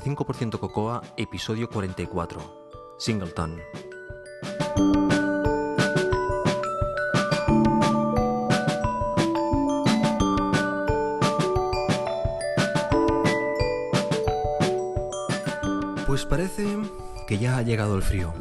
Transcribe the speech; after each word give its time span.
85% 0.00 0.58
Cocoa, 0.58 1.02
episodio 1.16 1.68
44. 1.70 2.40
Singleton. 2.98 3.60
Pues 16.06 16.26
parece 16.26 16.76
que 17.26 17.38
ya 17.38 17.58
ha 17.58 17.62
llegado 17.62 17.96
el 17.96 18.02
frío. 18.02 18.32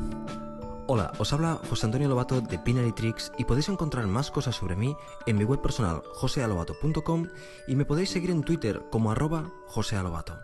Hola, 0.88 1.12
os 1.18 1.32
habla 1.34 1.60
José 1.70 1.85
Antonio 1.85 2.10
Lobato 2.10 2.41
de 2.41 2.60
Pinary 2.60 2.91
Tricks 2.91 3.32
y 3.38 3.46
podéis 3.46 3.70
encontrar 3.70 4.05
más 4.08 4.32
cosas 4.32 4.55
sobre 4.55 4.76
mí 4.76 4.96
en 5.26 5.38
mi 5.38 5.44
web 5.44 5.62
personal 5.62 6.02
josealobato.com 6.13 7.27
y 7.68 7.76
me 7.76 7.85
podéis 7.85 8.10
seguir 8.10 8.32
en 8.32 8.44
Twitter 8.44 8.84
como 8.91 9.12
arroba 9.12 9.52
josealobato. 9.68 10.38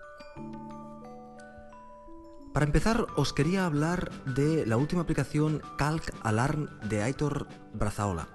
Para 2.54 2.66
empezar, 2.66 3.06
os 3.16 3.32
quería 3.32 3.66
hablar 3.66 4.10
de 4.26 4.66
la 4.66 4.78
última 4.78 5.04
aplicación 5.04 5.62
Calc 5.78 6.12
Alarm 6.24 6.68
de 6.90 7.04
Aitor 7.04 7.48
Brazaola. 7.74 8.28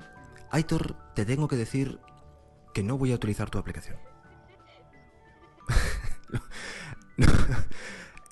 Aitor, 0.50 0.94
te 1.14 1.24
tengo 1.24 1.48
que 1.48 1.56
decir 1.56 1.98
que 2.72 2.84
no 2.84 2.96
voy 2.96 3.10
a 3.10 3.16
utilizar 3.16 3.50
tu 3.50 3.58
aplicación. 3.58 3.96
no, 7.16 7.26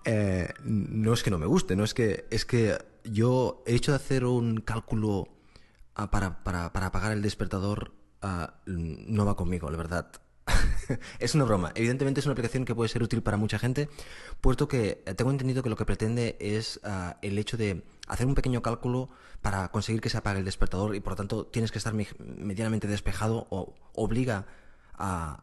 eh, 0.05 0.55
no 0.63 1.13
es 1.13 1.23
que 1.25 1.31
no 1.31 1.39
me 1.39 1.47
guste, 1.47 1.75
no 1.75 1.83
es 1.83 1.95
que 1.95 2.27
es 2.31 2.45
que 2.45 2.79
yo 3.03 3.65
he 3.67 3.75
hecho 3.75 3.91
de 3.91 3.97
hacer 3.97 4.25
un 4.25 4.61
cálculo 4.61 5.29
ah, 5.97 6.13
para, 6.13 6.45
para, 6.45 6.73
para, 6.73 6.87
apagar 6.87 7.11
el 7.13 7.23
despertador 7.23 7.93
ah, 8.21 8.55
no 8.67 9.27
va 9.27 9.37
conmigo, 9.37 9.69
la 9.69 9.79
verdad. 9.79 10.13
es 11.19 11.35
una 11.35 11.45
broma. 11.45 11.73
Evidentemente 11.75 12.21
es 12.21 12.27
una 12.27 12.33
aplicación 12.33 12.65
que 12.65 12.75
puede 12.75 12.89
ser 12.89 13.03
útil 13.03 13.23
para 13.23 13.37
mucha 13.37 13.59
gente, 13.59 13.89
puesto 14.41 14.69
que 14.69 15.03
tengo 15.17 15.31
entendido 15.31 15.63
que 15.63 15.71
lo 15.71 15.77
que 15.77 15.85
pretende 15.85 16.37
es 16.41 16.81
uh, 16.85 17.15
el 17.23 17.39
hecho 17.39 17.57
de 17.57 17.85
hacer 18.09 18.27
un 18.27 18.35
pequeño 18.35 18.63
cálculo 18.63 19.11
para 19.41 19.69
conseguir 19.71 20.01
que 20.01 20.11
se 20.11 20.19
apague 20.19 20.39
el 20.39 20.45
despertador 20.45 20.95
y 20.95 21.01
por 21.01 21.13
lo 21.13 21.17
tanto 21.17 21.47
tienes 21.47 21.73
que 21.73 21.79
estar 21.79 21.95
medianamente 21.95 22.87
despejado 22.87 23.47
o 23.51 23.75
obliga 23.95 24.47
a, 24.95 25.39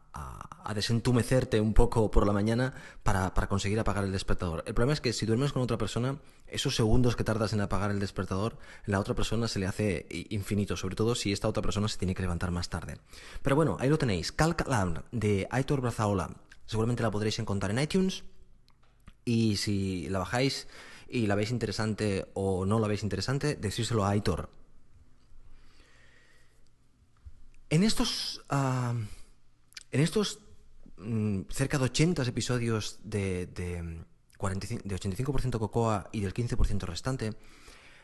desentumecerte 0.75 1.59
un 1.59 1.73
poco 1.73 2.11
por 2.11 2.27
la 2.27 2.33
mañana 2.33 2.75
para, 3.01 3.31
conseguir 3.47 3.79
apagar 3.79 4.03
el 4.03 4.11
despertador. 4.11 4.63
El 4.67 4.75
problema 4.75 4.93
es 4.93 5.01
que 5.01 5.13
si 5.13 5.25
duermes 5.25 5.51
con 5.51 5.63
otra 5.63 5.79
persona, 5.79 6.19
esos 6.47 6.75
segundos 6.75 7.15
que 7.15 7.23
tardas 7.23 7.53
en 7.53 7.61
apagar 7.61 7.89
el 7.89 7.99
despertador, 7.99 8.57
la 8.85 8.99
otra 8.99 9.15
persona 9.15 9.47
se 9.47 9.57
le 9.57 9.65
hace 9.65 10.05
infinito, 10.29 10.77
sobre 10.77 10.95
todo 10.95 11.15
si 11.15 11.31
esta 11.31 11.47
otra 11.47 11.63
persona 11.63 11.87
se 11.87 11.97
tiene 11.97 12.13
que 12.13 12.21
levantar 12.21 12.51
más 12.51 12.69
tarde. 12.69 12.99
Pero 13.41 13.55
bueno, 13.55 13.77
ahí 13.79 13.89
lo 13.89 13.97
tenéis. 13.97 14.31
Calcalam 14.31 15.01
de 15.11 15.47
Aitor 15.49 15.81
Brazaola. 15.81 16.35
Seguramente 16.67 17.01
la 17.01 17.11
podréis 17.11 17.39
encontrar 17.39 17.71
en 17.71 17.79
iTunes. 17.79 18.23
Y 19.25 19.57
si 19.57 20.07
la 20.09 20.19
bajáis 20.19 20.67
y 21.07 21.25
la 21.25 21.35
veis 21.35 21.49
interesante 21.49 22.29
o 22.35 22.65
no 22.65 22.79
la 22.79 22.87
veis 22.87 23.01
interesante, 23.01 23.55
decírselo 23.55 24.05
a 24.05 24.11
Aitor. 24.11 24.49
En 27.71 27.83
estos... 27.83 28.41
Uh, 28.51 29.18
en 29.91 30.01
estos 30.01 30.39
mmm, 30.97 31.41
cerca 31.49 31.77
de 31.77 31.85
80 31.85 32.23
episodios 32.23 32.99
de, 33.03 33.47
de, 33.47 34.03
45, 34.37 34.83
de 34.87 34.95
85% 34.95 35.59
Cocoa 35.59 36.09
y 36.11 36.21
del 36.21 36.33
15% 36.33 36.81
restante, 36.83 37.33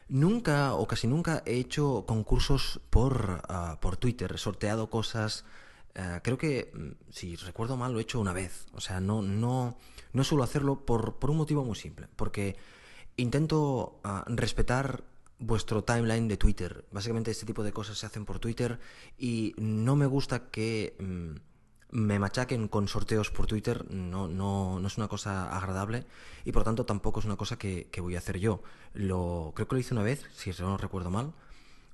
nunca 0.08 0.74
o 0.74 0.88
casi 0.88 1.08
nunca 1.08 1.44
he 1.46 1.56
hecho 1.56 2.06
concursos 2.08 2.82
por, 2.90 3.44
uh, 3.50 3.80
por 3.80 3.98
Twitter, 3.98 4.32
he 4.36 4.38
sorteado 4.38 4.90
cosas. 4.90 5.46
Uh, 5.98 6.20
creo 6.22 6.38
que, 6.38 6.72
si 7.10 7.36
recuerdo 7.38 7.78
mal, 7.78 7.94
lo 7.94 8.00
he 8.00 8.02
hecho 8.02 8.20
una 8.20 8.34
vez. 8.34 8.68
O 8.74 8.82
sea, 8.82 9.00
no, 9.00 9.22
no, 9.22 9.78
no 10.12 10.24
suelo 10.24 10.44
hacerlo 10.44 10.86
por, 10.86 11.16
por 11.16 11.32
un 11.32 11.38
motivo 11.38 11.64
muy 11.64 11.76
simple. 11.76 12.08
Porque 12.16 12.58
intento 13.16 14.02
uh, 14.04 14.30
respetar 14.36 15.04
vuestro 15.40 15.84
timeline 15.84 16.28
de 16.28 16.38
Twitter. 16.38 16.86
Básicamente 16.92 17.32
este 17.32 17.46
tipo 17.46 17.64
de 17.64 17.72
cosas 17.72 17.98
se 17.98 18.06
hacen 18.06 18.26
por 18.26 18.40
Twitter 18.40 18.80
y 19.18 19.54
no 19.58 19.96
me 19.96 20.06
gusta 20.06 20.50
que... 20.50 20.96
Mmm, 21.00 21.36
me 21.96 22.20
machaquen 22.20 22.68
con 22.68 22.90
sorteos 22.90 23.32
por 23.32 23.48
Twitter 23.48 23.90
no, 23.90 24.28
no, 24.28 24.80
no, 24.82 24.88
es 24.88 24.98
una 24.98 25.08
cosa 25.08 25.56
agradable 25.56 26.06
y 26.44 26.52
por 26.52 26.66
tanto 26.66 26.86
tampoco 26.86 27.22
es 27.22 27.26
una 27.26 27.38
cosa 27.38 27.58
que, 27.58 27.88
voy 28.00 28.16
a 28.16 28.20
hacer 28.20 28.38
yo. 28.38 28.62
Lo, 28.94 29.54
creo 29.56 29.68
que 29.68 29.76
lo 29.76 29.80
hice 29.80 29.94
una 29.94 30.04
vez, 30.04 30.26
si 30.34 30.52
no 30.60 30.78
recuerdo 30.78 31.10
mal, 31.10 31.34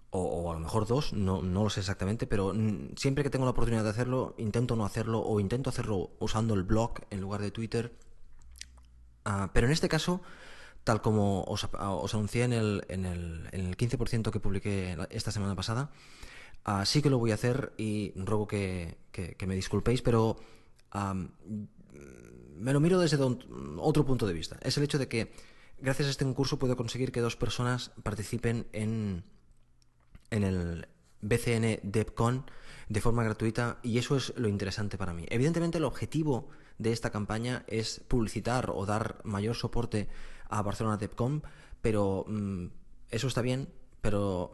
o, 0.10 0.22
o, 0.24 0.52
a 0.52 0.56
lo 0.56 0.60
mejor 0.60 0.88
dos, 0.88 1.14
no, 1.14 1.44
no 1.44 1.64
lo 1.64 1.70
sé 1.70 1.82
exactamente, 1.82 2.26
pero 2.26 2.52
siempre 2.96 3.24
que 3.24 3.30
tengo 3.30 3.46
la 3.46 3.52
oportunidad 3.52 3.84
de 3.84 3.92
hacerlo, 3.92 4.34
intento 4.40 4.76
no 4.76 4.86
hacerlo 4.86 5.22
o 5.22 5.40
intento 5.40 5.70
hacerlo 5.70 6.10
usando 6.20 6.56
el 6.56 6.64
blog 6.64 6.94
en 7.12 7.22
lugar 7.22 7.42
de 7.42 7.52
Twitter. 7.52 7.94
Uh, 9.24 9.50
pero 9.54 9.68
en 9.68 9.74
este 9.74 9.88
caso, 9.88 10.22
tal 10.84 11.02
como 11.02 11.44
os, 11.44 11.70
os 11.74 12.14
anuncié 12.16 12.44
en 12.44 12.54
el, 12.54 12.84
en, 12.90 13.06
el, 13.06 13.50
en 13.52 13.68
el 13.68 13.78
15% 13.78 14.32
que 14.32 14.40
publiqué 14.40 14.98
esta 15.12 15.32
semana 15.32 15.56
pasada, 15.56 15.92
Uh, 16.66 16.86
sí 16.86 17.02
que 17.02 17.10
lo 17.10 17.18
voy 17.18 17.32
a 17.32 17.36
hacer 17.36 17.74
y 17.78 18.14
ruego 18.16 18.48
que, 18.48 18.98
que, 19.12 19.36
que 19.36 19.48
me 19.48 19.56
disculpéis, 19.56 20.02
pero 20.02 20.38
um, 20.94 21.30
me 22.62 22.74
lo 22.74 22.80
miro 22.80 23.00
desde 23.00 23.18
otro 23.78 24.06
punto 24.06 24.28
de 24.28 24.34
vista. 24.34 24.58
Es 24.62 24.78
el 24.78 24.84
hecho 24.84 25.00
de 25.00 25.08
que 25.08 25.32
gracias 25.80 26.08
a 26.08 26.12
este 26.12 26.26
concurso 26.26 26.60
puedo 26.60 26.78
conseguir 26.78 27.12
que 27.12 27.22
dos 27.22 27.36
personas 27.36 27.92
participen 28.04 28.68
en, 28.72 29.24
en 30.30 30.44
el 30.44 30.88
BCN 31.22 31.80
DevCon 31.84 32.46
de 32.90 33.02
forma 33.02 33.24
gratuita 33.24 33.80
y 33.82 33.98
eso 33.98 34.16
es 34.16 34.34
lo 34.38 34.48
interesante 34.48 34.98
para 34.98 35.14
mí. 35.14 35.26
Evidentemente 35.30 35.80
el 35.80 35.86
objetivo 35.86 36.50
de 36.78 36.92
esta 36.92 37.10
campaña 37.10 37.64
es 37.68 38.02
publicitar 38.08 38.72
o 38.74 38.86
dar 38.86 39.22
mayor 39.24 39.56
soporte 39.56 40.10
a 40.50 40.62
Barcelona 40.62 40.98
DevCon, 40.98 41.44
pero 41.82 42.24
um, 42.24 42.70
eso 43.10 43.28
está 43.28 43.42
bien, 43.42 43.70
pero 44.02 44.52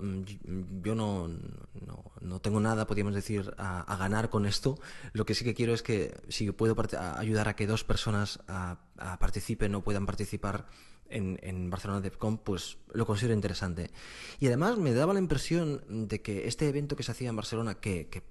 yo 0.83 0.93
no, 0.93 1.27
no, 1.27 2.11
no, 2.19 2.41
tengo 2.41 2.59
nada, 2.59 2.85
podríamos 2.85 3.15
decir, 3.15 3.53
a, 3.57 3.81
a, 3.81 3.95
ganar 3.95 4.29
con 4.29 4.45
esto. 4.45 4.77
Lo 5.13 5.25
que 5.25 5.33
sí 5.33 5.45
que 5.45 5.53
quiero 5.53 5.73
es 5.73 5.81
que 5.81 6.13
si 6.27 6.51
puedo 6.51 6.75
a 6.97 7.19
ayudar 7.19 7.47
a 7.47 7.55
que 7.55 7.65
dos 7.65 7.85
personas 7.85 8.39
a, 8.47 8.79
participen 9.19 9.73
o 9.75 9.83
puedan 9.83 10.05
participar 10.05 10.67
en, 11.09 11.39
en 11.41 11.69
Barcelona 11.69 12.01
DevCon, 12.01 12.39
pues 12.39 12.77
lo 12.91 13.05
considero 13.05 13.33
interesante. 13.33 13.91
Y 14.39 14.47
además 14.47 14.77
me 14.77 14.93
daba 14.93 15.13
la 15.13 15.19
impresión 15.19 15.81
de 15.87 16.21
que 16.21 16.47
este 16.47 16.67
evento 16.67 16.97
que 16.97 17.03
se 17.03 17.13
hacía 17.13 17.29
en 17.29 17.37
Barcelona, 17.37 17.75
que, 17.75 18.09
que 18.09 18.23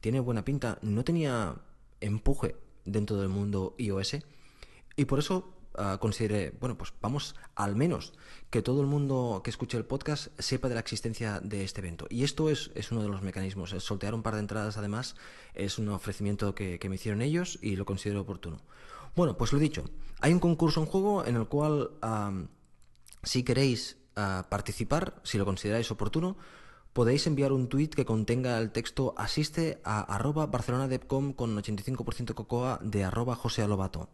tiene 0.00 0.18
buena 0.18 0.44
pinta, 0.44 0.78
no 0.82 1.04
tenía 1.04 1.54
empuje 2.00 2.56
dentro 2.84 3.16
del 3.16 3.28
mundo 3.28 3.76
iOS. 3.78 4.18
Y 4.96 5.04
por 5.04 5.20
eso 5.20 5.53
uh, 5.78 5.98
considere, 5.98 6.52
bueno, 6.60 6.76
pues 6.76 6.92
vamos 7.00 7.34
al 7.54 7.76
menos 7.76 8.12
que 8.50 8.62
todo 8.62 8.80
el 8.80 8.86
mundo 8.86 9.40
que 9.42 9.50
escuche 9.50 9.76
el 9.76 9.84
podcast 9.84 10.28
sepa 10.38 10.68
de 10.68 10.74
la 10.74 10.80
existencia 10.80 11.40
de 11.40 11.64
este 11.64 11.80
evento. 11.80 12.06
Y 12.10 12.24
esto 12.24 12.50
es, 12.50 12.70
es 12.74 12.92
uno 12.92 13.02
de 13.02 13.08
los 13.08 13.22
mecanismos. 13.22 13.72
El 13.72 13.80
soltear 13.80 14.14
un 14.14 14.22
par 14.22 14.34
de 14.34 14.40
entradas, 14.40 14.76
además, 14.76 15.16
es 15.54 15.78
un 15.78 15.88
ofrecimiento 15.88 16.54
que, 16.54 16.78
me 16.88 16.96
hicieron 16.96 17.22
ellos 17.22 17.58
y 17.62 17.76
lo 17.76 17.84
considero 17.84 18.20
oportuno. 18.20 18.58
Bueno, 19.16 19.36
pues 19.36 19.52
lo 19.52 19.58
dicho, 19.58 19.84
hay 20.20 20.32
un 20.32 20.40
concurso 20.40 20.80
en 20.80 20.86
juego 20.86 21.24
en 21.24 21.36
el 21.36 21.46
cual, 21.46 21.90
um, 22.02 22.48
si 23.22 23.42
queréis 23.42 23.96
uh, 24.16 24.48
participar, 24.48 25.20
si 25.22 25.38
lo 25.38 25.44
consideráis 25.44 25.90
oportuno, 25.90 26.36
podéis 26.92 27.26
enviar 27.26 27.52
un 27.52 27.68
tweet 27.68 27.88
que 27.88 28.04
contenga 28.04 28.58
el 28.58 28.70
texto 28.70 29.14
asiste 29.16 29.80
a 29.84 30.00
arroba 30.00 30.46
barcelonadepcom 30.46 31.32
con 31.32 31.56
85% 31.56 32.34
cocoa 32.34 32.78
de 32.82 33.04
arroba 33.04 33.34
josealobato. 33.34 34.08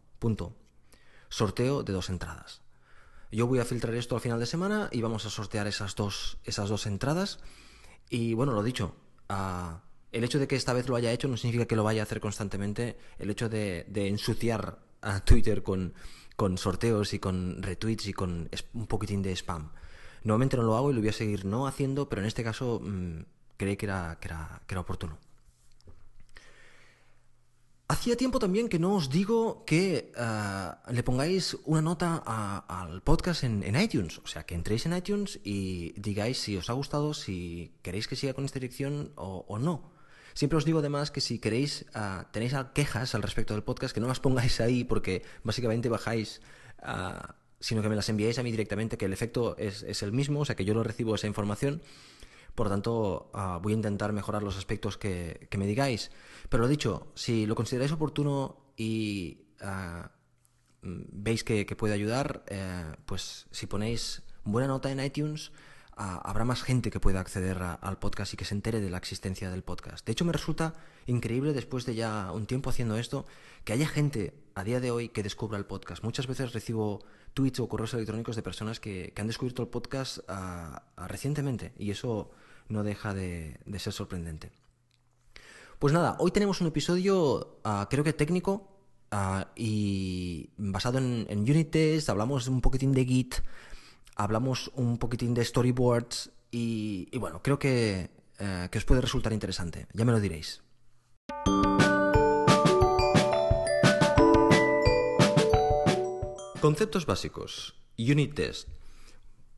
Sorteo 1.31 1.83
de 1.83 1.95
dos 1.95 2.11
entradas. 2.11 2.61
Yo 3.33 3.47
voy 3.47 3.61
a 3.61 3.65
filtrar 3.65 3.95
esto 3.95 4.17
al 4.17 4.21
final 4.21 4.41
de 4.41 4.47
semana 4.47 4.89
y 4.93 5.01
vamos 5.01 5.25
a 5.25 5.31
sortear 5.31 5.67
esas 5.69 5.95
dos, 5.95 6.39
esas 6.45 6.69
dos 6.69 6.87
entradas. 6.87 7.39
Y 8.11 8.35
bueno, 8.35 8.53
lo 8.53 8.63
dicho, 8.63 8.97
uh, 9.31 9.79
el 10.11 10.25
hecho 10.25 10.41
de 10.41 10.49
que 10.49 10.57
esta 10.57 10.73
vez 10.73 10.89
lo 10.89 10.97
haya 10.97 11.13
hecho 11.13 11.29
no 11.29 11.37
significa 11.37 11.67
que 11.67 11.77
lo 11.77 11.85
vaya 11.85 12.03
a 12.03 12.05
hacer 12.05 12.21
constantemente. 12.21 12.99
El 13.19 13.31
hecho 13.31 13.49
de, 13.49 13.87
de 13.89 14.09
ensuciar 14.09 14.81
a 15.01 15.21
Twitter 15.21 15.63
con, 15.63 15.95
con, 16.37 16.59
sorteos 16.59 17.15
y 17.15 17.21
con 17.21 17.63
retweets 17.63 18.09
y 18.09 18.13
con 18.13 18.51
un 18.75 18.87
poquitín 18.89 19.23
de 19.23 19.33
spam. 19.33 19.71
Normalmente 20.25 20.57
no 20.57 20.65
lo 20.65 20.77
hago 20.77 20.91
y 20.91 20.95
lo 20.95 21.01
voy 21.01 21.11
a 21.11 21.13
seguir 21.13 21.45
no 21.45 21.69
haciendo, 21.69 22.09
pero 22.09 22.21
en 22.23 22.27
este 22.27 22.43
caso 22.43 22.81
mmm, 22.83 23.21
creí 23.57 23.77
que 23.77 23.87
era, 23.87 24.19
que, 24.21 24.29
era, 24.29 24.61
que 24.67 24.75
era 24.75 24.81
oportuno. 24.81 25.19
Hacía 27.91 28.17
tiempo 28.17 28.39
también 28.39 28.69
que 28.69 28.79
no 28.79 28.95
os 28.95 29.11
digo 29.11 29.65
que 29.65 30.13
uh, 30.17 30.93
le 30.93 31.03
pongáis 31.03 31.57
una 31.65 31.83
nota 31.83 32.23
al 32.69 33.03
podcast 33.03 33.43
en, 33.43 33.75
iTunes. 33.75 34.19
O 34.19 34.29
sea, 34.29 34.45
que 34.45 34.55
entréis 34.55 34.87
en 34.87 34.97
iTunes 34.97 35.41
y 35.43 35.93
digáis 36.01 36.39
si 36.39 36.57
os 36.57 36.71
ha 36.71 36.75
gustado, 36.75 37.15
si 37.15 37.75
queréis 37.83 38.07
que 38.07 38.15
siga 38.15 38.33
con 38.33 38.45
esta 38.45 38.61
dirección 38.61 39.11
o, 39.17 39.59
no. 39.59 39.91
Siempre 40.35 40.57
os 40.57 40.65
digo 40.65 40.79
además 40.79 41.11
que 41.11 41.21
si 41.21 41.41
queréis, 41.41 41.85
uh, 41.97 42.31
tenéis 42.31 42.55
quejas 42.75 43.17
al 43.17 43.23
respecto 43.23 43.55
del 43.55 43.65
podcast, 43.65 43.93
que 43.93 44.01
no 44.01 44.07
las 44.07 44.21
pongáis 44.21 44.61
ahí 44.61 44.85
porque 44.85 45.25
básicamente 45.43 45.89
bajáis, 45.89 46.43
uh, 46.85 47.27
sino 47.59 47.83
que 47.83 47.89
me 47.89 47.97
las 47.97 48.09
enviáis 48.09 48.39
a 48.39 48.45
mí 48.45 48.53
directamente, 48.53 48.99
que 48.99 49.07
el 49.07 49.13
efecto 49.13 49.57
es, 49.59 49.83
el 50.05 50.13
mismo, 50.13 50.39
o 50.39 50.45
sea, 50.45 50.55
que 50.55 50.65
yo 50.65 50.75
lo 50.75 50.85
recibo 50.85 51.17
esa 51.17 51.27
información. 51.27 51.83
Por 52.55 52.69
tanto, 52.69 53.33
voy 53.63 53.73
a 53.73 53.77
intentar 53.77 54.13
mejorar 54.13 54.45
los 54.45 54.57
aspectos 54.57 54.97
que, 54.97 55.49
me 55.59 55.67
digáis. 55.67 56.13
Pero 56.51 56.65
lo 56.65 56.69
dicho, 56.69 57.13
si 57.15 57.47
lo 57.47 57.55
consideráis 57.55 57.93
oportuno 57.93 58.59
y 58.77 59.47
uh, 59.63 60.07
veis 60.83 61.45
que, 61.45 61.65
puede 61.77 61.95
ayudar, 61.95 62.45
eh, 62.49 62.93
pues 63.07 63.47
si 63.51 63.67
ponéis 63.67 64.23
buena 64.45 64.67
nota 64.67 64.91
en 64.91 65.01
iTunes, 65.01 65.53
habrá 65.97 66.47
más 66.47 66.63
gente 66.63 66.91
que 66.91 66.99
pueda 66.99 67.21
acceder 67.21 67.59
al 67.61 67.99
podcast 67.99 68.33
y 68.33 68.39
que 68.39 68.47
se 68.47 68.55
entere 68.55 68.81
de 68.81 68.89
la 68.89 68.97
existencia 68.97 69.51
del 69.51 69.63
podcast. 69.63 70.07
De 70.07 70.13
hecho, 70.13 70.25
me 70.25 70.33
resulta 70.33 70.75
increíble 71.07 71.53
después 71.53 71.85
de 71.85 71.95
ya 71.95 72.33
un 72.33 72.47
tiempo 72.47 72.71
haciendo 72.71 72.97
esto, 72.97 73.27
que 73.65 73.75
haya 73.75 73.87
gente 73.87 74.33
a 74.55 74.65
día 74.65 74.81
de 74.81 74.91
hoy 74.91 75.11
que 75.11 75.23
descubra 75.23 75.59
el 75.59 75.67
podcast. 75.67 76.03
Muchas 76.03 76.27
veces 76.27 76.55
recibo 76.55 77.05
tweets 77.35 77.61
o 77.61 77.69
correos 77.69 77.93
electrónicos 77.93 78.35
de 78.35 78.43
personas 78.43 78.81
que, 78.81 79.13
han 79.15 79.27
descubierto 79.27 79.63
el 79.63 79.69
podcast 79.69 80.21
recientemente 80.97 81.75
y 81.79 81.91
eso 81.91 82.31
no 82.71 82.83
deja 82.83 83.13
de, 83.13 83.61
ser 83.79 83.93
sorprendente. 83.93 84.53
Pues 85.81 85.95
nada, 85.95 86.15
hoy 86.19 86.31
tenemos 86.31 86.61
un 86.61 86.67
episodio 86.67 87.59
ah, 87.65 87.89
creo 87.91 88.05
que 88.05 88.13
técnico 88.13 88.69
ah, 89.11 89.51
y 89.57 90.51
basado 90.59 90.99
en, 90.99 91.27
en 91.31 91.39
unit 91.39 91.71
test, 91.71 92.11
hablamos 92.11 92.49
un 92.49 92.61
poquitín 92.61 92.93
de 92.93 93.07
Git, 93.07 93.37
hablamos 94.15 94.71
un 94.75 94.99
poquitín 94.99 95.33
de 95.33 95.43
storyboards 95.43 96.33
y, 96.51 97.09
bueno, 97.17 97.41
creo 97.43 97.59
que, 97.59 98.11
eh, 98.39 98.69
que 98.71 98.77
os 98.77 98.85
puede 98.85 99.01
resultar 99.01 99.33
interesante, 99.33 99.87
ya 99.95 100.05
me 100.05 100.13
lo 100.13 100.21
diréis. 100.21 100.63
Conceptos 106.61 107.07
básicos. 107.07 107.75
Unit 107.97 108.35
test. 108.35 108.69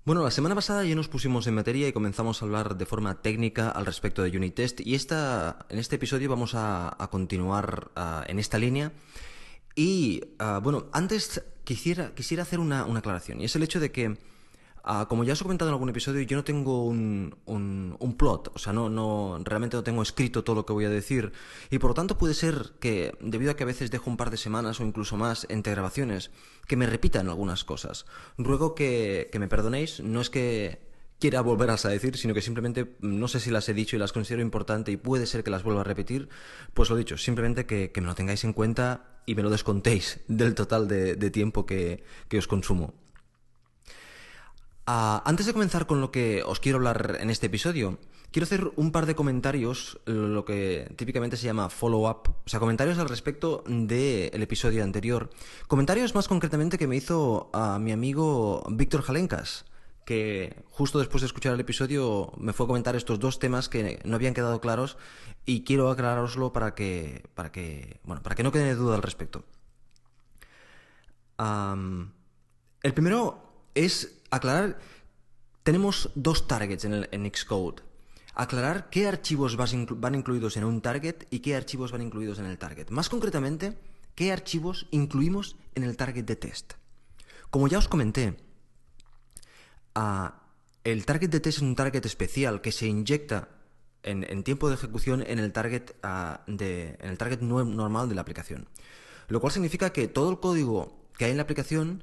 Bueno, 0.04 0.24
la 0.24 0.32
semana 0.32 0.56
pasada 0.56 0.84
ya 0.84 0.96
nos 0.96 1.06
pusimos 1.06 1.46
en 1.46 1.54
materia 1.54 1.86
y 1.86 1.92
comenzamos 1.92 2.42
a 2.42 2.44
hablar 2.44 2.76
de 2.76 2.86
forma 2.86 3.22
técnica 3.22 3.68
al 3.68 3.86
respecto 3.86 4.24
de 4.24 4.36
Unit 4.36 4.52
Test 4.52 4.80
y 4.80 4.96
esta, 4.96 5.64
en 5.68 5.78
este 5.78 5.94
episodio 5.94 6.28
vamos 6.28 6.54
a, 6.56 6.96
continuar 7.12 7.92
ah, 7.94 8.24
en 8.26 8.40
esta 8.40 8.58
línea. 8.58 8.90
Y 9.76 10.24
ah, 10.40 10.58
bueno, 10.60 10.86
antes 10.92 11.44
quisiera, 11.62 12.16
quisiera 12.16 12.42
hacer 12.42 12.58
una, 12.58 12.84
una 12.84 12.98
aclaración 12.98 13.40
y 13.40 13.44
es 13.44 13.54
el 13.54 13.62
hecho 13.62 13.78
de 13.78 13.92
que 13.92 14.18
Ah, 14.84 15.06
como 15.08 15.22
ya 15.22 15.34
os 15.34 15.40
he 15.40 15.44
comentado 15.44 15.70
en 15.70 15.74
algún 15.74 15.90
episodio, 15.90 16.22
yo 16.22 16.36
no 16.36 16.42
tengo 16.42 16.84
un, 16.84 17.36
un, 17.46 18.16
plot, 18.18 18.50
o 18.52 18.58
sea, 18.58 18.72
no, 18.72 18.88
no, 18.90 19.38
realmente 19.44 19.76
no 19.76 19.84
tengo 19.84 20.02
escrito 20.02 20.42
todo 20.42 20.56
lo 20.56 20.66
que 20.66 20.72
voy 20.72 20.84
a 20.84 20.90
decir. 20.90 21.32
Y 21.70 21.78
por 21.78 21.90
lo 21.90 21.94
tanto 21.94 22.18
puede 22.18 22.34
ser 22.34 22.72
que, 22.80 23.16
debido 23.20 23.52
a 23.52 23.54
que 23.54 23.62
a 23.62 23.66
veces 23.66 23.92
dejo 23.92 24.10
un 24.10 24.16
par 24.16 24.30
de 24.30 24.36
semanas 24.36 24.80
o 24.80 24.84
incluso 24.84 25.16
más 25.16 25.46
entre 25.50 25.72
grabaciones, 25.72 26.32
que 26.66 26.76
me 26.76 26.86
repitan 26.86 27.28
algunas 27.28 27.62
cosas. 27.64 28.06
Ruego 28.38 28.74
que, 28.74 29.28
que 29.30 29.38
me 29.38 29.46
perdonéis, 29.46 30.00
no 30.00 30.20
es 30.20 30.30
que 30.30 30.80
quiera 31.20 31.40
volverlas 31.42 31.86
a 31.86 31.88
decir, 31.88 32.16
sino 32.16 32.34
que 32.34 32.42
simplemente 32.42 32.96
no 33.00 33.28
sé 33.28 33.38
si 33.38 33.52
las 33.52 33.68
he 33.68 33.74
dicho 33.74 33.94
y 33.94 34.00
las 34.00 34.12
considero 34.12 34.42
importantes 34.42 34.92
y 34.92 34.96
puede 34.96 35.26
ser 35.26 35.44
que 35.44 35.50
las 35.50 35.62
vuelva 35.62 35.82
a 35.82 35.84
repetir, 35.84 36.28
pues 36.74 36.90
lo 36.90 36.96
dicho, 36.96 37.16
simplemente 37.16 37.66
que, 37.66 37.92
que 37.92 38.00
me 38.00 38.08
lo 38.08 38.16
tengáis 38.16 38.42
en 38.42 38.52
cuenta 38.52 39.20
y 39.24 39.36
me 39.36 39.44
lo 39.44 39.50
descontéis 39.50 40.18
del 40.26 40.56
total 40.56 40.88
de, 40.88 41.14
de 41.14 41.30
tiempo 41.30 41.64
que, 41.66 42.02
que 42.28 42.38
os 42.38 42.48
consumo. 42.48 42.94
Ah, 44.86 45.22
antes 45.26 45.46
de 45.46 45.52
comenzar 45.52 45.86
con 45.86 46.00
lo 46.00 46.10
que 46.10 46.42
os 46.44 46.58
quiero 46.58 46.78
hablar 46.78 47.18
en 47.20 47.30
este 47.30 47.46
episodio, 47.46 47.98
quiero 48.32 48.44
hacer 48.44 48.72
un 48.74 48.90
par 48.90 49.06
de 49.06 49.14
comentarios, 49.14 50.00
lo 50.06 50.44
que 50.44 50.92
típicamente 50.96 51.36
se 51.36 51.46
llama 51.46 51.68
follow-up, 51.68 52.34
o 52.44 52.48
sea, 52.48 52.58
comentarios 52.58 52.98
al 52.98 53.08
respecto 53.08 53.62
del 53.66 54.42
episodio 54.42 54.82
anterior. 54.82 55.30
Comentarios 55.68 56.16
más 56.16 56.26
concretamente 56.26 56.78
que 56.78 56.88
me 56.88 56.96
hizo 56.96 57.48
a 57.52 57.78
mi 57.78 57.92
amigo 57.92 58.64
Víctor 58.70 59.02
Jalencas, 59.02 59.66
que 60.04 60.64
justo 60.70 60.98
después 60.98 61.20
de 61.22 61.26
escuchar 61.26 61.54
el 61.54 61.60
episodio 61.60 62.32
me 62.36 62.52
fue 62.52 62.64
a 62.64 62.66
comentar 62.66 62.96
estos 62.96 63.20
dos 63.20 63.38
temas 63.38 63.68
que 63.68 64.00
no 64.04 64.16
habían 64.16 64.34
quedado 64.34 64.60
claros 64.60 64.96
y 65.46 65.62
quiero 65.62 65.90
aclararoslo 65.90 66.52
para 66.52 66.74
que, 66.74 67.24
para 67.34 67.52
que, 67.52 68.00
bueno, 68.02 68.20
para 68.20 68.34
que 68.34 68.42
no 68.42 68.50
quede 68.50 68.74
duda 68.74 68.96
al 68.96 69.02
respecto. 69.02 69.44
el 71.38 72.94
primero 72.94 73.44
es 73.74 74.21
aclarar, 74.32 74.78
tenemos 75.62 76.10
dos 76.14 76.48
targets 76.48 76.84
en, 76.84 76.94
el, 76.94 77.08
en 77.12 77.30
Xcode. 77.32 77.82
Aclarar 78.34 78.88
qué 78.88 79.06
archivos 79.06 79.56
van 79.56 80.14
incluidos 80.14 80.56
en 80.56 80.64
un 80.64 80.80
target 80.80 81.26
y 81.30 81.40
qué 81.40 81.54
archivos 81.54 81.92
van 81.92 82.00
incluidos 82.02 82.38
en 82.38 82.46
el 82.46 82.58
target. 82.58 82.88
Más 82.88 83.10
concretamente, 83.10 83.78
qué 84.14 84.32
archivos 84.32 84.88
incluimos 84.90 85.56
en 85.74 85.84
el 85.84 85.96
target 85.96 86.24
de 86.24 86.36
test. 86.36 86.72
Como 87.50 87.68
ya 87.68 87.78
os 87.78 87.88
comenté, 87.88 88.38
el 90.84 91.04
target 91.04 91.28
de 91.28 91.40
test 91.40 91.58
es 91.58 91.62
un 91.62 91.76
target 91.76 92.06
especial 92.06 92.62
que 92.62 92.72
se 92.72 92.86
inyecta 92.86 93.50
en, 94.02 94.42
tiempo 94.42 94.70
de 94.70 94.76
ejecución 94.76 95.22
en 95.26 95.38
el 95.38 95.52
target, 95.52 95.92
de, 96.46 96.96
en 97.00 97.10
el 97.10 97.18
target 97.18 97.40
normal 97.40 98.08
de 98.08 98.14
la 98.14 98.22
aplicación. 98.22 98.66
Lo 99.28 99.40
cual 99.40 99.52
significa 99.52 99.92
que 99.92 100.08
todo 100.08 100.30
el 100.30 100.40
código 100.40 101.06
que 101.18 101.26
hay 101.26 101.32
en 101.32 101.36
la 101.36 101.42
aplicación 101.42 102.02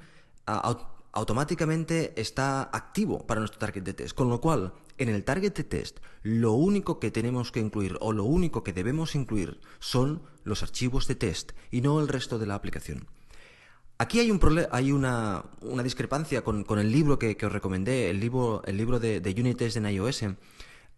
automáticamente 1.11 2.13
está 2.19 2.69
activo 2.71 3.25
para 3.25 3.39
nuestro 3.39 3.59
target 3.59 3.83
de 3.83 3.93
test. 3.93 4.15
Con 4.15 4.29
lo 4.29 4.41
cual, 4.41 4.73
en 4.97 5.09
el 5.09 5.23
target 5.23 5.53
de 5.53 5.63
test, 5.63 5.99
lo 6.23 6.53
único 6.53 6.99
que 6.99 7.11
tenemos 7.11 7.51
que 7.51 7.59
incluir 7.59 7.97
o 8.01 8.11
lo 8.11 8.23
único 8.25 8.63
que 8.63 8.73
debemos 8.73 9.15
incluir 9.15 9.59
son 9.79 10.21
los 10.43 10.63
archivos 10.63 11.07
de 11.07 11.15
test 11.15 11.51
y 11.71 11.81
no 11.81 11.99
el 11.99 12.07
resto 12.07 12.37
de 12.39 12.47
la 12.47 12.55
aplicación. 12.55 13.07
Aquí 13.97 14.19
hay, 14.19 14.31
un 14.31 14.39
hay 14.71 14.93
una, 14.93 15.43
discrepancia 15.83 16.41
con, 16.41 16.65
el 16.79 16.91
libro 16.91 17.19
que, 17.19 17.35
os 17.43 17.51
recomendé, 17.51 18.09
el 18.09 18.19
libro, 18.19 18.61
el 18.65 18.77
libro 18.77 18.97
de, 18.99 19.19
de 19.19 19.41
Unit 19.41 19.57
Test 19.57 19.75
en 19.75 19.87
iOS. 19.87 20.23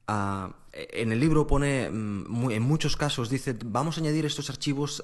Ah, 0.07 0.55
en 0.73 1.11
el 1.11 1.19
libro 1.19 1.47
pone, 1.47 1.89
mm, 1.89 2.51
en 2.51 2.61
muchos 2.61 2.95
casos, 2.95 3.29
dice, 3.29 3.57
vamos 3.65 3.97
a 3.97 4.01
añadir 4.01 4.25
estos 4.25 4.49
archivos, 4.49 5.03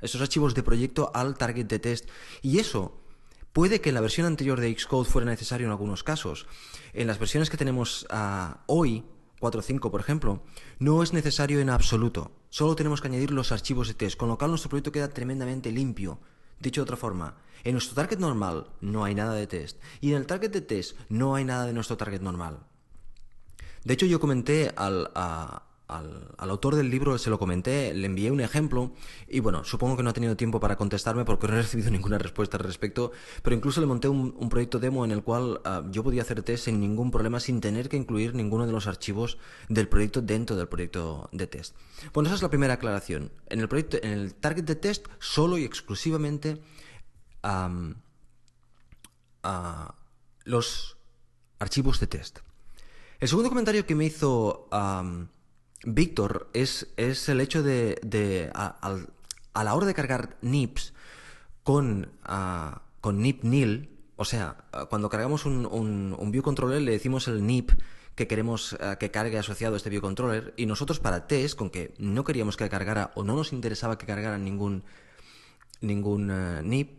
estos 0.00 0.20
archivos 0.20 0.54
de 0.54 0.62
proyecto 0.62 1.10
al 1.14 1.36
target 1.36 1.66
de 1.66 1.78
test. 1.78 2.08
Y 2.42 2.58
eso 2.58 2.99
Puede 3.52 3.80
que 3.80 3.88
en 3.88 3.96
la 3.96 4.00
versión 4.00 4.26
anterior 4.26 4.60
de 4.60 4.76
Xcode 4.78 5.08
fuera 5.08 5.28
necesario 5.28 5.66
en 5.66 5.72
algunos 5.72 6.04
casos. 6.04 6.46
En 6.92 7.08
las 7.08 7.18
versiones 7.18 7.50
que 7.50 7.56
tenemos 7.56 8.06
ah, 8.08 8.62
hoy, 8.66 9.04
4.5 9.40 9.90
por 9.90 10.00
ejemplo, 10.00 10.42
no 10.78 11.02
es 11.02 11.12
necesario 11.12 11.60
en 11.60 11.70
absoluto. 11.70 12.30
Solo 12.48 12.76
tenemos 12.76 13.00
que 13.00 13.08
añadir 13.08 13.32
los 13.32 13.50
archivos 13.50 13.88
de 13.88 13.94
test, 13.94 14.16
con 14.16 14.28
lo 14.28 14.38
cual 14.38 14.50
nuestro 14.50 14.68
proyecto 14.68 14.92
queda 14.92 15.08
tremendamente 15.08 15.72
limpio. 15.72 16.20
Dicho 16.60 16.80
de 16.80 16.84
otra 16.84 16.96
forma, 16.96 17.38
en 17.64 17.72
nuestro 17.72 17.94
target 17.94 18.18
normal 18.18 18.68
no 18.80 19.04
hay 19.04 19.14
nada 19.14 19.34
de 19.34 19.46
test 19.46 19.80
y 20.00 20.10
en 20.10 20.18
el 20.18 20.26
target 20.26 20.50
de 20.50 20.60
test 20.60 20.96
no 21.08 21.34
hay 21.34 21.44
nada 21.44 21.66
de 21.66 21.72
nuestro 21.72 21.96
target 21.96 22.20
normal. 22.20 22.60
De 23.82 23.94
hecho, 23.94 24.06
yo 24.06 24.20
comenté 24.20 24.72
al, 24.76 25.10
a, 25.14 25.69
al, 25.90 26.34
autor 26.38 26.76
del 26.76 26.90
libro 26.90 27.18
se 27.18 27.30
lo 27.30 27.38
comenté, 27.38 27.92
le 27.94 28.06
envié 28.06 28.30
un 28.30 28.40
ejemplo 28.40 28.92
y 29.28 29.40
bueno, 29.40 29.64
supongo 29.64 29.96
que 29.96 30.02
no 30.02 30.10
ha 30.10 30.12
tenido 30.12 30.36
tiempo 30.36 30.60
para 30.60 30.76
contestarme 30.76 31.24
porque 31.24 31.48
no 31.48 31.54
he 31.54 31.56
recibido 31.62 31.90
ninguna 31.90 32.18
respuesta 32.18 32.56
al 32.56 32.64
respecto, 32.64 33.12
pero 33.42 33.56
incluso 33.56 33.80
le 33.80 33.86
monté 33.86 34.08
un, 34.08 34.48
proyecto 34.48 34.78
demo 34.78 35.04
en 35.04 35.12
el 35.12 35.22
cual 35.22 35.60
ah, 35.64 35.84
yo 35.90 36.02
podía 36.02 36.22
hacer 36.22 36.42
test 36.42 36.64
sin 36.64 36.80
ningún 36.80 37.10
problema, 37.10 37.40
sin 37.40 37.60
tener 37.60 37.88
que 37.88 37.96
incluir 37.96 38.34
ninguno 38.34 38.66
de 38.66 38.72
los 38.72 38.86
archivos 38.86 39.38
del 39.68 39.88
proyecto 39.88 40.22
dentro 40.22 40.56
del 40.56 40.68
proyecto 40.68 41.28
de 41.32 41.46
test. 41.46 41.76
Bueno, 42.12 42.28
esa 42.28 42.36
es 42.36 42.42
la 42.42 42.50
primera 42.50 42.74
aclaración. 42.74 43.30
En 43.48 43.60
el, 43.60 43.68
proyecto, 43.68 43.98
en 44.02 44.12
el 44.12 44.34
target 44.34 44.64
de 44.64 44.76
test, 44.76 45.06
solo 45.18 45.58
y 45.58 45.64
exclusivamente 45.64 46.60
los 50.44 50.96
archivos 51.58 52.00
de 52.00 52.06
test. 52.06 52.38
El 53.20 53.28
segundo 53.28 53.50
comentario 53.50 53.86
que 53.86 53.94
me 53.94 54.06
hizo... 54.06 54.68
Víctor, 55.84 56.50
es, 56.52 56.88
es, 56.96 57.28
el 57.28 57.40
hecho 57.40 57.62
de, 57.62 58.50
a, 58.54 59.64
la 59.64 59.74
hora 59.74 59.86
de 59.86 59.94
cargar 59.94 60.36
NIPs 60.42 60.92
con, 61.62 62.10
con 63.00 63.22
NIP 63.22 63.44
nil, 63.44 63.90
o 64.16 64.24
sea, 64.24 64.56
cuando 64.90 65.08
cargamos 65.08 65.46
un, 65.46 65.66
un, 65.66 66.30
view 66.30 66.42
controller 66.42 66.82
le 66.82 66.92
decimos 66.92 67.28
el 67.28 67.46
NIP 67.46 67.72
que 68.14 68.26
queremos 68.26 68.76
que 68.98 69.10
cargue 69.10 69.38
asociado 69.38 69.74
a 69.74 69.76
este 69.78 69.88
view 69.88 70.02
controller 70.02 70.52
y 70.58 70.66
nosotros 70.66 71.00
para 71.00 71.26
test, 71.26 71.56
con 71.56 71.70
que 71.70 71.94
no 71.98 72.24
queríamos 72.24 72.58
que 72.58 72.68
cargara 72.68 73.12
o 73.14 73.24
no 73.24 73.34
nos 73.34 73.54
interesaba 73.54 73.96
que 73.96 74.04
cargara 74.04 74.36
ningún, 74.36 74.84
ningún 75.80 76.30
eh, 76.30 76.62
NIP, 76.62 76.98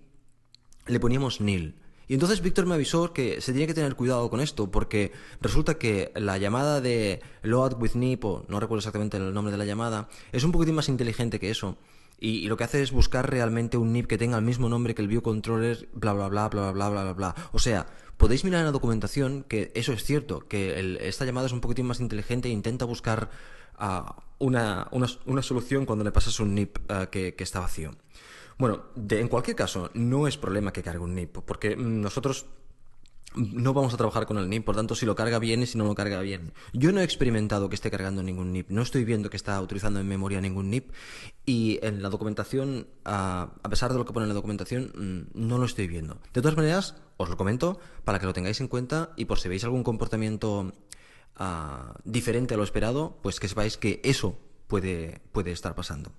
le 0.87 0.99
poníamos 0.99 1.41
nil. 1.41 1.80
Y 2.11 2.15
entonces 2.15 2.41
Víctor 2.41 2.65
me 2.65 2.75
avisó 2.75 3.13
que 3.13 3.39
se 3.39 3.53
tiene 3.53 3.67
que 3.67 3.73
tener 3.73 3.95
cuidado 3.95 4.29
con 4.29 4.41
esto, 4.41 4.69
porque 4.69 5.13
resulta 5.39 5.75
que 5.75 6.11
la 6.13 6.37
llamada 6.37 6.81
de 6.81 7.21
load 7.41 7.79
with 7.79 7.93
nip, 7.93 8.25
o 8.25 8.43
no 8.49 8.59
recuerdo 8.59 8.79
exactamente 8.79 9.15
el 9.15 9.33
nombre 9.33 9.53
de 9.53 9.57
la 9.57 9.63
llamada, 9.63 10.09
es 10.33 10.43
un 10.43 10.51
poquitín 10.51 10.75
más 10.75 10.89
inteligente 10.89 11.39
que 11.39 11.49
eso. 11.49 11.77
Y, 12.19 12.49
lo 12.49 12.57
que 12.57 12.65
hace 12.65 12.81
es 12.81 12.91
buscar 12.91 13.31
realmente 13.31 13.77
un 13.77 13.93
NIP 13.93 14.07
que 14.07 14.17
tenga 14.17 14.37
el 14.37 14.43
mismo 14.43 14.67
nombre 14.67 14.93
que 14.93 15.01
el 15.01 15.07
view 15.07 15.21
controller, 15.21 15.87
bla, 15.93 16.11
bla, 16.11 16.27
bla, 16.27 16.49
bla, 16.49 16.73
bla, 16.73 16.89
bla, 16.89 17.03
bla, 17.03 17.13
bla. 17.13 17.35
O 17.53 17.59
sea, 17.59 17.87
podéis 18.17 18.43
mirar 18.43 18.59
en 18.59 18.65
la 18.65 18.71
documentación 18.73 19.45
que 19.47 19.71
eso 19.73 19.93
es 19.93 20.03
cierto, 20.03 20.45
que 20.49 20.97
esta 20.99 21.23
llamada 21.23 21.47
es 21.47 21.53
un 21.53 21.61
poquitín 21.61 21.85
más 21.85 22.01
inteligente 22.01 22.49
e 22.49 22.51
intenta 22.51 22.83
buscar 22.83 23.29
ah, 23.77 24.21
una, 24.37 24.89
una, 24.91 25.41
solución 25.41 25.85
cuando 25.85 26.03
le 26.03 26.11
pasas 26.11 26.41
un 26.41 26.55
NIP 26.55 26.77
ah, 26.89 27.05
que 27.09 27.35
está 27.39 27.61
vacío. 27.61 27.95
Bueno, 28.61 28.83
en 29.09 29.27
cualquier 29.27 29.55
caso, 29.55 29.89
no 29.95 30.27
es 30.27 30.37
problema 30.37 30.71
que 30.71 30.83
cargue 30.83 30.99
un 30.99 31.15
NIP, 31.15 31.39
porque 31.39 31.75
nosotros 31.75 32.45
no 33.33 33.73
vamos 33.73 33.91
a 33.95 33.97
trabajar 33.97 34.27
con 34.27 34.37
el 34.37 34.47
NIP, 34.51 34.63
por 34.63 34.75
tanto, 34.75 34.93
si 34.93 35.07
lo 35.07 35.15
carga 35.15 35.39
bien 35.39 35.63
y 35.63 35.65
si 35.65 35.79
no 35.79 35.85
lo 35.85 35.95
carga 35.95 36.21
bien. 36.21 36.53
Yo 36.71 36.91
no 36.91 37.01
he 37.01 37.03
experimentado 37.03 37.69
que 37.69 37.73
esté 37.73 37.89
cargando 37.89 38.21
ningún 38.21 38.53
NIP, 38.53 38.69
no 38.69 38.83
estoy 38.83 39.03
viendo 39.03 39.31
que 39.31 39.37
está 39.37 39.59
utilizando 39.59 39.99
en 39.99 40.07
memoria 40.07 40.39
ningún 40.41 40.69
NIP 40.69 40.91
y 41.43 41.79
en 41.81 42.03
la 42.03 42.09
documentación, 42.09 42.85
a, 43.03 43.51
pesar 43.67 43.93
de 43.93 43.97
lo 43.97 44.05
que 44.05 44.13
pone 44.13 44.25
en 44.25 44.29
la 44.29 44.35
documentación, 44.35 44.91
mm, 44.93 45.39
no 45.39 45.57
lo 45.57 45.65
estoy 45.65 45.87
viendo. 45.87 46.19
De 46.31 46.43
todas 46.43 46.55
maneras, 46.55 46.97
os 47.17 47.29
lo 47.29 47.37
comento 47.37 47.79
para 48.05 48.19
que 48.19 48.27
lo 48.27 48.33
tengáis 48.33 48.61
en 48.61 48.67
cuenta 48.67 49.09
y 49.15 49.25
por 49.25 49.39
si 49.39 49.49
veis 49.49 49.63
algún 49.63 49.83
comportamiento 49.83 50.71
ah, 51.35 51.95
diferente 52.03 52.53
a 52.53 52.57
lo 52.57 52.63
esperado, 52.63 53.17
pues 53.23 53.39
que 53.39 53.47
sepáis 53.47 53.77
que 53.77 54.01
eso 54.03 54.37
puede, 54.67 55.19
puede 55.31 55.51
estar 55.51 55.73
pasando. 55.73 56.11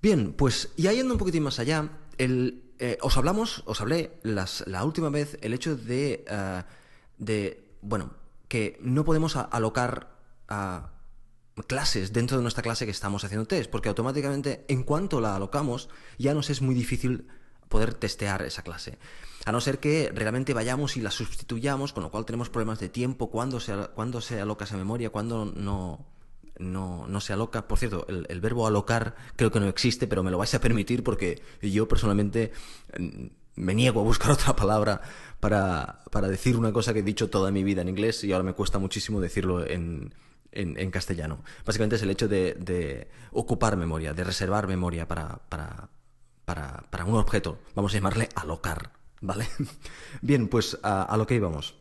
Bien, 0.00 0.32
pues 0.32 0.70
ya 0.76 0.92
yendo 0.92 1.14
un 1.14 1.18
poquitín 1.18 1.42
más 1.42 1.58
allá, 1.58 1.90
el, 2.18 2.62
eh, 2.78 2.98
os 3.00 3.16
hablamos, 3.16 3.62
os 3.66 3.80
hablé 3.80 4.12
la 4.22 4.84
última 4.84 5.10
vez 5.10 5.38
el 5.42 5.52
hecho 5.54 5.76
de, 5.76 6.24
eh, 6.28 6.62
de, 7.18 7.74
bueno, 7.82 8.12
que 8.46 8.78
no 8.80 9.04
podemos 9.04 9.36
alocar 9.36 10.16
a 10.48 10.92
clases 11.66 12.12
dentro 12.12 12.36
de 12.36 12.42
nuestra 12.42 12.62
clase 12.62 12.84
que 12.84 12.92
estamos 12.92 13.24
haciendo 13.24 13.46
test, 13.46 13.70
porque 13.70 13.88
automáticamente 13.88 14.64
en 14.68 14.84
cuanto 14.84 15.20
la 15.20 15.34
alocamos 15.34 15.88
ya 16.16 16.32
nos 16.32 16.50
es 16.50 16.62
muy 16.62 16.74
difícil 16.74 17.26
poder 17.68 17.94
testear 17.94 18.42
esa 18.42 18.62
clase. 18.62 18.98
A 19.44 19.52
no 19.52 19.60
ser 19.60 19.78
que 19.80 20.12
realmente 20.14 20.54
vayamos 20.54 20.96
y 20.96 21.00
la 21.00 21.10
sustituyamos, 21.10 21.92
con 21.92 22.04
lo 22.04 22.10
cual 22.10 22.24
tenemos 22.24 22.50
problemas 22.50 22.78
de 22.78 22.88
tiempo, 22.88 23.30
cuándo 23.30 23.58
se, 23.60 23.74
cuándo 23.94 24.20
se 24.20 24.40
aloca 24.40 24.64
esa 24.64 24.76
memoria, 24.76 25.10
cuándo 25.10 25.44
no, 25.44 26.06
no, 26.58 27.06
no 27.06 27.20
se 27.20 27.32
aloca. 27.32 27.68
Por 27.68 27.78
cierto, 27.78 28.06
el, 28.08 28.40
verbo 28.40 28.66
alocar 28.66 29.16
creo 29.36 29.50
que 29.50 29.60
no 29.60 29.68
existe, 29.68 30.06
pero 30.06 30.22
me 30.22 30.30
lo 30.30 30.38
vais 30.38 30.54
a 30.54 30.60
permitir 30.60 31.02
porque 31.02 31.42
yo 31.62 31.88
personalmente 31.88 32.52
mm, 32.98 33.26
me 33.56 33.74
niego 33.74 34.00
a 34.00 34.04
buscar 34.04 34.30
otra 34.32 34.54
palabra 34.56 35.00
para, 35.40 36.02
para, 36.10 36.28
decir 36.28 36.56
una 36.56 36.72
cosa 36.72 36.92
que 36.92 37.00
he 37.00 37.02
dicho 37.02 37.30
toda 37.30 37.50
mi 37.50 37.64
vida 37.64 37.82
en 37.82 37.88
inglés 37.88 38.24
y 38.24 38.32
ahora 38.32 38.44
me 38.44 38.54
cuesta 38.54 38.78
muchísimo 38.78 39.20
decirlo 39.20 39.66
en, 39.66 40.12
en, 40.52 40.90
castellano. 40.90 41.42
Básicamente 41.64 41.96
es 41.96 42.02
el 42.02 42.10
hecho 42.10 42.28
de, 42.28 43.08
ocupar 43.32 43.76
memoria, 43.76 44.14
de 44.14 44.24
reservar 44.24 44.66
memoria 44.66 45.06
para, 45.06 45.38
para, 45.48 45.88
para, 46.44 46.84
para, 46.90 47.04
un 47.04 47.16
objeto. 47.16 47.58
Vamos 47.74 47.92
a 47.92 47.96
llamarle 47.96 48.28
alocar, 48.34 48.92
¿vale? 49.20 49.48
Bien, 50.22 50.48
pues 50.48 50.78
a, 50.82 51.16
lo 51.16 51.26
que 51.26 51.34
íbamos. 51.34 51.74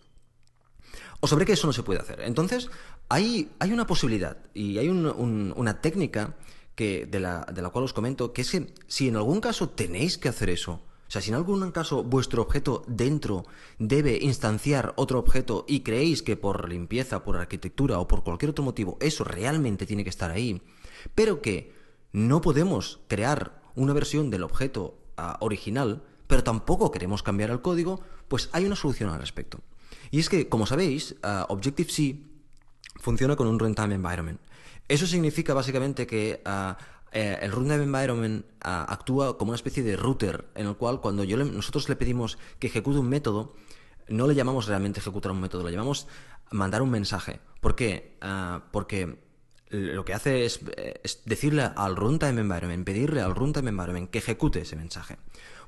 Os 1.19 1.29
sabré 1.29 1.45
que 1.45 1.53
eso 1.53 1.67
no 1.67 1.73
se 1.73 1.83
puede 1.83 1.99
hacer. 1.99 2.21
Entonces, 2.21 2.69
hay, 3.09 3.49
una 3.61 3.87
posibilidad 3.87 4.37
y 4.53 4.77
hay 4.77 4.89
una 4.89 5.81
técnica 5.81 6.35
que, 6.75 7.05
de, 7.05 7.19
la, 7.19 7.45
de 7.51 7.61
la 7.61 7.69
cual 7.69 7.85
os 7.85 7.93
comento, 7.93 8.33
que 8.33 8.41
es 8.41 8.51
que 8.51 8.73
si 8.87 9.07
en 9.07 9.15
algún 9.15 9.41
caso 9.41 9.69
tenéis 9.69 10.17
que 10.17 10.29
hacer 10.29 10.49
eso, 10.49 10.73
o 11.07 11.11
sea, 11.11 11.21
si 11.21 11.29
en 11.29 11.35
algún 11.35 11.71
caso 11.71 12.03
vuestro 12.03 12.41
objeto 12.41 12.83
dentro 12.85 13.45
debe 13.79 14.19
instanciar 14.21 14.93
otro 14.97 15.19
objeto 15.19 15.65
y 15.67 15.79
creéis 15.79 16.21
que 16.21 16.35
por 16.35 16.69
limpieza, 16.69 17.23
por 17.23 17.37
arquitectura 17.37 17.97
o 17.99 18.07
por 18.07 18.23
cualquier 18.23 18.51
otro 18.51 18.65
motivo 18.65 18.97
eso 18.99 19.23
realmente 19.23 19.85
tiene 19.85 20.03
que 20.03 20.09
estar 20.09 20.31
ahí, 20.31 20.61
pero 21.15 21.41
que 21.41 21.73
no 22.11 22.41
podemos 22.41 22.99
crear 23.07 23.61
una 23.75 23.93
versión 23.93 24.29
del 24.29 24.43
objeto 24.43 24.99
ah, 25.17 25.37
original, 25.39 26.03
pero 26.27 26.43
tampoco 26.43 26.91
queremos 26.91 27.23
cambiar 27.23 27.51
el 27.51 27.61
código, 27.61 28.01
pues 28.27 28.49
hay 28.51 28.65
una 28.65 28.75
solución 28.75 29.09
al 29.09 29.19
respecto. 29.19 29.61
Y 30.11 30.19
es 30.19 30.29
que, 30.29 30.49
como 30.49 30.65
sabéis, 30.65 31.15
uh, 31.23 31.51
Objective-C 31.51 32.17
funciona 32.99 33.35
con 33.35 33.47
un 33.47 33.59
runtime 33.59 33.95
environment. 33.95 34.39
Eso 34.87 35.05
significa 35.05 35.53
básicamente 35.53 36.07
que 36.07 36.41
uh, 36.45 36.73
eh, 37.11 37.39
el 37.41 37.51
runtime 37.51 37.83
environment 37.83 38.45
uh, 38.65 38.85
actúa 38.87 39.37
como 39.37 39.49
una 39.49 39.55
especie 39.55 39.83
de 39.83 39.95
router 39.95 40.45
en 40.55 40.67
el 40.67 40.75
cual 40.75 41.01
cuando 41.01 41.25
nosotros 41.25 41.89
le 41.89 41.95
pedimos 41.95 42.37
que 42.59 42.67
ejecute 42.67 42.99
un 42.99 43.09
método, 43.09 43.53
no 44.07 44.27
le 44.27 44.35
llamamos 44.35 44.67
realmente 44.67 44.99
ejecutar 44.99 45.31
un 45.31 45.41
método, 45.41 45.65
le 45.65 45.71
llamamos 45.71 46.07
mandar 46.51 46.81
un 46.81 46.89
mensaje. 46.89 47.39
¿Por 47.59 47.75
qué? 47.75 48.17
porque 48.71 49.17
lo 49.69 50.05
que 50.05 50.13
hace 50.13 50.45
es, 50.45 50.61
es, 51.03 51.23
decirle 51.25 51.69
al 51.75 51.97
runtime 51.97 52.39
environment, 52.39 52.85
pedirle 52.85 53.21
al 53.21 53.35
runtime 53.35 53.69
environment 53.69 54.09
que 54.09 54.19
ejecute 54.19 54.61
ese 54.61 54.77
mensaje. 54.77 55.17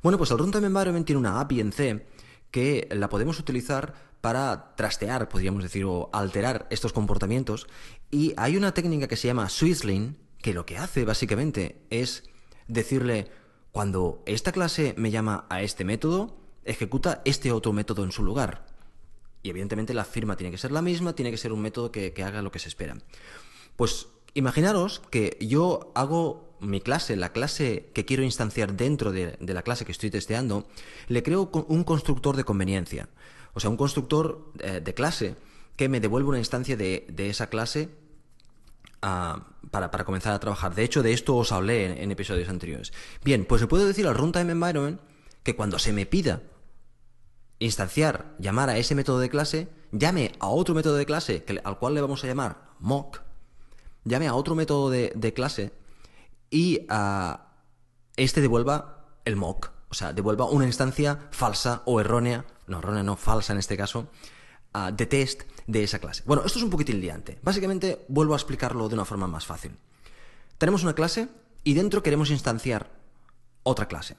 Bueno, 0.02 0.18
pues 0.18 0.32
el 0.32 0.38
runtime 0.38 0.68
environment 0.68 1.06
tiene 1.06 1.20
una 1.20 1.42
API 1.42 1.60
en 1.60 1.74
C 1.74 2.06
que 2.52 2.88
la 2.92 3.10
podemos 3.10 3.40
utilizar 3.40 3.94
para 4.22 4.76
trastear, 4.76 5.30
podríamos 5.30 5.64
decir, 5.64 5.86
o 5.86 6.10
alterar 6.14 6.68
estos 6.70 6.94
comportamientos. 6.94 7.68
Y 8.12 8.34
hay 8.38 8.58
una 8.58 8.74
técnica 8.74 9.08
que 9.08 9.16
se 9.16 9.28
llama 9.28 9.50
Swizzling, 9.50 10.18
que 10.42 10.54
lo 10.54 10.66
que 10.66 10.78
hace 10.78 11.06
básicamente 11.06 11.82
es 11.90 12.24
decirle, 12.68 13.30
cuando 13.72 14.24
esta 14.26 14.52
clase 14.52 14.94
me 14.98 15.12
llama 15.12 15.46
a 15.50 15.62
este 15.62 15.86
método, 15.86 16.38
ejecuta 16.66 17.22
este 17.26 17.52
otro 17.52 17.74
método 17.74 18.04
en 18.04 18.12
su 18.12 18.24
lugar. 18.24 18.66
Y 19.42 19.50
evidentemente 19.50 19.94
la 19.94 20.06
firma 20.06 20.36
tiene 20.36 20.52
que 20.52 20.58
ser 20.58 20.72
la 20.72 20.82
misma, 20.82 21.14
tiene 21.14 21.32
que 21.32 21.38
ser 21.38 21.54
un 21.54 21.62
método 21.62 21.92
que, 21.92 22.14
haga 22.24 22.42
lo 22.42 22.52
que 22.52 22.60
se 22.60 22.68
espera. 22.68 22.98
Pues 23.76 24.08
imaginaros 24.34 25.02
que 25.10 25.38
yo 25.40 25.92
hago 25.96 26.58
mi 26.60 26.82
clase, 26.82 27.16
la 27.16 27.32
clase 27.32 27.90
que 27.94 28.06
quiero 28.06 28.24
instanciar 28.24 28.76
dentro 28.76 29.12
de, 29.12 29.38
de 29.40 29.54
la 29.54 29.64
clase 29.64 29.86
que 29.86 29.94
estoy 29.94 30.10
testeando, 30.10 30.68
le 31.08 31.24
creo 31.24 31.50
un 31.68 31.84
constructor 31.86 32.36
de 32.36 32.44
conveniencia. 32.44 33.08
O 33.60 33.62
sea, 33.62 33.70
un 33.70 33.76
constructor 33.76 34.54
eh, 34.60 34.80
de 34.82 34.94
clase 34.94 35.36
que 35.76 35.90
me 35.90 36.00
devuelve 36.00 36.30
una 36.30 36.38
instancia 36.38 36.78
de, 36.78 37.06
esa 37.18 37.48
clase 37.48 37.90
ah, 39.02 39.48
para, 39.70 39.90
comenzar 40.06 40.32
a 40.32 40.40
trabajar. 40.40 40.76
De 40.76 40.86
hecho, 40.86 41.04
de 41.04 41.12
esto 41.12 41.36
os 41.36 41.52
hablé 41.52 42.02
en, 42.02 42.10
episodios 42.10 42.48
anteriores. 42.48 42.94
Bien, 43.22 43.44
pues 43.44 43.60
le 43.60 43.68
puedo 43.68 43.86
decir 43.86 44.08
al 44.08 44.16
runtime 44.16 44.54
environment 44.54 45.02
que 45.44 45.58
cuando 45.58 45.78
se 45.78 45.92
me 45.92 46.06
pida 46.06 46.42
instanciar, 47.60 48.34
llamar 48.40 48.70
a 48.70 48.78
ese 48.78 48.96
método 48.96 49.20
de 49.20 49.30
clase, 49.30 49.68
llame 49.92 50.32
a 50.40 50.48
otro 50.48 50.74
método 50.74 50.96
de 50.96 51.06
clase 51.06 51.44
al 51.66 51.80
cual 51.80 51.96
le 51.96 52.00
vamos 52.00 52.24
a 52.24 52.28
llamar 52.28 52.62
mock, 52.80 53.20
llame 54.06 54.30
a 54.30 54.36
otro 54.36 54.56
método 54.56 54.90
de, 54.90 55.34
clase 55.36 55.74
y 56.50 56.86
a 56.88 57.30
ah, 57.30 57.56
este 58.16 58.40
devuelva 58.40 59.18
el 59.26 59.36
mock, 59.36 59.72
o 59.90 59.94
sea, 59.94 60.14
devuelva 60.14 60.46
una 60.46 60.66
instancia 60.66 61.28
falsa 61.32 61.82
o 61.84 62.00
errónea 62.00 62.46
no 62.70 62.80
errónea, 62.80 63.04
no 63.04 63.16
falsa 63.16 63.54
en 63.54 63.60
este 63.60 63.76
caso, 63.76 64.08
ah, 64.74 64.92
de 64.92 65.06
test 65.06 65.44
de 65.68 65.84
esa 65.84 66.00
clase. 66.00 66.24
Bueno, 66.26 66.44
esto 66.46 66.60
es 66.60 66.64
un 66.64 66.70
poquitín 66.70 67.02
liante. 67.02 67.40
Básicamente, 67.44 68.06
vuelvo 68.08 68.34
a 68.34 68.38
explicarlo 68.38 68.88
de 68.88 68.96
una 68.96 69.06
forma 69.06 69.28
más 69.28 69.46
fácil. 69.46 69.78
Tenemos 70.58 70.84
una 70.84 70.94
clase 70.94 71.30
y 71.64 71.74
dentro 71.74 72.04
queremos 72.04 72.30
instanciar 72.32 72.92
otra 73.64 73.88
clase. 73.88 74.18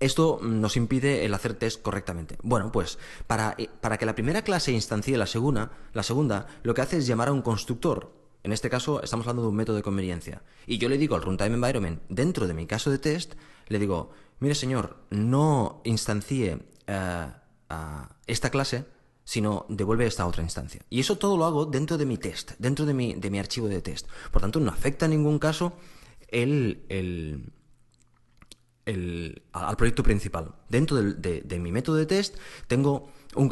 Esto 0.00 0.40
nos 0.42 0.76
impide 0.76 1.24
el 1.24 1.34
hacer 1.34 1.54
test 1.54 1.80
correctamente. 1.80 2.36
Bueno, 2.42 2.72
pues 2.72 2.98
para, 3.26 3.54
eh, 3.58 3.68
para, 3.80 3.96
que 3.96 4.06
la 4.06 4.14
primera 4.14 4.42
clase 4.42 4.72
instancie 4.72 5.16
la 5.16 5.26
segunda, 5.26 5.70
la 5.92 6.02
segunda, 6.02 6.46
lo 6.62 6.74
que 6.74 6.82
hace 6.82 6.98
es 6.98 7.06
llamar 7.06 7.28
a 7.28 7.32
un 7.32 7.42
constructor. 7.42 8.12
En 8.42 8.52
este 8.52 8.68
caso 8.68 9.02
estamos 9.02 9.24
hablando 9.26 9.42
de 9.42 9.48
un 9.48 9.56
método 9.56 9.76
de 9.76 9.82
conveniencia. 9.82 10.42
Y 10.66 10.78
yo 10.78 10.88
le 10.88 10.98
digo 10.98 11.14
al 11.14 11.22
runtime 11.22 11.54
environment, 11.54 12.02
dentro 12.08 12.46
de 12.46 12.54
mi 12.54 12.66
caso 12.66 12.90
de 12.90 12.98
test, 12.98 13.34
le 13.68 13.78
digo, 13.78 14.10
mire 14.40 14.54
señor, 14.54 14.98
no 15.10 15.80
instancie 15.84 16.58
eh, 16.86 17.26
esta 18.26 18.50
clase, 18.50 18.84
sino 19.24 19.66
devuelve 19.68 20.06
esta 20.06 20.26
otra 20.26 20.42
instancia. 20.42 20.82
Y 20.90 21.00
eso 21.00 21.16
todo 21.16 21.36
lo 21.36 21.44
hago 21.44 21.66
dentro 21.66 21.98
de 21.98 22.06
mi 22.06 22.18
test, 22.18 22.52
dentro 22.58 22.84
de 22.86 22.94
mi, 22.94 23.14
de 23.14 23.30
mi 23.30 23.38
archivo 23.38 23.68
de 23.68 23.80
test. 23.80 24.06
Por 24.30 24.42
tanto, 24.42 24.60
no 24.60 24.70
afecta 24.70 25.06
en 25.06 25.12
ningún 25.12 25.38
caso 25.38 25.72
el, 26.28 26.84
el, 26.88 27.52
el, 28.86 29.42
al 29.52 29.76
proyecto 29.76 30.02
principal. 30.02 30.54
Dentro 30.68 30.96
de, 30.96 31.40
de, 31.40 31.58
mi 31.58 31.72
método 31.72 31.96
de 31.96 32.06
test 32.06 32.36
tengo 32.66 33.08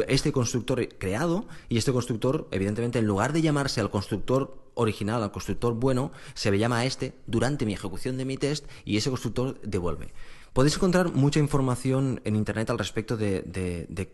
este 0.09 0.31
constructor 0.31 0.87
creado 0.99 1.47
y 1.69 1.79
este 1.79 1.93
constructor, 1.93 2.49
evidentemente, 2.51 2.99
en 2.99 3.07
lugar 3.07 3.33
de 3.33 3.43
llamarse 3.43 3.81
al 3.81 3.91
constructor 3.91 4.63
original, 4.75 5.23
al 5.23 5.33
constructor 5.33 5.75
bueno, 5.75 6.13
se 6.35 6.51
me 6.51 6.59
llama 6.59 6.79
a 6.79 6.85
este 6.85 7.15
durante 7.27 7.67
mi 7.67 7.75
ejecución 7.75 8.17
de 8.17 8.25
mi 8.25 8.37
test 8.37 8.67
y 8.85 8.97
ese 8.97 9.11
constructor 9.11 9.61
devuelve. 9.63 10.13
Podéis 10.53 10.77
encontrar 10.77 11.13
mucha 11.13 11.41
información 11.41 12.21
en 12.25 12.37
Internet 12.37 12.69
al 12.71 12.79
respecto 12.79 13.17
de, 13.17 13.43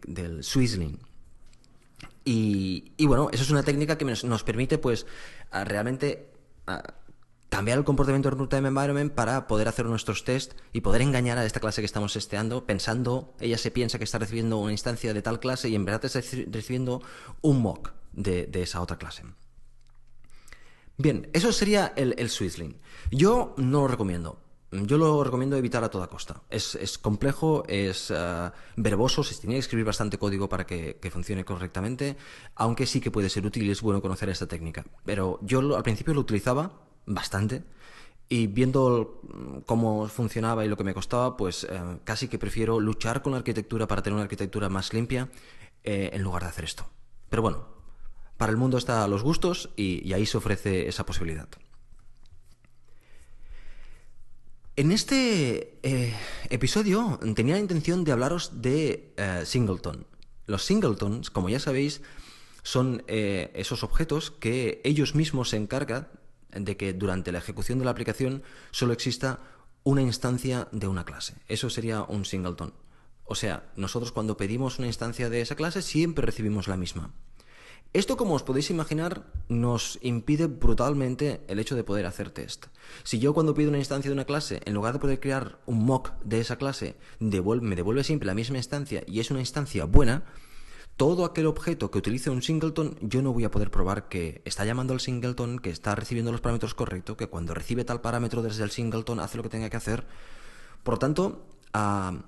del 0.07 0.45
Swizzling. 0.45 0.99
Y, 2.25 3.07
bueno, 3.07 3.30
eso 3.33 3.42
es 3.42 3.50
una 3.50 3.62
técnica 3.62 3.97
que 3.97 4.04
nos, 4.04 4.45
permite 4.45 4.78
pues 4.78 5.07
realmente 5.50 6.30
cambiar 7.49 7.78
el 7.78 7.85
comportamiento 7.85 8.28
del 8.28 8.38
runtime 8.38 8.68
environment 8.68 9.12
para 9.12 9.47
poder 9.47 9.66
hacer 9.66 9.87
nuestros 9.87 10.25
tests 10.25 10.54
y 10.73 10.83
poder 10.83 11.00
engañar 11.00 11.38
a 11.38 11.47
esta 11.47 11.61
clase 11.61 11.80
que 11.80 11.87
estamos 11.87 12.12
testeando 12.12 12.66
pensando, 12.66 13.35
ella 13.40 13.57
se 13.57 13.71
piensa 13.71 13.97
que 13.97 14.04
está 14.04 14.18
recibiendo 14.18 14.59
una 14.59 14.73
instancia 14.73 15.14
de 15.14 15.23
tal 15.23 15.40
clase 15.40 15.71
y 15.71 15.75
en 15.75 15.87
verdad 15.87 16.04
está 16.04 16.21
recibiendo 16.50 17.02
un 17.40 17.62
mock 17.62 17.92
de, 18.12 18.50
esa 18.52 18.83
otra 18.83 18.99
clase. 18.99 19.23
Bien, 20.99 21.30
eso 21.33 21.50
sería 21.52 21.95
el, 21.97 22.14
el 22.18 22.28
Swizzling. 22.28 22.76
Yo 23.11 23.54
no 23.57 23.80
lo 23.83 23.88
recomiendo. 23.88 24.38
Yo 24.70 24.98
lo 24.98 25.25
recomiendo 25.25 25.56
evitar 25.56 25.82
a 25.82 25.90
toda 25.90 26.08
costa. 26.08 26.42
Es, 26.50 26.98
complejo, 26.98 27.64
es 27.68 28.12
eh, 28.14 28.50
verboso, 28.76 29.22
se 29.22 29.34
tiene 29.37 29.54
que 29.54 29.60
escribir 29.60 29.87
bastante 29.87 30.18
código 30.18 30.48
para 30.48 30.66
que, 30.66 30.98
funcione 31.10 31.44
correctamente, 31.44 32.16
aunque 32.54 32.84
sí 32.84 33.00
que 33.00 33.10
puede 33.10 33.30
ser 33.30 33.46
útil 33.46 33.64
y 33.64 33.70
es 33.70 33.80
bueno 33.80 34.02
conocer 34.02 34.28
esta 34.28 34.46
técnica. 34.46 34.84
Pero 35.04 35.38
yo 35.42 35.75
al 35.75 35.82
principio 35.82 36.12
lo 36.12 36.20
utilizaba 36.20 36.82
bastante 37.06 37.64
Y 38.28 38.46
viendo 38.46 39.22
cómo 39.64 40.06
funcionaba 40.08 40.64
y 40.64 40.68
lo 40.68 40.76
que 40.76 40.84
me 40.84 40.92
costaba, 40.92 41.34
pues 41.37 41.64
eh, 41.64 42.00
casi 42.04 42.28
que 42.28 42.38
prefiero 42.38 42.78
luchar 42.78 43.22
con 43.22 43.32
la 43.32 43.38
arquitectura 43.38 43.87
para 43.88 44.02
tener 44.02 44.14
una 44.14 44.25
arquitectura 44.25 44.68
más 44.68 44.92
limpia 44.92 45.30
eh, 45.82 46.10
en 46.12 46.22
lugar 46.22 46.42
de 46.42 46.48
hacer 46.48 46.64
esto. 46.64 46.90
Pero 47.30 47.40
bueno, 47.40 47.68
para 48.37 48.52
el 48.52 48.58
mundo 48.58 48.76
está 48.76 49.02
a 49.04 49.08
los 49.08 49.22
gustos 49.22 49.70
y, 49.76 50.12
ahí 50.12 50.26
se 50.26 50.37
ofrece 50.37 50.88
esa 50.88 51.06
posibilidad. 51.06 51.48
En 54.78 54.92
este 54.92 55.76
eh, 55.82 56.14
episodio 56.50 57.18
tenía 57.35 57.54
la 57.54 57.61
intención 57.61 58.04
de 58.04 58.12
hablaros 58.12 58.62
de 58.62 59.12
Singleton. 59.44 60.06
Los 60.47 60.66
singletons, 60.66 61.30
como 61.30 61.49
ya 61.49 61.58
sabéis, 61.58 62.00
son 62.62 63.02
esos 63.08 63.82
objetos 63.82 64.30
que 64.30 64.80
ellos 64.85 65.16
mismos 65.16 65.49
se 65.49 65.56
encargan 65.56 66.06
de 66.52 66.76
que 66.76 66.92
durante 66.92 67.32
la 67.32 67.38
ejecución 67.38 67.80
de 67.80 67.87
la 67.87 67.90
aplicación 67.90 68.44
solo 68.70 68.92
exista 68.92 69.40
una 69.82 70.02
instancia 70.02 70.68
de 70.70 70.87
una 70.87 71.04
clase. 71.04 71.35
Eso 71.49 71.70
sería 71.70 72.04
un 72.04 72.25
singleton. 72.25 72.73
O 73.25 73.35
sea, 73.35 73.73
nosotros 73.75 74.12
cuando 74.12 74.37
pedimos 74.37 74.78
una 74.78 74.87
instancia 74.87 75.28
de 75.28 75.40
esa 75.40 75.56
clase 75.56 75.82
siempre 75.82 76.25
recibimos 76.25 76.68
la 76.68 76.76
misma. 76.76 77.12
Esto, 77.95 78.18
como 78.18 78.35
os 78.35 78.42
podéis 78.42 78.68
imaginar, 78.68 79.25
nos 79.49 79.99
impide 80.02 80.47
brutalmente 80.47 81.40
el 81.49 81.59
hecho 81.59 81.75
de 81.75 81.85
poder 81.85 82.04
hacer 82.04 82.30
test. 82.30 82.66
Si 83.02 83.18
yo 83.18 83.33
cuando 83.33 83.54
pido 83.54 83.71
una 83.71 83.78
instancia 83.78 84.11
de 84.11 84.14
una 84.14 84.26
clase, 84.26 84.61
en 84.66 84.75
lugar 84.75 84.92
de 84.92 84.99
poder 84.99 85.21
crear 85.21 85.59
un 85.64 85.87
mock 85.87 86.12
de 86.23 86.40
esa 86.40 86.57
clase, 86.57 86.97
me 87.18 87.30
devuelve 87.76 88.04
siempre 88.04 88.26
la 88.26 88.35
misma 88.35 88.59
instancia 88.59 89.02
y 89.07 89.21
es 89.21 89.30
una 89.30 89.40
instancia 89.40 89.87
buena, 89.87 90.25
todo 90.99 91.25
aquel 91.25 91.47
objeto 91.47 91.90
que 91.90 91.99
utilice 91.99 92.28
un 92.28 92.42
singleton, 92.42 92.99
yo 93.00 93.23
no 93.23 93.33
voy 93.33 93.45
a 93.45 93.50
poder 93.50 93.71
probar 93.71 94.09
que 94.09 94.42
está 94.45 94.66
llamando 94.66 94.92
al 94.92 95.00
singleton, 95.00 95.59
que 95.61 95.71
está 95.71 95.95
recibiendo 95.95 96.30
los 96.30 96.42
parámetros 96.42 96.75
correctos, 96.75 97.16
que 97.16 97.28
cuando 97.28 97.54
recibe 97.54 97.85
tal 97.85 98.00
parámetro 98.02 98.42
desde 98.42 98.64
el 98.64 98.71
singleton 98.71 99.21
hace 99.21 99.38
lo 99.38 99.45
que 99.45 99.49
tenga 99.49 99.71
que 99.71 99.76
hacer. 99.78 100.07
Por 100.83 100.95
lo 100.95 100.99
tanto, 100.99 101.47
ah, 101.73 102.18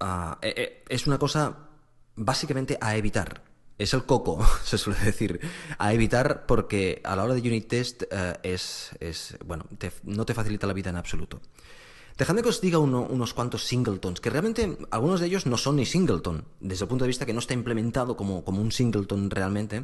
ah, 0.00 0.38
eh, 0.42 0.54
eh, 0.56 0.84
es 0.88 1.06
una 1.06 1.18
cosa 1.18 1.68
básicamente 2.16 2.76
a 2.80 2.96
evitar. 2.96 3.42
Es 3.78 3.92
el 3.92 4.04
coco, 4.04 4.44
se 4.64 4.78
suele 4.78 5.00
decir. 5.00 5.40
A 5.78 5.92
evitar 5.92 6.46
porque 6.46 7.00
a 7.04 7.16
la 7.16 7.24
hora 7.24 7.34
de 7.34 7.40
unit 7.40 7.68
test 7.68 8.04
eh, 8.10 8.34
es, 8.42 8.90
es, 9.00 9.36
bueno, 9.44 9.66
no 10.04 10.24
te 10.24 10.34
facilita 10.34 10.66
la 10.66 10.72
vida 10.72 10.90
en 10.90 10.96
absoluto. 10.96 11.40
Dejadme 12.16 12.42
que 12.42 12.48
os 12.48 12.62
diga 12.62 12.78
unos 12.78 13.34
cuantos 13.34 13.64
singletons, 13.66 14.22
que 14.22 14.30
realmente 14.30 14.78
algunos 14.90 15.20
de 15.20 15.26
ellos 15.26 15.44
no 15.44 15.58
son 15.58 15.76
ni 15.76 15.84
singleton, 15.84 16.46
desde 16.60 16.84
el 16.84 16.88
punto 16.88 17.04
de 17.04 17.08
vista 17.08 17.26
que 17.26 17.34
no 17.34 17.40
está 17.40 17.52
implementado 17.52 18.16
como, 18.16 18.42
como 18.42 18.62
un 18.62 18.72
singleton 18.72 19.28
realmente, 19.28 19.82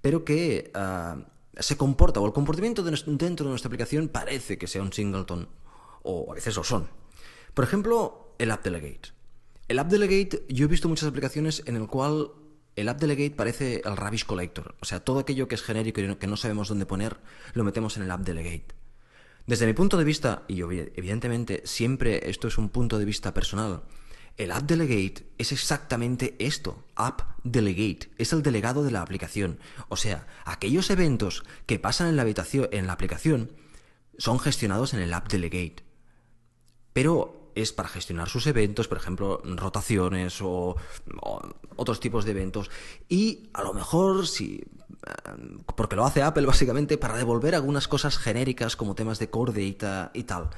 pero 0.00 0.24
que 0.24 0.72
ah, 0.74 1.18
se 1.56 1.76
comporta, 1.76 2.18
o 2.18 2.26
el 2.26 2.32
comportamiento 2.32 2.82
dentro 2.82 3.44
de 3.44 3.50
nuestra 3.50 3.68
aplicación 3.68 4.08
parece 4.08 4.58
que 4.58 4.66
sea 4.66 4.82
un 4.82 4.92
singleton, 4.92 5.48
o 6.02 6.32
a 6.32 6.34
veces 6.34 6.56
lo 6.56 6.64
son. 6.64 6.88
Por 7.54 7.64
ejemplo, 7.64 8.34
el 8.38 8.50
app 8.50 8.64
delegate. 8.64 9.10
El 9.68 9.78
app 9.78 9.88
delegate, 9.88 10.44
yo 10.48 10.64
he 10.64 10.68
visto 10.68 10.88
muchas 10.88 11.08
aplicaciones 11.08 11.62
en 11.66 11.76
el 11.76 11.86
cual 11.86 12.32
el 12.80 12.88
app 12.88 13.00
delegate 13.00 13.30
parece 13.30 13.82
el 13.84 13.96
rubbish 13.96 14.24
collector, 14.24 14.74
o 14.80 14.84
sea, 14.84 15.00
todo 15.00 15.20
aquello 15.20 15.48
que 15.48 15.54
es 15.54 15.62
genérico 15.62 16.00
y 16.00 16.16
que 16.16 16.26
no 16.26 16.36
sabemos 16.36 16.68
dónde 16.68 16.86
poner, 16.86 17.18
lo 17.54 17.64
metemos 17.64 17.96
en 17.96 18.04
el 18.04 18.10
app 18.10 18.20
delegate. 18.20 18.74
Desde 19.46 19.66
mi 19.66 19.72
punto 19.72 19.96
de 19.96 20.04
vista, 20.04 20.44
y 20.48 20.60
evidentemente 20.60 21.62
siempre 21.64 22.30
esto 22.30 22.46
es 22.48 22.58
un 22.58 22.68
punto 22.68 22.98
de 22.98 23.04
vista 23.04 23.34
personal, 23.34 23.82
el 24.36 24.52
App 24.52 24.62
Delegate 24.62 25.26
es 25.38 25.52
exactamente 25.52 26.34
esto, 26.38 26.84
App 26.94 27.22
Delegate, 27.44 28.10
es 28.16 28.32
el 28.32 28.42
delegado 28.42 28.82
de 28.82 28.90
la 28.90 29.02
aplicación. 29.02 29.58
O 29.88 29.96
sea, 29.96 30.26
aquellos 30.44 30.88
eventos 30.90 31.42
que 31.66 31.78
pasan 31.78 32.08
en 32.08 32.16
la, 32.16 32.22
habitación, 32.22 32.68
en 32.72 32.86
la 32.86 32.94
aplicación 32.94 33.52
son 34.16 34.38
gestionados 34.38 34.94
en 34.94 35.00
el 35.00 35.12
App 35.12 35.28
Delegate. 35.28 35.84
Pero 36.92 37.39
es 37.54 37.72
para 37.72 37.88
gestionar 37.88 38.28
sus 38.28 38.46
eventos, 38.46 38.88
por 38.88 38.98
ejemplo, 38.98 39.40
rotaciones 39.44 40.40
o, 40.42 40.76
otros 41.76 42.00
tipos 42.00 42.24
de 42.24 42.32
eventos. 42.32 42.70
Y 43.08 43.50
a 43.52 43.62
lo 43.62 43.72
mejor, 43.72 44.26
si 44.26 44.62
porque 45.76 45.96
lo 45.96 46.04
hace 46.04 46.22
Apple 46.22 46.46
básicamente 46.46 46.98
para 46.98 47.16
devolver 47.16 47.54
algunas 47.54 47.88
cosas 47.88 48.18
genéricas 48.18 48.76
como 48.76 48.94
temas 48.94 49.18
de 49.18 49.30
core 49.30 49.70
data 49.70 50.10
y 50.14 50.24
tal. 50.24 50.50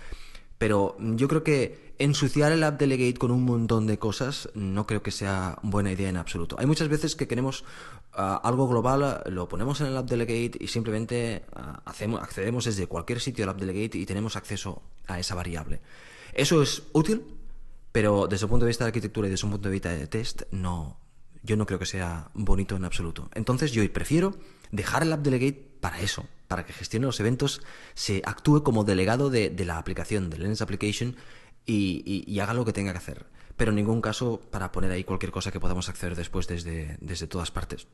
Pero 0.58 0.96
yo 1.00 1.26
creo 1.26 1.42
que 1.42 1.92
ensuciar 1.98 2.52
el 2.52 2.62
app 2.62 2.78
delegate 2.78 3.14
con 3.14 3.32
un 3.32 3.44
montón 3.44 3.88
de 3.88 3.98
cosas 3.98 4.48
no 4.54 4.86
creo 4.86 5.02
que 5.02 5.10
sea 5.10 5.58
buena 5.62 5.90
idea 5.90 6.08
en 6.08 6.16
absoluto. 6.16 6.54
Hay 6.56 6.66
muchas 6.66 6.86
veces 6.86 7.16
que 7.16 7.26
queremos 7.26 7.64
ah, 8.12 8.40
algo 8.44 8.68
global, 8.68 9.24
lo 9.26 9.48
ponemos 9.48 9.80
en 9.80 9.88
el 9.88 9.96
app 9.96 10.08
delegate 10.08 10.52
y 10.60 10.68
simplemente 10.68 11.44
ah, 11.56 11.82
hacemos, 11.84 12.22
accedemos 12.22 12.64
desde 12.64 12.86
cualquier 12.86 13.18
sitio 13.18 13.42
al 13.42 13.50
app 13.50 13.58
delegate 13.58 13.98
y 13.98 14.06
tenemos 14.06 14.36
acceso 14.36 14.82
a 15.08 15.18
esa 15.18 15.34
variable. 15.34 15.80
Eso 16.32 16.62
es 16.62 16.82
útil, 16.92 17.22
pero 17.92 18.26
desde 18.26 18.46
el 18.46 18.50
punto 18.50 18.64
de 18.64 18.70
vista 18.70 18.84
de 18.84 18.88
arquitectura 18.88 19.28
y 19.28 19.30
desde 19.30 19.46
un 19.46 19.52
punto 19.52 19.68
de 19.68 19.72
vista 19.72 19.90
de 19.90 20.06
test 20.06 20.42
no, 20.50 20.98
yo 21.42 21.56
no 21.56 21.66
creo 21.66 21.78
que 21.78 21.86
sea 21.86 22.30
bonito 22.34 22.76
en 22.76 22.84
absoluto. 22.84 23.28
Entonces 23.34 23.72
yo 23.72 23.90
prefiero 23.92 24.34
dejar 24.70 25.02
el 25.02 25.12
app 25.12 25.20
delegate 25.20 25.72
para 25.80 26.00
eso, 26.00 26.26
para 26.48 26.64
que 26.64 26.72
gestione 26.72 27.06
los 27.06 27.20
eventos, 27.20 27.60
se 27.94 28.22
actúe 28.24 28.62
como 28.62 28.84
delegado 28.84 29.30
de, 29.30 29.52
la 29.64 29.78
aplicación, 29.78 30.30
del 30.30 30.44
Lens 30.44 30.62
Application, 30.62 31.16
y, 31.66 32.38
haga 32.40 32.54
lo 32.54 32.64
que 32.64 32.72
tenga 32.72 32.92
que 32.92 32.98
hacer. 32.98 33.26
Pero 33.56 33.70
en 33.70 33.76
ningún 33.76 34.00
caso 34.00 34.40
para 34.50 34.72
poner 34.72 34.90
ahí 34.90 35.04
cualquier 35.04 35.32
cosa 35.32 35.52
que 35.52 35.60
podamos 35.60 35.88
acceder 35.88 36.16
después 36.16 36.46
desde, 36.48 36.96
desde 37.00 37.26
todas 37.26 37.50
partes. 37.50 37.86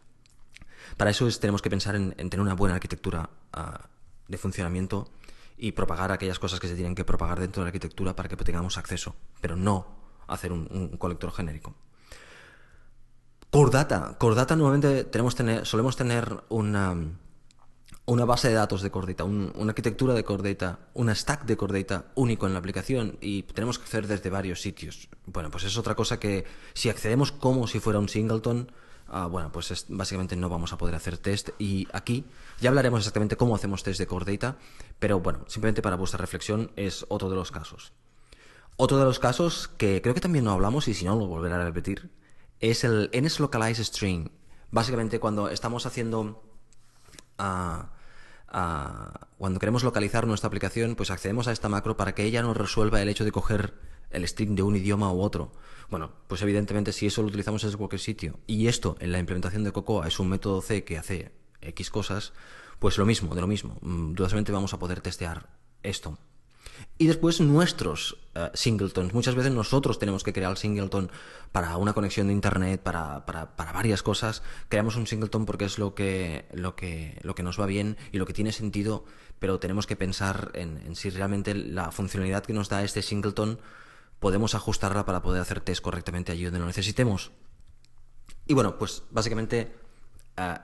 Para 0.96 1.10
eso 1.10 1.28
tenemos 1.38 1.60
que 1.60 1.70
pensar 1.70 1.96
en, 1.96 2.12
tener 2.12 2.40
una 2.40 2.54
buena 2.54 2.76
arquitectura 2.76 3.30
ah, 3.52 3.88
de 4.28 4.38
funcionamiento 4.38 5.10
y 5.58 5.72
propagar 5.72 6.12
aquellas 6.12 6.38
cosas 6.38 6.60
que 6.60 6.68
se 6.68 6.74
tienen 6.74 6.94
que 6.94 7.04
propagar 7.04 7.40
dentro 7.40 7.62
de 7.62 7.66
la 7.66 7.68
arquitectura 7.68 8.14
para 8.14 8.28
que 8.28 8.36
tengamos 8.36 8.78
acceso, 8.78 9.14
pero 9.40 9.56
no 9.56 9.86
hacer 10.26 10.52
un 10.52 10.96
colector 10.98 11.32
genérico. 11.32 11.74
Core 13.50 13.70
Data. 13.70 14.56
Nuevamente 14.56 15.04
tenemos 15.04 15.34
tener, 15.34 15.64
solemos 15.64 15.96
tener 15.96 16.44
una, 16.50 16.94
una 18.04 18.24
base 18.24 18.48
de 18.48 18.54
datos 18.54 18.82
de 18.82 18.90
Core 18.90 19.14
Data, 19.14 19.24
una 19.24 19.70
arquitectura 19.70 20.14
de 20.14 20.24
Core 20.24 20.50
Data, 20.50 20.78
una 20.94 21.14
stack 21.14 21.44
de 21.46 21.56
Core 21.56 21.82
Data 21.82 22.06
único 22.14 22.46
en 22.46 22.52
la 22.52 22.58
aplicación 22.58 23.16
y 23.20 23.44
tenemos 23.44 23.78
que 23.78 23.84
acceder 23.84 24.06
desde 24.06 24.30
varios 24.30 24.60
sitios. 24.60 25.08
Bueno, 25.26 25.50
pues 25.50 25.64
es 25.64 25.78
otra 25.78 25.94
cosa 25.94 26.20
que 26.20 26.44
si 26.74 26.90
accedemos 26.90 27.32
como 27.32 27.66
si 27.66 27.80
fuera 27.80 27.98
un 27.98 28.08
singleton, 28.08 28.70
ah, 29.08 29.26
bueno, 29.26 29.50
pues 29.52 29.86
básicamente 29.88 30.36
no 30.36 30.48
vamos 30.48 30.72
a 30.72 30.78
poder 30.78 30.94
hacer 30.94 31.18
test 31.18 31.50
y 31.58 31.88
aquí 31.92 32.24
ya 32.60 32.70
hablaremos 32.70 33.00
exactamente 33.00 33.36
cómo 33.36 33.54
hacemos 33.54 33.82
test 33.82 33.98
de 33.98 34.06
Core 34.06 34.32
Data, 34.32 34.58
pero 34.98 35.20
bueno, 35.20 35.44
simplemente 35.46 35.82
para 35.82 35.96
vuestra 35.96 36.18
reflexión 36.18 36.70
es 36.76 37.06
otro 37.08 37.30
de 37.30 37.36
los 37.36 37.50
casos. 37.50 37.92
Otro 38.76 38.98
de 38.98 39.04
los 39.04 39.18
casos 39.18 39.68
que 39.68 40.00
creo 40.02 40.14
que 40.14 40.20
también 40.20 40.44
no 40.44 40.52
hablamos 40.52 40.86
y 40.88 40.94
si 40.94 41.04
no 41.04 41.16
lo 41.16 41.26
volveré 41.26 41.54
a 41.54 41.64
repetir 41.64 42.10
es 42.60 42.84
el 42.84 43.10
NSLocalize 43.12 43.84
string. 43.84 44.30
Básicamente 44.70 45.20
cuando 45.20 45.48
estamos 45.48 45.86
haciendo... 45.86 46.42
Ah, 47.38 47.90
ah, 48.48 49.28
cuando 49.36 49.60
queremos 49.60 49.84
localizar 49.84 50.26
nuestra 50.26 50.48
aplicación, 50.48 50.94
pues 50.94 51.10
accedemos 51.10 51.48
a 51.48 51.52
esta 51.52 51.68
macro 51.68 51.96
para 51.96 52.14
que 52.14 52.24
ella 52.24 52.42
nos 52.42 52.56
resuelva 52.56 53.00
el 53.00 53.08
hecho 53.08 53.24
de 53.24 53.32
coger 53.32 53.74
el 54.10 54.26
string 54.26 54.54
de 54.54 54.62
un 54.62 54.76
idioma 54.76 55.12
u 55.12 55.20
otro. 55.20 55.52
Bueno, 55.90 56.12
pues 56.26 56.42
evidentemente 56.42 56.92
si 56.92 57.06
eso 57.06 57.22
lo 57.22 57.28
utilizamos 57.28 57.62
desde 57.62 57.76
cualquier 57.76 58.00
sitio 58.00 58.38
y 58.46 58.66
esto 58.66 58.96
en 59.00 59.12
la 59.12 59.18
implementación 59.18 59.64
de 59.64 59.72
Cocoa 59.72 60.06
es 60.06 60.18
un 60.20 60.28
método 60.28 60.60
C 60.60 60.84
que 60.84 60.98
hace 60.98 61.32
X 61.62 61.90
cosas, 61.90 62.32
pues 62.78 62.98
lo 62.98 63.06
mismo, 63.06 63.34
de 63.34 63.40
lo 63.40 63.46
mismo. 63.46 63.78
Mm, 63.80 64.12
dudosamente 64.12 64.52
vamos 64.52 64.74
a 64.74 64.78
poder 64.78 65.00
testear 65.00 65.48
esto. 65.82 66.18
Y 66.96 67.06
después 67.06 67.40
nuestros 67.40 68.18
uh, 68.34 68.54
singletons. 68.54 69.14
Muchas 69.14 69.34
veces 69.34 69.52
nosotros 69.52 69.98
tenemos 69.98 70.22
que 70.22 70.32
crear 70.32 70.50
el 70.50 70.56
singleton 70.56 71.10
para 71.52 71.76
una 71.76 71.92
conexión 71.92 72.28
de 72.28 72.32
internet, 72.32 72.82
para, 72.82 73.24
para, 73.26 73.56
para, 73.56 73.72
varias 73.72 74.02
cosas. 74.02 74.42
Creamos 74.68 74.96
un 74.96 75.06
singleton 75.06 75.46
porque 75.46 75.64
es 75.64 75.78
lo 75.78 75.94
que, 75.94 76.46
lo, 76.52 76.76
que, 76.76 77.18
lo 77.22 77.34
que 77.34 77.42
nos 77.42 77.58
va 77.58 77.66
bien 77.66 77.96
y 78.12 78.18
lo 78.18 78.26
que 78.26 78.32
tiene 78.32 78.52
sentido, 78.52 79.04
pero 79.38 79.58
tenemos 79.58 79.86
que 79.86 79.96
pensar 79.96 80.50
en, 80.54 80.78
en 80.86 80.94
si 80.94 81.10
realmente 81.10 81.54
la 81.54 81.90
funcionalidad 81.90 82.44
que 82.44 82.52
nos 82.52 82.68
da 82.68 82.84
este 82.84 83.02
singleton 83.02 83.58
podemos 84.20 84.54
ajustarla 84.54 85.04
para 85.04 85.22
poder 85.22 85.40
hacer 85.40 85.60
test 85.60 85.82
correctamente 85.82 86.32
allí 86.32 86.44
donde 86.44 86.60
lo 86.60 86.66
necesitemos. 86.66 87.30
Y 88.46 88.54
bueno, 88.54 88.78
pues 88.78 89.02
básicamente 89.10 89.72
uh, 90.38 90.58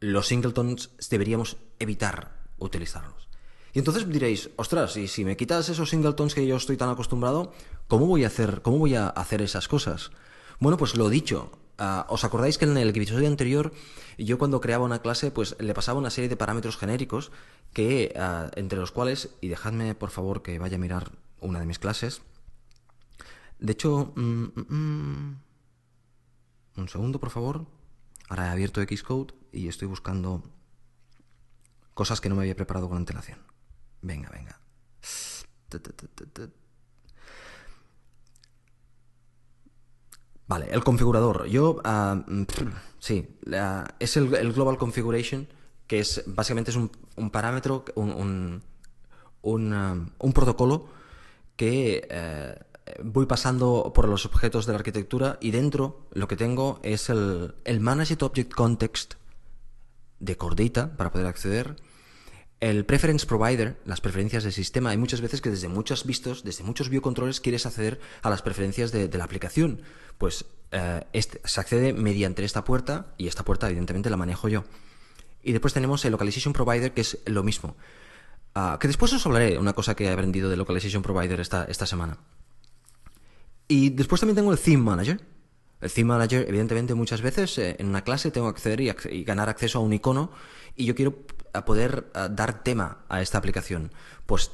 los 0.00 0.26
singletons 0.26 0.90
deberíamos 1.08 1.56
evitar 1.78 2.36
utilizarlos. 2.58 3.28
Y 3.72 3.78
entonces 3.78 4.08
diréis, 4.08 4.50
ostras, 4.56 4.96
y 4.96 5.08
si 5.08 5.24
me 5.24 5.36
quitas 5.36 5.68
esos 5.68 5.90
singletons 5.90 6.34
que 6.34 6.46
yo 6.46 6.56
estoy 6.56 6.76
tan 6.76 6.88
acostumbrado, 6.88 7.52
¿cómo 7.86 8.06
voy 8.06 8.24
a 8.24 8.28
hacer, 8.28 8.62
cómo 8.62 8.78
voy 8.78 8.94
a 8.94 9.08
hacer 9.08 9.42
esas 9.42 9.68
cosas? 9.68 10.10
Bueno, 10.58 10.76
pues 10.76 10.96
lo 10.96 11.08
dicho. 11.08 11.52
Ah, 11.80 12.06
¿Os 12.08 12.24
acordáis 12.24 12.58
que 12.58 12.64
en 12.64 12.76
el 12.76 12.88
episodio 12.88 13.28
anterior 13.28 13.72
yo 14.16 14.36
cuando 14.36 14.60
creaba 14.60 14.84
una 14.84 15.00
clase 15.00 15.30
pues 15.30 15.54
le 15.60 15.74
pasaba 15.74 16.00
una 16.00 16.10
serie 16.10 16.28
de 16.28 16.36
parámetros 16.36 16.76
genéricos 16.76 17.30
que 17.72 18.12
ah, 18.16 18.50
entre 18.56 18.80
los 18.80 18.90
cuales, 18.90 19.30
y 19.40 19.46
dejadme 19.46 19.94
por 19.94 20.10
favor 20.10 20.42
que 20.42 20.58
vaya 20.58 20.74
a 20.74 20.80
mirar 20.80 21.12
una 21.40 21.60
de 21.60 21.66
mis 21.66 21.78
clases, 21.78 22.20
de 23.58 23.72
hecho, 23.72 24.12
mm, 24.16 24.44
mm, 24.54 24.74
mm, 24.74 25.40
un 26.76 26.88
segundo 26.88 27.18
por 27.18 27.30
favor, 27.30 27.66
ahora 28.28 28.46
he 28.46 28.50
abierto 28.50 28.80
Xcode 28.82 29.34
y 29.52 29.68
estoy 29.68 29.88
buscando 29.88 30.42
cosas 31.94 32.20
que 32.20 32.28
no 32.28 32.36
me 32.36 32.42
había 32.42 32.54
preparado 32.56 32.88
con 32.88 32.98
antelación. 32.98 33.38
Venga, 34.02 34.30
venga. 34.30 34.60
Vale, 40.46 40.68
el 40.70 40.82
configurador. 40.82 41.46
Yo, 41.46 41.80
ah, 41.84 42.24
sí, 42.98 43.28
es 43.98 44.16
el, 44.16 44.52
Global 44.52 44.78
Configuration, 44.78 45.46
que 45.86 46.00
es 46.00 46.22
básicamente 46.26 46.70
es 46.70 46.76
un, 46.76 46.90
parámetro, 47.30 47.84
un, 47.96 48.62
un, 49.42 50.32
protocolo 50.32 50.88
que 51.56 52.06
eh, 52.08 52.58
voy 53.02 53.26
pasando 53.26 53.92
por 53.94 54.08
los 54.08 54.26
objetos 54.26 54.66
de 54.66 54.72
la 54.72 54.78
arquitectura 54.78 55.38
y 55.40 55.50
dentro 55.50 56.06
lo 56.12 56.28
que 56.28 56.36
tengo 56.36 56.80
es 56.82 57.08
el, 57.08 57.54
el 57.64 57.80
Managed 57.80 58.22
Object 58.22 58.52
Context 58.52 59.14
de 60.20 60.36
Cordita 60.36 60.96
para 60.96 61.10
poder 61.10 61.26
acceder 61.26 61.76
el 62.60 62.84
preference 62.84 63.24
provider, 63.24 63.76
las 63.84 64.00
preferencias 64.00 64.42
del 64.42 64.52
sistema, 64.52 64.90
hay 64.90 64.96
muchas 64.96 65.20
veces 65.20 65.40
que 65.40 65.50
desde 65.50 65.68
muchos 65.68 66.04
vistos, 66.04 66.42
desde 66.42 66.64
muchos 66.64 66.88
biocontroles 66.88 67.40
quieres 67.40 67.66
acceder 67.66 68.00
a 68.22 68.30
las 68.30 68.42
preferencias 68.42 68.90
de, 68.90 69.08
la 69.16 69.24
aplicación. 69.24 69.82
Pues 70.18 70.44
eh, 70.72 71.04
este, 71.12 71.40
se 71.44 71.60
accede 71.60 71.92
mediante 71.92 72.44
esta 72.44 72.64
puerta 72.64 73.14
y 73.16 73.28
esta 73.28 73.44
puerta 73.44 73.68
evidentemente 73.68 74.10
la 74.10 74.16
manejo 74.16 74.48
yo. 74.48 74.64
Y 75.40 75.52
después 75.52 75.72
tenemos 75.72 76.04
el 76.04 76.10
localization 76.10 76.52
provider 76.52 76.92
que 76.92 77.02
es 77.02 77.18
lo 77.26 77.44
mismo. 77.44 77.76
Ah, 78.56 78.78
que 78.80 78.88
después 78.88 79.12
os 79.12 79.24
hablaré 79.24 79.56
una 79.56 79.72
cosa 79.72 79.94
que 79.94 80.06
he 80.06 80.10
aprendido 80.10 80.50
de 80.50 80.56
localization 80.56 81.02
provider 81.02 81.38
esta, 81.38 81.64
esta 81.64 81.86
semana. 81.86 82.18
Y 83.68 83.90
después 83.90 84.20
también 84.20 84.36
tengo 84.36 84.52
el 84.52 84.58
theme 84.58 84.82
manager. 84.82 85.20
El 85.80 85.92
theme 85.92 86.08
manager, 86.08 86.46
evidentemente, 86.48 86.94
muchas 86.94 87.20
veces 87.20 87.56
eh, 87.58 87.76
en 87.78 87.86
una 87.86 88.02
clase 88.02 88.30
tengo 88.30 88.48
que 88.48 88.56
acceder 88.56 88.80
y, 88.80 89.24
ganar 89.24 89.48
acceso 89.48 89.78
a 89.78 89.82
un 89.82 89.92
icono 89.92 90.30
y 90.74 90.86
yo 90.86 90.94
quiero 90.94 91.18
a 91.52 91.64
poder 91.64 92.10
dar 92.30 92.62
tema 92.62 92.98
a 93.08 93.22
esta 93.22 93.38
aplicación. 93.38 93.90
Pues 94.26 94.50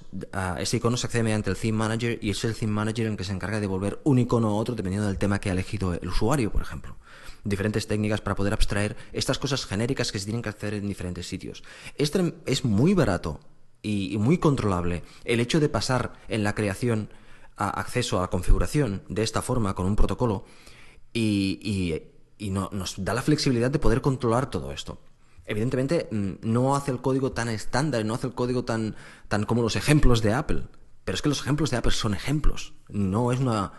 ese 0.59 0.77
icono 0.77 0.96
se 0.96 1.07
accede 1.07 1.22
mediante 1.22 1.50
el 1.50 1.57
Theme 1.57 1.77
Manager 1.77 2.18
y 2.22 2.31
es 2.31 2.44
el 2.44 2.55
Theme 2.55 2.72
Manager 2.72 3.07
el 3.07 3.16
que 3.16 3.24
se 3.24 3.33
encarga 3.33 3.57
de 3.57 3.62
devolver 3.62 4.00
un 4.05 4.18
icono 4.18 4.48
a 4.48 4.55
otro 4.55 4.74
dependiendo 4.74 5.09
del 5.09 5.18
tema 5.18 5.40
que 5.40 5.48
ha 5.50 5.53
elegido 5.53 5.92
el 5.94 6.09
usuario, 6.09 6.53
por 6.53 6.62
ejemplo. 6.62 6.96
Diferentes 7.42 7.87
técnicas 7.87 8.20
para 8.20 8.37
poder 8.37 8.53
abstraer 8.53 8.96
estas 9.12 9.38
cosas 9.38 9.66
genéricas 9.66 10.12
que 10.12 10.18
se 10.18 10.27
tienen 10.27 10.42
que 10.42 10.48
hacer 10.48 10.74
en 10.74 10.87
diferentes 10.87 11.27
sitios. 11.27 11.62
Este 11.96 12.35
es 12.46 12.64
muy 12.64 12.94
barato 12.94 13.40
y, 13.83 14.16
muy 14.18 14.38
controlable. 14.38 15.03
El 15.24 15.40
hecho 15.40 15.61
de 15.61 15.68
pasar 15.68 16.14
en 16.29 16.42
la 16.42 16.55
creación 16.55 17.11
acceso 17.56 18.18
a 18.18 18.22
la 18.22 18.30
configuración 18.30 19.02
de 19.08 19.22
esta 19.22 19.42
forma 19.42 19.74
con 19.74 19.86
un 19.86 19.96
protocolo 19.96 20.44
y, 21.12 22.02
y 22.38 22.50
nos 22.50 22.94
da 23.04 23.14
la 23.14 23.22
flexibilidad 23.22 23.70
de 23.70 23.78
poder 23.78 24.00
controlar 24.00 24.50
todo 24.50 24.72
esto. 24.72 24.98
Evidentemente 25.46 26.08
mm, 26.10 26.32
no 26.42 26.74
hace 26.74 26.90
el 26.90 27.00
código 27.00 27.32
tan 27.32 27.48
estándar, 27.48 28.04
no 28.04 28.14
hace 28.14 28.26
el 28.26 28.34
código 28.34 28.64
tan, 28.64 28.96
tan 29.28 29.44
como 29.44 29.62
los 29.62 29.76
ejemplos 29.76 30.22
de 30.22 30.32
Apple. 30.32 30.64
Pero 31.04 31.16
es 31.16 31.22
que 31.22 31.28
los 31.28 31.40
ejemplos 31.40 31.70
de 31.70 31.76
Apple 31.76 31.92
son 31.92 32.14
ejemplos. 32.14 32.72
No 32.88 33.30
es 33.30 33.38
una 33.38 33.72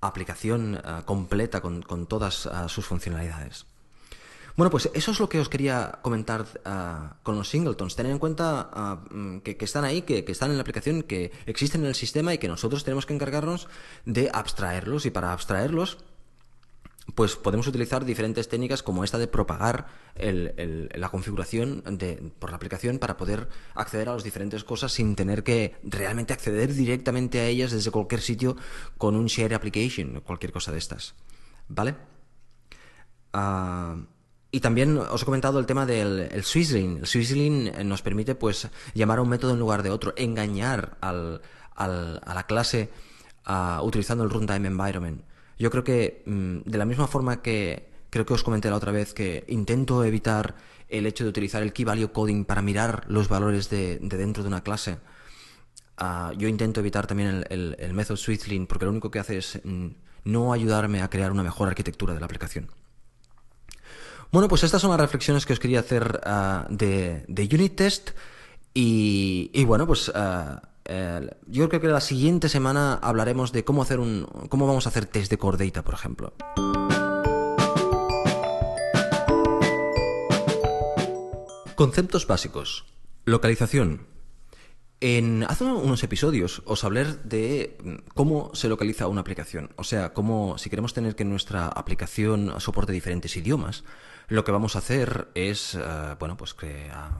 aplicación 0.00 0.76
eh, 0.76 1.02
completa 1.04 1.60
con, 1.60 2.06
todas 2.06 2.46
eh, 2.46 2.50
sus 2.68 2.86
funcionalidades. 2.86 3.66
Bueno, 4.56 4.70
pues 4.70 4.88
eso 4.94 5.10
es 5.10 5.18
lo 5.18 5.28
que 5.28 5.40
os 5.40 5.48
quería 5.48 5.98
comentar 6.02 6.46
eh, 6.64 7.14
con 7.24 7.36
los 7.36 7.48
singletons. 7.48 7.96
Tener 7.96 8.12
en 8.12 8.18
cuenta 8.18 9.00
mm, 9.10 9.38
que, 9.38 9.56
están 9.60 9.84
ahí, 9.84 10.02
que, 10.02 10.24
están 10.28 10.50
en 10.50 10.56
la 10.56 10.62
aplicación, 10.62 11.02
que 11.02 11.32
existen 11.46 11.80
en 11.80 11.88
el 11.88 11.94
sistema 11.96 12.32
y 12.32 12.38
que 12.38 12.46
nosotros 12.46 12.84
tenemos 12.84 13.04
que 13.04 13.14
encargarnos 13.14 13.68
de 14.04 14.30
abstraerlos. 14.32 15.06
Y 15.06 15.10
para 15.10 15.32
abstraerlos, 15.32 15.98
pues 17.16 17.34
podemos 17.34 17.66
utilizar 17.66 18.04
diferentes 18.04 18.48
técnicas 18.48 18.84
como 18.84 19.02
esta 19.02 19.18
de 19.18 19.26
propagar 19.26 19.88
la 20.16 21.08
configuración 21.08 21.82
por 22.38 22.50
la 22.50 22.56
aplicación 22.56 22.98
para 22.98 23.16
poder 23.16 23.48
acceder 23.74 24.08
a 24.08 24.14
las 24.14 24.24
diferentes 24.24 24.62
cosas 24.62 24.92
sin 24.92 25.16
tener 25.16 25.42
que 25.42 25.74
realmente 25.82 26.32
acceder 26.32 26.72
directamente 26.72 27.40
a 27.40 27.46
ellas 27.46 27.72
desde 27.72 27.90
cualquier 27.90 28.20
sitio 28.20 28.56
con 28.98 29.16
un 29.16 29.26
share 29.26 29.54
application 29.54 30.16
o 30.16 30.22
cualquier 30.22 30.52
cosa 30.52 30.70
de 30.70 30.78
estas. 30.78 31.14
¿Vale? 31.68 31.96
Ah, 33.32 33.96
y 34.54 34.60
también 34.60 34.98
os 34.98 35.20
he 35.20 35.24
comentado 35.24 35.58
el 35.58 35.66
tema 35.66 35.84
del 35.84 36.28
el 36.30 36.44
Swizzling. 36.44 36.98
El 36.98 37.06
Swizzling 37.08 37.72
nos 37.88 38.02
permite 38.02 38.36
pues 38.36 38.68
llamar 38.94 39.18
a 39.18 39.22
un 39.22 39.28
método 39.28 39.52
en 39.52 39.58
lugar 39.58 39.82
de 39.82 39.90
otro, 39.90 40.14
engañar 40.16 40.96
al, 41.00 41.42
a 41.74 41.88
la 41.88 42.46
clase 42.46 42.88
ah, 43.46 43.80
utilizando 43.82 44.22
el 44.22 44.30
runtime 44.30 44.68
environment. 44.68 45.22
Yo 45.58 45.72
creo 45.72 45.82
que 45.82 46.22
mm, 46.26 46.70
de 46.70 46.78
la 46.78 46.84
misma 46.84 47.08
forma 47.08 47.42
que 47.42 47.88
creo 48.10 48.24
que 48.24 48.34
os 48.34 48.44
comenté 48.44 48.70
la 48.70 48.76
otra 48.76 48.92
vez 48.92 49.12
que 49.12 49.42
intento 49.48 50.04
evitar 50.04 50.54
el 50.88 51.06
hecho 51.06 51.24
de 51.24 51.30
utilizar 51.30 51.64
el 51.64 51.72
key 51.72 51.84
value 51.84 52.12
coding 52.12 52.44
para 52.44 52.62
mirar 52.62 53.06
los 53.08 53.26
valores 53.28 53.70
de, 53.70 53.98
dentro 53.98 54.44
de 54.44 54.48
una 54.50 54.62
clase, 54.62 54.98
ah, 55.96 56.32
yo 56.38 56.46
intento 56.46 56.78
evitar 56.78 57.08
también 57.08 57.44
el, 57.50 57.74
el, 57.76 57.92
método 57.92 58.16
Switzling 58.16 58.68
porque 58.68 58.84
lo 58.84 58.92
único 58.92 59.10
que 59.10 59.18
hace 59.18 59.38
es 59.38 59.60
mm, 59.64 59.88
no 60.26 60.52
ayudarme 60.52 61.02
a 61.02 61.10
crear 61.10 61.32
una 61.32 61.42
mejor 61.42 61.66
arquitectura 61.66 62.14
de 62.14 62.20
la 62.20 62.26
aplicación. 62.26 62.68
Bueno, 64.34 64.48
pues 64.48 64.64
estas 64.64 64.82
son 64.82 64.90
las 64.90 64.98
reflexiones 64.98 65.46
que 65.46 65.52
os 65.52 65.60
quería 65.60 65.78
hacer 65.78 66.20
ah, 66.24 66.66
de, 66.68 67.24
Unit 67.52 67.76
Test 67.76 68.10
y, 68.74 69.64
bueno, 69.64 69.86
pues... 69.86 70.10
Ah, 70.12 70.60
yo 71.46 71.68
creo 71.68 71.80
que 71.80 71.86
la 71.86 72.00
siguiente 72.00 72.48
semana 72.48 72.94
hablaremos 72.94 73.52
de 73.52 73.64
cómo 73.64 73.80
hacer 73.80 74.00
un, 74.00 74.26
cómo 74.50 74.66
vamos 74.66 74.84
a 74.86 74.90
hacer 74.90 75.06
test 75.06 75.30
de 75.30 75.38
core 75.38 75.64
data, 75.64 75.82
por 75.82 75.94
ejemplo. 75.94 76.34
Conceptos 81.76 82.26
básicos. 82.26 82.84
Localización. 83.24 84.13
En 85.06 85.44
hace 85.44 85.64
unos 85.64 86.02
episodios 86.02 86.62
os 86.64 86.82
hablé 86.82 87.04
de 87.24 87.76
cómo 88.14 88.50
se 88.54 88.70
localiza 88.70 89.06
una 89.06 89.20
aplicación. 89.20 89.68
O 89.76 89.84
sea, 89.84 90.14
cómo 90.14 90.56
si 90.56 90.70
queremos 90.70 90.94
tener 90.94 91.14
que 91.14 91.26
nuestra 91.26 91.66
aplicación 91.66 92.58
soporte 92.58 92.90
diferentes 92.90 93.36
idiomas, 93.36 93.84
lo 94.28 94.44
que 94.44 94.52
vamos 94.52 94.76
a 94.76 94.78
hacer 94.78 95.28
es, 95.34 95.74
eh, 95.74 95.80
bueno, 96.18 96.38
pues 96.38 96.54
crear 96.54 97.12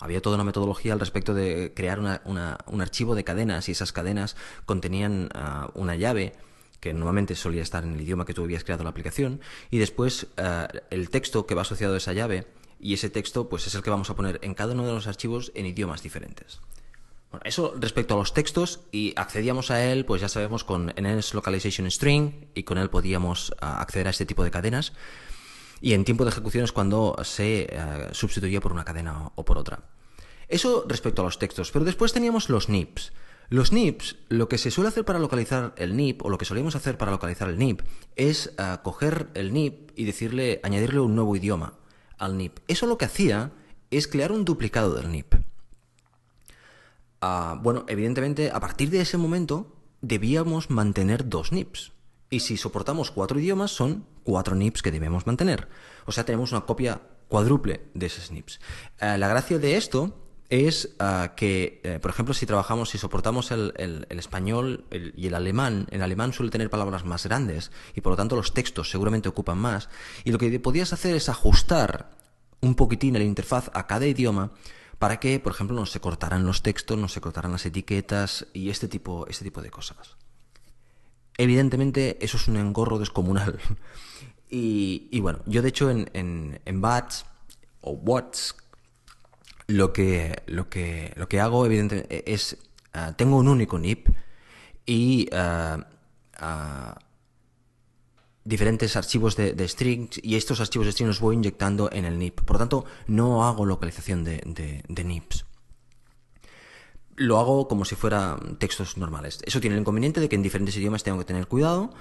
había 0.00 0.20
toda 0.20 0.34
una 0.34 0.44
metodología 0.44 0.92
al 0.92 1.00
respecto 1.00 1.32
de 1.32 1.72
crear 1.74 1.98
un 2.26 2.80
archivo 2.82 3.14
de 3.14 3.24
cadenas 3.24 3.70
y 3.70 3.72
esas 3.72 3.92
cadenas 3.92 4.36
contenían 4.66 5.30
ah, 5.32 5.70
una 5.72 5.96
llave 5.96 6.34
que 6.80 6.92
normalmente 6.92 7.36
solía 7.36 7.62
estar 7.62 7.84
en 7.84 7.94
el 7.94 8.02
idioma 8.02 8.26
que 8.26 8.34
tú 8.34 8.44
habías 8.44 8.64
creado 8.64 8.84
la 8.84 8.90
aplicación 8.90 9.40
y 9.70 9.78
después 9.78 10.26
ah, 10.36 10.68
el 10.90 11.08
texto 11.08 11.46
que 11.46 11.54
va 11.54 11.62
asociado 11.62 11.94
a 11.94 11.96
esa 11.96 12.12
llave 12.12 12.46
y 12.80 12.92
ese 12.92 13.08
texto 13.08 13.48
pues 13.48 13.66
es 13.66 13.74
el 13.74 13.82
que 13.82 13.88
vamos 13.88 14.10
a 14.10 14.14
poner 14.14 14.40
en 14.42 14.52
cada 14.52 14.74
uno 14.74 14.86
de 14.86 14.92
los 14.92 15.06
archivos 15.06 15.52
en 15.54 15.64
idiomas 15.64 16.02
diferentes. 16.02 16.60
Eso 17.44 17.74
respecto 17.78 18.14
a 18.14 18.16
los 18.16 18.34
textos 18.34 18.80
y 18.92 19.12
accedíamos 19.16 19.70
a 19.70 19.84
él, 19.84 20.04
pues 20.04 20.20
ya 20.20 20.28
sabemos 20.28 20.64
con 20.64 20.92
NS 20.96 21.34
Localization 21.34 21.90
String 21.90 22.48
y 22.54 22.62
con 22.62 22.78
él 22.78 22.90
podíamos 22.90 23.54
ah, 23.60 23.80
acceder 23.80 24.06
a 24.06 24.10
este 24.10 24.26
tipo 24.26 24.44
de 24.44 24.50
cadenas 24.50 24.92
y 25.80 25.92
en 25.92 26.04
tiempo 26.04 26.24
de 26.24 26.30
ejecución 26.30 26.64
es 26.64 26.72
cuando 26.72 27.16
se 27.24 27.68
sustituía 28.12 28.60
por 28.60 28.72
una 28.72 28.84
cadena 28.84 29.32
o 29.34 29.44
por 29.44 29.58
otra. 29.58 29.82
Eso 30.48 30.84
respecto 30.88 31.22
a 31.22 31.24
los 31.24 31.38
textos, 31.38 31.70
pero 31.70 31.84
después 31.84 32.12
teníamos 32.12 32.48
los 32.48 32.68
NIPs. 32.68 33.12
Los 33.50 33.72
NIPs, 33.72 34.16
lo 34.28 34.48
que 34.48 34.58
se 34.58 34.70
suele 34.70 34.88
hacer 34.88 35.04
para 35.04 35.18
localizar 35.18 35.74
el 35.76 35.96
NIP, 35.96 36.24
o 36.24 36.30
lo 36.30 36.38
que 36.38 36.46
solíamos 36.46 36.76
hacer 36.76 36.96
para 36.96 37.12
localizar 37.12 37.48
el 37.48 37.58
NIP, 37.58 37.82
es 38.16 38.54
uh, 38.58 38.82
coger 38.82 39.28
el 39.34 39.52
NIP 39.52 39.90
y 39.96 40.04
decirle, 40.04 40.60
añadirle 40.62 41.00
un 41.00 41.14
nuevo 41.14 41.36
idioma 41.36 41.74
al 42.18 42.38
NIP. 42.38 42.58
Eso 42.68 42.86
lo 42.86 42.96
que 42.96 43.04
hacía 43.04 43.52
es 43.90 44.08
crear 44.08 44.32
un 44.32 44.44
duplicado 44.44 44.94
del 44.94 45.10
NIP. 45.10 45.34
Ah, 47.26 47.58
bueno, 47.58 47.86
evidentemente, 47.88 48.50
a 48.50 48.60
partir 48.60 48.90
de 48.90 49.00
ese 49.00 49.16
momento 49.16 49.72
debíamos 50.02 50.68
mantener 50.68 51.26
dos 51.26 51.52
NIPs. 51.52 51.92
Y 52.28 52.40
si 52.40 52.58
soportamos 52.58 53.10
cuatro 53.10 53.40
idiomas, 53.40 53.70
son 53.70 54.04
cuatro 54.24 54.54
NIPs 54.54 54.82
que 54.82 54.90
debemos 54.90 55.26
mantener. 55.26 55.68
O 56.04 56.12
sea, 56.12 56.26
tenemos 56.26 56.52
una 56.52 56.66
copia 56.66 57.00
cuádruple 57.28 57.88
de 57.94 58.06
esos 58.06 58.30
NIPs. 58.30 58.60
Eh, 59.00 59.16
la 59.16 59.26
gracia 59.26 59.58
de 59.58 59.78
esto 59.78 60.20
es 60.50 60.96
ah, 60.98 61.32
que, 61.34 61.80
eh, 61.82 61.98
por 61.98 62.10
ejemplo, 62.10 62.34
si 62.34 62.44
trabajamos, 62.44 62.90
si 62.90 62.98
soportamos 62.98 63.50
el, 63.52 64.06
español 64.10 64.84
y 64.90 65.26
el 65.26 65.34
alemán, 65.34 65.86
el 65.92 66.02
alemán 66.02 66.34
suele 66.34 66.52
tener 66.52 66.68
palabras 66.68 67.06
más 67.06 67.24
grandes 67.24 67.72
y 67.94 68.02
por 68.02 68.12
lo 68.12 68.16
tanto 68.18 68.36
los 68.36 68.52
textos 68.52 68.90
seguramente 68.90 69.30
ocupan 69.30 69.56
más. 69.56 69.88
Y 70.24 70.30
lo 70.30 70.36
que 70.36 70.60
podías 70.60 70.92
hacer 70.92 71.16
es 71.16 71.30
ajustar 71.30 72.10
un 72.60 72.74
poquitín 72.74 73.14
la 73.14 73.24
interfaz 73.24 73.70
a 73.72 73.86
cada 73.86 74.06
idioma 74.06 74.52
para 74.98 75.18
que, 75.20 75.40
por 75.40 75.52
ejemplo, 75.52 75.76
no 75.76 75.86
se 75.86 76.00
cortaran 76.00 76.44
los 76.44 76.62
textos, 76.62 76.98
no 76.98 77.08
se 77.08 77.20
cortaran 77.20 77.52
las 77.52 77.66
etiquetas 77.66 78.46
y 78.52 78.70
este 78.70 78.88
tipo, 78.88 79.26
este 79.28 79.44
tipo 79.44 79.62
de 79.62 79.70
cosas. 79.70 80.16
Evidentemente, 81.36 82.18
eso 82.24 82.36
es 82.36 82.48
un 82.48 82.56
engorro 82.56 82.98
descomunal. 82.98 83.58
Y, 84.56 85.18
bueno, 85.18 85.40
yo 85.46 85.62
de 85.62 85.68
hecho 85.70 85.90
en, 85.90 86.08
en, 86.12 86.60
en 86.64 86.80
BATS 86.80 87.26
o 87.80 87.90
WATS, 87.90 88.54
lo 89.66 89.92
que, 89.92 90.42
lo 90.46 90.68
que, 90.68 91.12
lo 91.16 91.28
que 91.28 91.40
hago, 91.40 91.66
evidentemente, 91.66 92.32
es. 92.32 92.56
Ah, 92.92 93.14
tengo 93.16 93.38
un 93.38 93.48
único 93.48 93.80
NIP 93.80 94.10
y 94.86 95.28
ah, 95.32 95.88
ah, 96.36 96.96
diferentes 98.44 98.96
archivos 98.96 99.36
de, 99.36 99.68
strings 99.68 100.20
y 100.22 100.36
estos 100.36 100.60
archivos 100.60 100.86
de 100.86 100.92
strings 100.92 101.08
los 101.08 101.20
voy 101.20 101.34
inyectando 101.34 101.90
en 101.92 102.04
el 102.04 102.18
NIP. 102.18 102.40
Por 102.42 102.56
lo 102.56 102.58
tanto, 102.58 102.84
no 103.06 103.46
hago 103.46 103.64
localización 103.64 104.24
de, 104.24 104.82
NIPs. 104.88 105.46
lo 107.16 107.38
hago 107.38 107.68
como 107.68 107.84
si 107.84 107.94
fuera 107.94 108.38
textos 108.58 108.96
normales. 108.96 109.40
Eso 109.44 109.60
tiene 109.60 109.76
el 109.76 109.80
inconveniente 109.80 110.20
de 110.20 110.28
que 110.28 110.36
en 110.36 110.42
diferentes 110.42 110.76
idiomas 110.76 111.02
tengo 111.02 111.18
que 111.18 111.24
tener 111.24 111.46
cuidado 111.46 111.94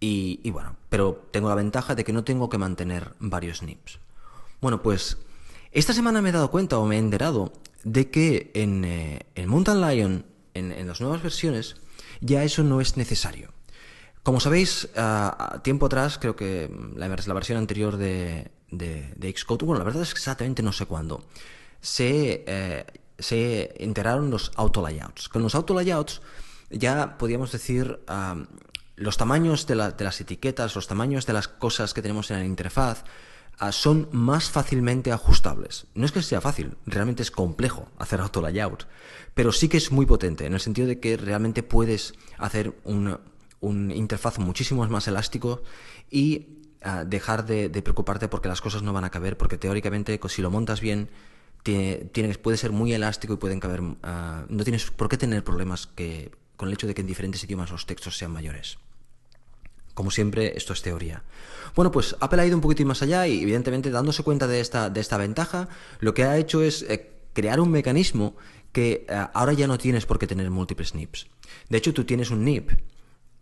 y, 0.00 0.50
bueno, 0.50 0.76
pero 0.88 1.28
tengo 1.30 1.50
la 1.50 1.54
ventaja 1.54 1.94
de 1.94 2.04
que 2.04 2.12
no 2.12 2.24
tengo 2.24 2.48
que 2.48 2.56
mantener 2.56 3.14
varios 3.18 3.62
nips. 3.62 3.98
Bueno, 4.60 4.82
pues 4.82 5.18
esta 5.72 5.92
semana 5.92 6.22
me 6.22 6.30
he 6.30 6.32
dado 6.32 6.50
cuenta 6.50 6.78
o 6.78 6.86
me 6.86 6.96
he 6.96 6.98
enterado 6.98 7.52
de 7.84 8.10
que 8.10 8.50
en, 8.54 8.84
eh, 8.84 9.46
Mountain 9.46 9.80
Lion, 9.80 10.26
en, 10.54 10.86
las 10.86 11.00
nuevas 11.00 11.22
versiones, 11.22 11.76
ya 12.20 12.44
eso 12.44 12.62
no 12.62 12.80
es 12.80 12.96
necesario. 12.96 13.52
Como 14.22 14.40
sabéis, 14.40 14.88
a 14.96 15.60
tiempo 15.64 15.86
atrás, 15.86 16.18
creo 16.18 16.36
que 16.36 16.70
la, 16.94 17.08
la 17.08 17.34
versión 17.34 17.58
anterior 17.58 17.96
de, 17.96 18.50
de, 18.70 19.34
Xcode, 19.36 19.64
bueno, 19.64 19.78
la 19.78 19.84
verdad 19.84 20.02
es 20.02 20.14
que 20.14 20.18
exactamente 20.18 20.62
no 20.62 20.72
sé 20.72 20.86
cuándo, 20.86 21.24
se, 21.80 22.44
eh, 22.46 22.84
se 23.18 23.74
integraron 23.80 24.30
los 24.30 24.52
auto 24.56 24.82
layouts. 24.82 25.28
Con 25.28 25.42
los 25.42 25.54
auto 25.54 25.74
layouts 25.74 26.20
ya 26.70 27.18
podíamos 27.18 27.52
decir 27.52 28.00
los 28.96 29.16
tamaños 29.16 29.66
de, 29.66 29.74
las 29.74 30.20
etiquetas, 30.20 30.74
los 30.74 30.86
tamaños 30.86 31.26
de 31.26 31.32
las 31.32 31.48
cosas 31.48 31.94
que 31.94 32.02
tenemos 32.02 32.30
en 32.30 32.38
la 32.38 32.44
interfaz 32.44 33.04
ah, 33.58 33.72
son 33.72 34.08
más 34.12 34.50
fácilmente 34.50 35.10
ajustables. 35.10 35.86
No 35.94 36.06
es 36.06 36.12
que 36.12 36.22
sea 36.22 36.40
fácil, 36.40 36.76
realmente 36.86 37.22
es 37.22 37.30
complejo 37.30 37.88
hacer 37.98 38.20
auto 38.20 38.40
layout, 38.40 38.86
pero 39.34 39.52
sí 39.52 39.68
que 39.68 39.78
es 39.78 39.90
muy 39.90 40.06
potente 40.06 40.46
en 40.46 40.54
el 40.54 40.60
sentido 40.60 40.86
de 40.86 41.00
que 41.00 41.16
realmente 41.16 41.62
puedes 41.62 42.14
hacer 42.38 42.78
un, 42.84 43.18
un 43.60 43.90
interfaz 43.90 44.38
muchísimo 44.38 44.86
más 44.86 45.06
elástico 45.08 45.62
y 46.10 46.46
dejar 47.06 47.44
de, 47.44 47.68
preocuparte 47.82 48.28
porque 48.28 48.48
las 48.48 48.60
cosas 48.60 48.82
no 48.82 48.92
van 48.92 49.04
a 49.04 49.10
caber, 49.10 49.36
porque 49.36 49.58
teóricamente 49.58 50.18
si 50.28 50.42
lo 50.42 50.50
montas 50.50 50.80
bien 50.80 51.08
tienes, 51.62 52.38
puede 52.38 52.56
ser 52.56 52.72
muy 52.72 52.92
elástico 52.92 53.34
y 53.34 53.36
pueden 53.36 53.60
caber... 53.60 53.82
Ah, 54.02 54.44
no 54.48 54.64
tienes 54.64 54.90
por 54.90 55.08
qué 55.08 55.18
tener 55.18 55.44
problemas 55.44 55.90
con 56.56 56.68
el 56.68 56.74
hecho 56.74 56.86
de 56.86 56.94
que 56.94 57.02
en 57.02 57.06
diferentes 57.06 57.44
idiomas 57.44 57.70
los 57.70 57.86
textos 57.86 58.16
sean 58.16 58.32
mayores. 58.32 58.78
Como 59.94 60.10
siempre, 60.10 60.56
esto 60.56 60.72
es 60.72 60.80
teoría. 60.80 61.22
Bueno, 61.74 61.90
pues 61.90 62.16
Apple 62.20 62.40
ha 62.40 62.46
ido 62.46 62.56
un 62.56 62.62
poquitín 62.62 62.86
más 62.86 63.02
allá 63.02 63.26
y 63.26 63.42
evidentemente 63.42 63.90
dándose 63.90 64.22
cuenta 64.22 64.46
de 64.46 64.60
esta, 64.60 64.88
de 64.88 65.00
esta 65.00 65.18
ventaja, 65.18 65.68
lo 65.98 66.14
que 66.14 66.24
ha 66.24 66.38
hecho 66.38 66.62
es 66.62 66.82
eh, 66.82 67.10
crear 67.34 67.60
un 67.60 67.70
mecanismo 67.70 68.34
que 68.72 69.04
eh, 69.08 69.26
ahora 69.34 69.52
ya 69.52 69.66
no 69.66 69.76
tienes 69.76 70.06
por 70.06 70.18
qué 70.18 70.26
tener 70.26 70.48
múltiples 70.50 70.94
NIPs. 70.94 71.26
De 71.68 71.78
hecho, 71.78 71.92
tú 71.92 72.04
tienes 72.04 72.30
un 72.30 72.44
NIP 72.44 72.70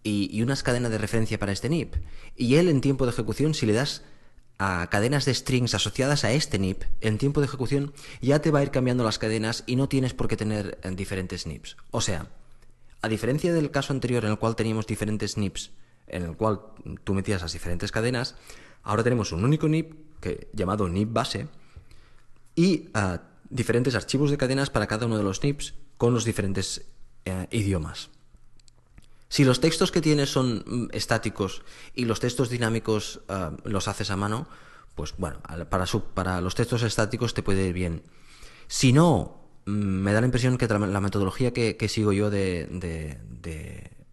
y, 0.02 0.42
unas 0.42 0.62
cadenas 0.62 0.90
de 0.90 0.98
referencia 0.98 1.38
para 1.38 1.52
este 1.52 1.68
NIP. 1.68 1.94
Y 2.37 2.56
él 2.56 2.68
en 2.68 2.80
tiempo 2.80 3.04
de 3.04 3.12
ejecución, 3.12 3.54
si 3.54 3.66
le 3.66 3.72
das 3.72 4.02
a 4.58 4.88
cadenas 4.90 5.24
de 5.24 5.34
strings 5.34 5.74
asociadas 5.74 6.24
a 6.24 6.32
este 6.32 6.58
NIP, 6.58 6.82
en 7.00 7.18
tiempo 7.18 7.40
de 7.40 7.46
ejecución 7.46 7.92
ya 8.20 8.40
te 8.40 8.50
va 8.50 8.61
a 8.61 8.62
ir 8.62 8.70
cambiando 8.70 9.04
las 9.04 9.18
cadenas 9.18 9.64
y 9.66 9.76
no 9.76 9.88
tienes 9.88 10.14
por 10.14 10.28
qué 10.28 10.37
tener 10.37 10.78
eh, 10.82 10.90
diferentes 10.90 11.46
NIPs. 11.46 11.76
O 11.90 12.00
sea, 12.00 12.26
a 13.00 13.08
diferencia 13.08 13.52
del 13.52 13.70
caso 13.70 13.92
anterior 13.92 14.24
en 14.24 14.32
el 14.32 14.38
cual 14.38 14.56
teníamos 14.56 14.87
diferentes 14.87 15.37
NIPs, 15.37 15.70
en 16.08 16.22
el 16.22 16.37
cual 16.37 16.61
tú 17.04 17.14
metías 17.14 17.42
las 17.42 17.52
diferentes 17.52 17.92
cadenas, 17.92 18.34
ahora 18.82 19.04
tenemos 19.04 19.32
un 19.32 19.44
único 19.44 19.68
NIP 19.68 19.94
que, 20.20 20.48
llamado 20.52 20.88
NIP 20.88 21.12
base 21.12 21.48
y 22.56 22.88
ah, 22.94 23.22
diferentes 23.50 23.94
archivos 23.94 24.30
de 24.30 24.38
cadenas 24.38 24.70
para 24.70 24.88
cada 24.88 25.06
uno 25.06 25.16
de 25.16 25.22
los 25.22 25.42
NIPs 25.44 25.74
con 25.96 26.14
los 26.14 26.24
diferentes 26.24 26.87
eh, 27.24 27.46
idiomas. 27.50 28.11
Si 29.28 29.44
los 29.44 29.60
textos 29.60 29.92
que 29.92 30.00
tienes 30.00 30.30
son 30.30 30.64
mm, 30.66 30.88
estáticos 30.92 31.62
y 31.94 32.04
los 32.04 32.20
textos 32.20 32.48
dinámicos 32.50 33.20
ah, 33.28 33.52
los 33.64 33.88
haces 33.88 34.10
a 34.10 34.16
mano, 34.16 34.48
pues 34.94 35.14
bueno, 35.16 35.40
para, 35.70 35.86
para 36.14 36.40
los 36.40 36.54
textos 36.54 36.82
estáticos 36.82 37.34
te 37.34 37.42
puede 37.42 37.66
ir 37.66 37.72
bien. 37.72 38.02
Si 38.66 38.92
no, 38.92 39.40
mm, 39.66 39.70
me 39.70 40.12
da 40.12 40.20
la 40.20 40.26
impresión 40.26 40.58
que 40.58 40.66
la 40.66 41.00
metodología 41.00 41.52
que, 41.52 41.88
sigo 41.88 42.12
yo 42.12 42.30
de, 42.30 42.68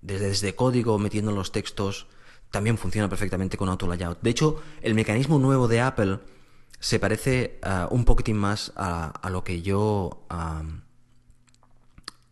desde 0.02 0.56
código 0.56 1.00
metiendo 1.00 1.32
los 1.32 1.52
textos 1.52 2.08
también 2.52 2.78
funciona 2.78 3.10
perfectamente 3.10 3.58
con 3.58 3.70
Auto 3.70 3.88
Layout. 3.88 4.22
De 4.22 4.30
hecho, 4.30 4.62
el 4.82 4.94
mecanismo 4.94 5.40
nuevo 5.40 5.68
de 5.68 5.82
Apple 5.82 6.20
se 6.80 7.00
parece 7.00 7.60
ah, 7.64 7.88
un 7.90 8.06
poquitín 8.06 8.38
más 8.38 8.72
a, 8.76 9.30
lo 9.30 9.44
que 9.44 9.62
yo 9.62 10.26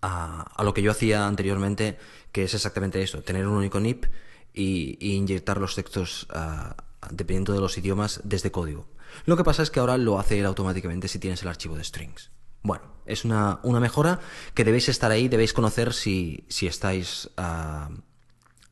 a, 0.04 0.64
lo 0.64 0.74
que 0.74 0.82
yo 0.82 0.92
hacía 0.92 1.26
anteriormente 1.28 1.98
que 2.32 2.44
es 2.44 2.54
exactamente 2.54 3.02
eso, 3.02 3.22
tener 3.22 3.48
un 3.48 3.56
único 3.56 3.80
NIP 3.80 4.06
y, 4.54 4.98
inyectar 5.16 5.60
los 5.60 5.76
textos 5.76 6.28
ah, 6.32 6.76
dependiendo 7.12 7.54
de 7.54 7.62
los 7.62 7.78
idiomas 7.78 8.22
desde 8.24 8.52
código. 8.52 8.88
Lo 9.26 9.38
que 9.38 9.44
pasa 9.44 9.64
es 9.64 9.70
que 9.70 9.80
ahora 9.80 9.98
lo 9.98 10.20
hace 10.20 10.40
él 10.40 10.46
automáticamente 10.46 11.08
si 11.08 11.20
tienes 11.20 11.42
el 11.44 11.48
archivo 11.48 11.78
de 11.78 11.84
strings. 11.84 12.32
Bueno, 12.64 12.84
es 13.06 13.24
una, 13.24 13.60
mejora 13.64 14.20
que 14.54 14.64
debéis 14.64 14.90
estar 14.90 15.12
ahí, 15.12 15.28
debéis 15.28 15.54
conocer 15.54 15.94
si, 15.94 16.46
si 16.50 16.68
estáis... 16.68 17.30
Ah, 17.38 17.90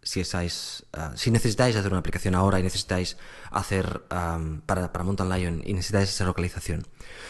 si 0.04 0.20
estáis, 0.20 0.84
ah, 0.94 1.14
si 1.16 1.30
necesitáis 1.30 1.76
hacer 1.76 1.92
una 1.92 2.00
aplicación 2.00 2.34
ahora 2.34 2.60
y 2.60 2.64
necesitáis 2.64 3.18
hacer 3.52 4.02
para, 4.08 4.92
para 4.92 5.04
Mountain 5.04 5.30
Lion 5.30 5.62
y 5.64 5.74
necesitáis 5.76 6.10
esa 6.10 6.26
localización. 6.26 6.88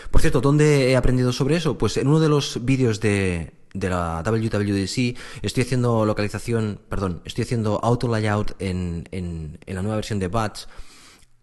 Por 0.09 0.21
cierto, 0.21 0.39
¿dónde 0.39 0.89
he 0.89 0.95
aprendido 0.95 1.33
sobre 1.33 1.57
eso? 1.57 1.77
Pues 1.77 1.97
en 1.97 2.07
uno 2.07 2.21
de 2.21 2.29
los 2.29 2.63
vídeos 2.63 3.01
de, 3.01 3.60
de 3.73 3.89
la 3.89 4.21
WWDC, 4.25 5.17
estoy 5.41 5.63
haciendo 5.63 6.05
localización, 6.05 6.79
perdón, 6.89 7.21
estoy 7.25 7.43
haciendo 7.43 7.79
auto 7.83 8.07
layout 8.07 8.55
en, 8.59 9.07
en, 9.11 9.59
la 9.65 9.81
nueva 9.81 9.95
versión 9.95 10.19
de 10.19 10.27
Batch 10.27 10.65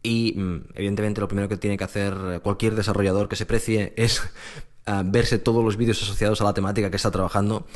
y 0.03 0.35
mm, 0.37 0.65
evidentemente 0.75 1.21
lo 1.21 1.29
primero 1.29 1.49
que 1.49 1.57
tiene 1.57 1.77
que 1.77 1.85
hacer 1.85 2.41
cualquier 2.43 2.75
desarrollador 2.75 3.29
que 3.29 3.37
se 3.37 3.47
precie 3.47 3.95
es 3.97 4.23
ah, 4.87 5.03
verse 5.05 5.39
todos 5.39 5.65
los 5.65 5.77
vídeos 5.77 6.03
asociados 6.03 6.41
a 6.41 6.45
la 6.45 6.55
temática 6.55 6.91
que 6.91 6.97
está 6.97 7.11
trabajando 7.11 7.67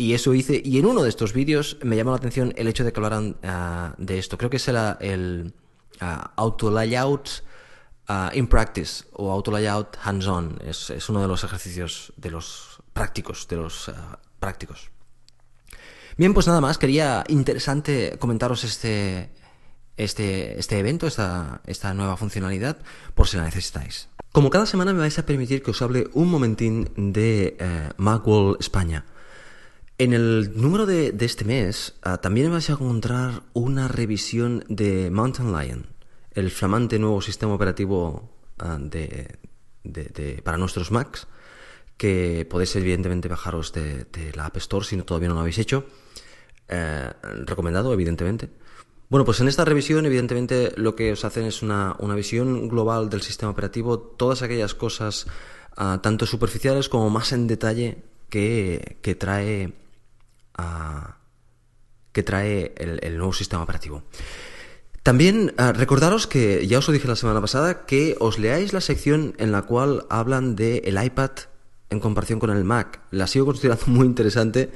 y 0.00 0.14
eso 0.14 0.32
hice, 0.32 0.62
y 0.64 0.78
en 0.78 0.86
uno 0.86 1.02
de 1.02 1.10
estos 1.10 1.34
vídeos 1.34 1.76
me 1.82 1.94
llamó 1.94 2.12
la 2.12 2.16
atención 2.16 2.54
el 2.56 2.68
hecho 2.68 2.84
de 2.84 2.92
que 2.92 3.00
hablaran 3.00 3.36
ah, 3.42 3.94
de 3.98 4.18
esto. 4.18 4.38
Creo 4.38 4.48
que 4.48 4.56
es 4.56 4.66
el, 4.66 5.52
ah, 6.00 6.32
auto 6.36 6.70
layout 6.70 7.28
in 8.32 8.46
practice 8.46 9.04
o 9.12 9.30
auto 9.30 9.50
layout 9.52 9.98
hands-on. 10.02 10.58
Es, 10.64 10.88
es, 10.88 11.10
uno 11.10 11.20
de 11.20 11.28
los 11.28 11.44
ejercicios 11.44 12.14
de 12.16 12.30
los 12.30 12.69
prácticos, 12.92 13.46
de 13.48 13.56
los 13.56 13.88
eh, 13.88 13.92
prácticos. 14.38 14.90
Bien, 16.16 16.34
pues 16.34 16.46
nada 16.46 16.60
más, 16.60 16.78
quería 16.78 17.24
interesante 17.28 18.16
comentaros 18.18 18.64
este, 18.64 19.30
este, 19.96 20.58
este 20.58 20.78
evento, 20.78 21.06
esta, 21.06 21.62
esta 21.66 21.94
nueva 21.94 22.16
funcionalidad, 22.16 22.78
por 23.14 23.28
si 23.28 23.36
la 23.36 23.44
necesitáis. 23.44 24.08
Como 24.32 24.50
cada 24.50 24.66
semana 24.66 24.92
me 24.92 25.00
vais 25.00 25.18
a 25.18 25.26
permitir 25.26 25.62
que 25.62 25.72
os 25.72 25.82
hable 25.82 26.08
un 26.14 26.30
momentín 26.30 26.90
de 26.96 27.56
eh, 27.58 27.90
Macworld 27.96 28.60
España. 28.60 29.04
En 29.98 30.12
el 30.12 30.52
número 30.54 30.86
de, 30.86 31.14
este 31.20 31.44
mes 31.44 31.94
ah, 32.02 32.18
también 32.18 32.50
vais 32.50 32.70
a 32.70 32.74
encontrar 32.74 33.42
una 33.52 33.88
revisión 33.88 34.64
de 34.68 35.10
Mountain 35.10 35.52
Lion, 35.52 35.86
el 36.32 36.50
flamante 36.50 36.98
nuevo 36.98 37.20
sistema 37.20 37.52
operativo 37.52 38.30
ah, 38.58 38.78
de, 38.78 39.36
para 40.44 40.56
nuestros 40.56 40.90
Macs 40.90 41.26
que 42.00 42.46
podéis 42.48 42.74
evidentemente 42.76 43.28
bajaros 43.28 43.74
de, 43.74 44.32
la 44.34 44.46
App 44.46 44.56
Store 44.56 44.86
si 44.86 44.96
no, 44.96 45.04
todavía 45.04 45.28
no 45.28 45.34
lo 45.34 45.40
habéis 45.42 45.58
hecho. 45.58 45.84
Eh, 46.66 47.10
recomendado, 47.44 47.92
evidentemente. 47.92 48.48
Bueno, 49.10 49.26
pues 49.26 49.38
en 49.40 49.48
esta 49.48 49.66
revisión, 49.66 50.06
evidentemente, 50.06 50.72
lo 50.76 50.96
que 50.96 51.12
os 51.12 51.26
hacen 51.26 51.44
es 51.44 51.60
una, 51.60 51.94
visión 52.16 52.70
global 52.70 53.10
del 53.10 53.20
sistema 53.20 53.52
operativo, 53.52 53.98
todas 53.98 54.40
aquellas 54.40 54.72
cosas, 54.74 55.26
ah, 55.76 56.00
tanto 56.02 56.24
superficiales 56.24 56.88
como 56.88 57.10
más 57.10 57.32
en 57.32 57.46
detalle, 57.46 57.98
que, 58.30 59.16
trae, 59.18 59.74
ah, 60.54 61.18
que 62.12 62.22
trae 62.22 62.72
el, 62.78 63.18
nuevo 63.18 63.34
sistema 63.34 63.62
operativo. 63.62 64.04
También 65.02 65.52
ah, 65.58 65.72
recordaros 65.72 66.26
que 66.26 66.66
ya 66.66 66.78
os 66.78 66.88
lo 66.88 66.94
dije 66.94 67.08
la 67.08 67.16
semana 67.16 67.42
pasada, 67.42 67.84
que 67.84 68.16
os 68.20 68.38
leáis 68.38 68.72
la 68.72 68.80
sección 68.80 69.34
en 69.36 69.52
la 69.52 69.62
cual 69.66 70.06
hablan 70.08 70.56
del 70.56 70.80
el 70.86 71.04
iPad 71.04 71.49
en 71.90 72.00
comparación 72.00 72.38
con 72.38 72.50
el 72.50 72.64
Mac. 72.64 73.00
La 73.10 73.26
sigo 73.26 73.46
considerando 73.46 73.86
muy 73.88 74.06
interesante 74.06 74.70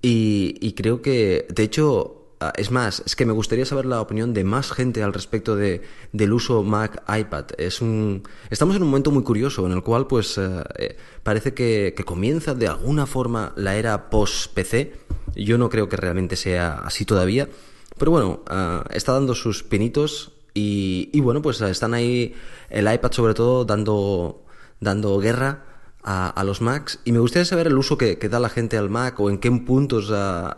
y, 0.00 0.72
creo 0.72 1.00
que, 1.00 1.46
de 1.48 1.62
hecho, 1.62 2.34
ah, 2.40 2.52
es 2.56 2.72
más, 2.72 3.04
es 3.06 3.14
que 3.14 3.24
me 3.24 3.32
gustaría 3.32 3.64
saber 3.64 3.86
la 3.86 4.00
opinión 4.00 4.34
de 4.34 4.42
más 4.42 4.72
gente 4.72 5.02
al 5.02 5.12
respecto 5.12 5.54
de, 5.54 5.82
del 6.12 6.32
uso 6.32 6.64
Mac 6.64 7.04
iPad. 7.08 7.46
Es 7.56 7.80
un, 7.80 8.24
estamos 8.50 8.74
en 8.74 8.82
un 8.82 8.88
momento 8.88 9.12
muy 9.12 9.22
curioso 9.22 9.64
en 9.64 9.72
el 9.72 9.82
cual, 9.84 10.08
pues, 10.08 10.38
eh, 10.38 10.64
eh, 10.76 10.96
parece 11.22 11.54
que, 11.54 11.94
comienza 12.04 12.54
de 12.54 12.66
alguna 12.66 13.06
forma 13.06 13.52
la 13.56 13.76
era 13.76 14.10
post-PC. 14.10 14.92
Yo 15.36 15.56
no 15.56 15.70
creo 15.70 15.88
que 15.88 15.96
realmente 15.96 16.34
sea 16.34 16.78
así 16.78 17.04
todavía. 17.04 17.48
Pero 17.96 18.10
bueno, 18.10 18.42
ah, 18.48 18.84
está 18.90 19.12
dando 19.12 19.36
sus 19.36 19.62
pinitos 19.62 20.32
y, 20.52 21.10
y, 21.12 21.20
bueno, 21.20 21.42
pues 21.42 21.60
están 21.60 21.94
ahí 21.94 22.34
el 22.70 22.92
iPad 22.92 23.12
sobre 23.12 23.34
todo 23.34 23.64
dando, 23.64 24.42
dando 24.80 25.18
guerra 25.18 25.71
a, 26.02 26.42
los 26.44 26.60
Macs 26.60 27.00
y 27.04 27.12
me 27.12 27.18
gustaría 27.18 27.44
saber 27.44 27.68
el 27.68 27.78
uso 27.78 27.96
que, 27.96 28.16
da 28.16 28.40
la 28.40 28.48
gente 28.48 28.76
al 28.76 28.90
Mac 28.90 29.18
o 29.20 29.30
en 29.30 29.38
qué 29.38 29.50
puntos 29.50 30.12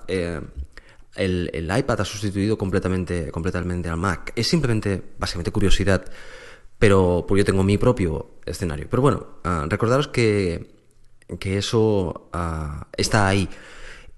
eh, 0.09 0.41
el, 1.17 1.73
iPad 1.77 2.01
ha 2.01 2.05
sustituido 2.05 2.57
completamente, 2.57 3.31
completamente 3.31 3.89
al 3.89 3.97
Mac. 3.97 4.33
Es 4.37 4.49
simplemente, 4.49 5.03
básicamente, 5.19 5.53
curiosidad, 5.53 6.05
pero 6.79 7.25
pues 7.29 7.39
yo 7.41 7.45
tengo 7.45 7.63
mi 7.63 7.79
propio 7.79 8.31
escenario. 8.47 8.87
Pero 8.89 9.03
bueno, 9.03 9.27
ah, 9.45 9.67
recordaros 9.69 10.09
que 10.09 10.73
que 11.41 11.57
eso 11.57 12.29
ah, 12.33 12.87
está 12.97 13.27
ahí. 13.29 13.49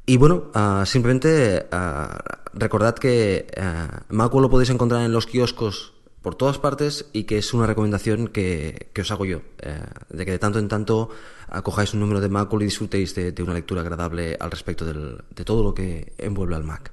Y 0.07 0.17
bueno, 0.17 0.51
ah, 0.55 0.85
simplemente 0.87 1.67
recordad 2.53 2.95
que 2.95 3.47
Macworld 4.09 4.45
lo 4.45 4.51
podéis 4.51 4.71
encontrar 4.71 5.03
en 5.05 5.12
los 5.12 5.27
kioscos 5.27 5.96
por 6.27 6.35
todas 6.35 6.59
partes 6.59 7.07
y 7.12 7.23
que 7.23 7.39
es 7.39 7.55
una 7.55 7.69
recomendación 7.69 8.27
que, 8.27 8.91
os 9.01 9.11
hago 9.12 9.27
yo, 9.27 9.43
eh, 9.61 9.81
de 10.09 10.25
que 10.25 10.33
de 10.33 10.41
tanto 10.41 10.59
en 10.59 10.67
tanto 10.67 11.09
acojáis 11.47 11.95
un 11.95 12.01
número 12.01 12.21
de 12.21 12.29
Macworld 12.29 12.65
y 12.65 12.67
disfrutéis 12.67 13.15
de, 13.15 13.33
una 13.45 13.55
lectura 13.55 13.83
agradable 13.83 14.37
al 14.41 14.51
respecto 14.51 14.85
de 14.85 15.45
todo 15.45 15.62
lo 15.62 15.73
que 15.73 16.15
envuelve 16.19 16.57
al 16.57 16.65
Mac. 16.65 16.91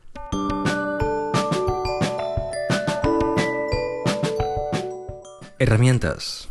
Herramientas. 5.58 6.48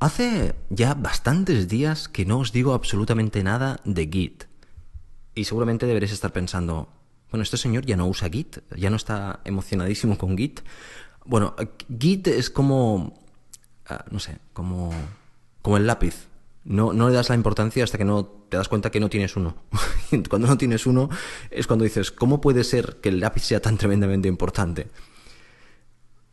Hace 0.00 0.56
ya 0.70 0.94
bastantes 0.94 1.68
días 1.68 2.08
que 2.08 2.24
no 2.24 2.40
os 2.40 2.50
digo 2.50 2.74
absolutamente 2.74 3.44
nada 3.44 3.78
de 3.84 4.08
Git. 4.08 4.44
Y 5.36 5.44
seguramente 5.44 5.86
deberéis 5.86 6.10
estar 6.10 6.32
pensando, 6.32 6.88
bueno, 7.30 7.42
este 7.42 7.56
señor 7.56 7.86
ya 7.86 7.96
no 7.96 8.06
usa 8.06 8.28
Git, 8.28 8.58
ya 8.76 8.90
no 8.90 8.96
está 8.96 9.40
emocionadísimo 9.44 10.18
con 10.18 10.36
Git. 10.36 10.60
Bueno, 11.24 11.54
Git 11.98 12.26
es 12.28 12.50
como, 12.50 13.18
ah, 13.88 14.04
no 14.10 14.18
sé, 14.18 14.38
como, 14.52 14.92
como 15.62 15.76
el 15.76 15.86
lápiz. 15.86 16.28
No, 16.64 16.92
no 16.92 17.08
le 17.08 17.14
das 17.14 17.28
la 17.30 17.36
importancia 17.36 17.82
hasta 17.82 17.96
que 17.96 18.04
no 18.04 18.26
te 18.48 18.56
das 18.56 18.68
cuenta 18.68 18.90
que 18.90 19.00
no 19.00 19.08
tienes 19.08 19.36
uno. 19.36 19.56
cuando 20.28 20.48
no 20.48 20.58
tienes 20.58 20.86
uno 20.86 21.08
es 21.50 21.66
cuando 21.66 21.84
dices, 21.84 22.10
¿cómo 22.10 22.40
puede 22.40 22.64
ser 22.64 22.98
que 23.00 23.08
el 23.08 23.20
lápiz 23.20 23.44
sea 23.44 23.60
tan 23.60 23.78
tremendamente 23.78 24.28
importante? 24.28 24.88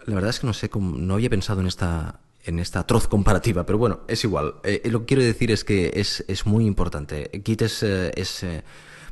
La 0.05 0.15
verdad 0.15 0.31
es 0.31 0.39
que 0.39 0.47
no 0.47 0.53
sé, 0.53 0.69
cómo, 0.69 0.97
no 0.97 1.13
había 1.13 1.29
pensado 1.29 1.61
en 1.61 1.67
esta, 1.67 2.21
en 2.43 2.59
esta 2.59 2.79
atroz 2.79 3.07
comparativa, 3.07 3.65
pero 3.65 3.77
bueno, 3.77 4.01
es 4.07 4.23
igual. 4.23 4.55
Eh, 4.63 4.81
lo 4.89 5.01
que 5.01 5.05
quiero 5.05 5.23
decir 5.23 5.51
es 5.51 5.63
que 5.63 5.91
es, 5.95 6.45
muy 6.45 6.65
importante. 6.65 7.29
Git 7.45 7.61
es, 7.61 7.83
eh, 7.83 8.11
es 8.15 8.43
eh, 8.43 8.63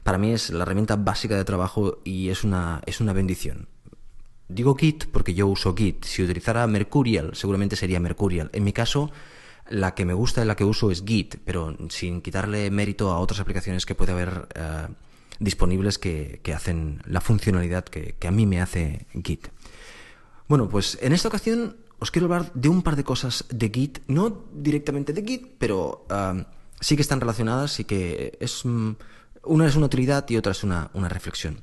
para 0.06 0.20
mí 0.20 0.34
es 0.34 0.52
la 0.52 0.62
herramienta 0.62 0.98
básica 0.98 1.36
de 1.36 1.44
trabajo 1.44 1.98
y 2.04 2.30
es 2.30 2.44
una, 2.44 2.80
es 2.86 3.02
una 3.02 3.12
bendición. 3.12 3.68
Digo 4.48 4.76
Git 4.76 5.06
porque 5.06 5.34
yo 5.34 5.48
uso 5.48 5.74
Git. 5.76 6.06
Si 6.06 6.22
utilizara 6.22 6.68
Mercurial, 6.68 7.32
seguramente 7.34 7.76
sería 7.76 8.00
Mercurial. 8.00 8.52
En 8.54 8.64
mi 8.64 8.72
caso, 8.72 9.10
la 9.68 9.96
que 9.96 10.06
me 10.06 10.14
gusta 10.14 10.44
y 10.44 10.46
la 10.46 10.56
que 10.56 10.64
uso 10.64 10.92
es 10.92 11.04
Git, 11.04 11.38
pero 11.44 11.76
sin 11.90 12.22
quitarle 12.22 12.70
mérito 12.70 13.10
a 13.12 13.18
otras 13.18 13.40
aplicaciones 13.40 13.88
que 13.88 13.96
puede 13.96 14.12
haber 14.12 14.48
disponibles 15.40 15.98
que, 15.98 16.40
hacen 16.56 17.02
la 17.08 17.20
funcionalidad 17.20 17.84
que, 17.84 18.14
que 18.20 18.28
a 18.28 18.32
mí 18.32 18.46
me 18.46 18.62
hace 18.62 19.08
Git. 19.24 19.48
Bueno, 20.48 20.70
pues 20.70 21.00
en 21.02 21.14
esta 21.14 21.30
ocasión 21.30 21.78
os 21.98 22.12
quiero 22.12 22.28
hablar 22.28 22.54
de 22.54 22.70
un 22.70 22.84
par 22.84 22.96
de 22.96 23.04
cosas 23.04 23.46
de 23.50 23.72
Git, 23.74 24.02
no 24.06 24.46
directamente 24.54 25.14
de 25.14 25.24
Git, 25.24 25.48
pero 25.58 26.06
sí 26.80 26.96
que 26.96 27.02
están 27.02 27.20
relacionadas 27.20 27.80
y 27.80 27.86
que 27.86 28.38
es 28.40 28.64
mm, 28.66 28.92
una 29.46 29.68
es 29.68 29.76
una 29.76 29.88
utilidad 29.88 30.30
y 30.30 30.38
otra 30.38 30.52
es 30.52 30.64
una, 30.64 30.90
reflexión. 30.94 31.60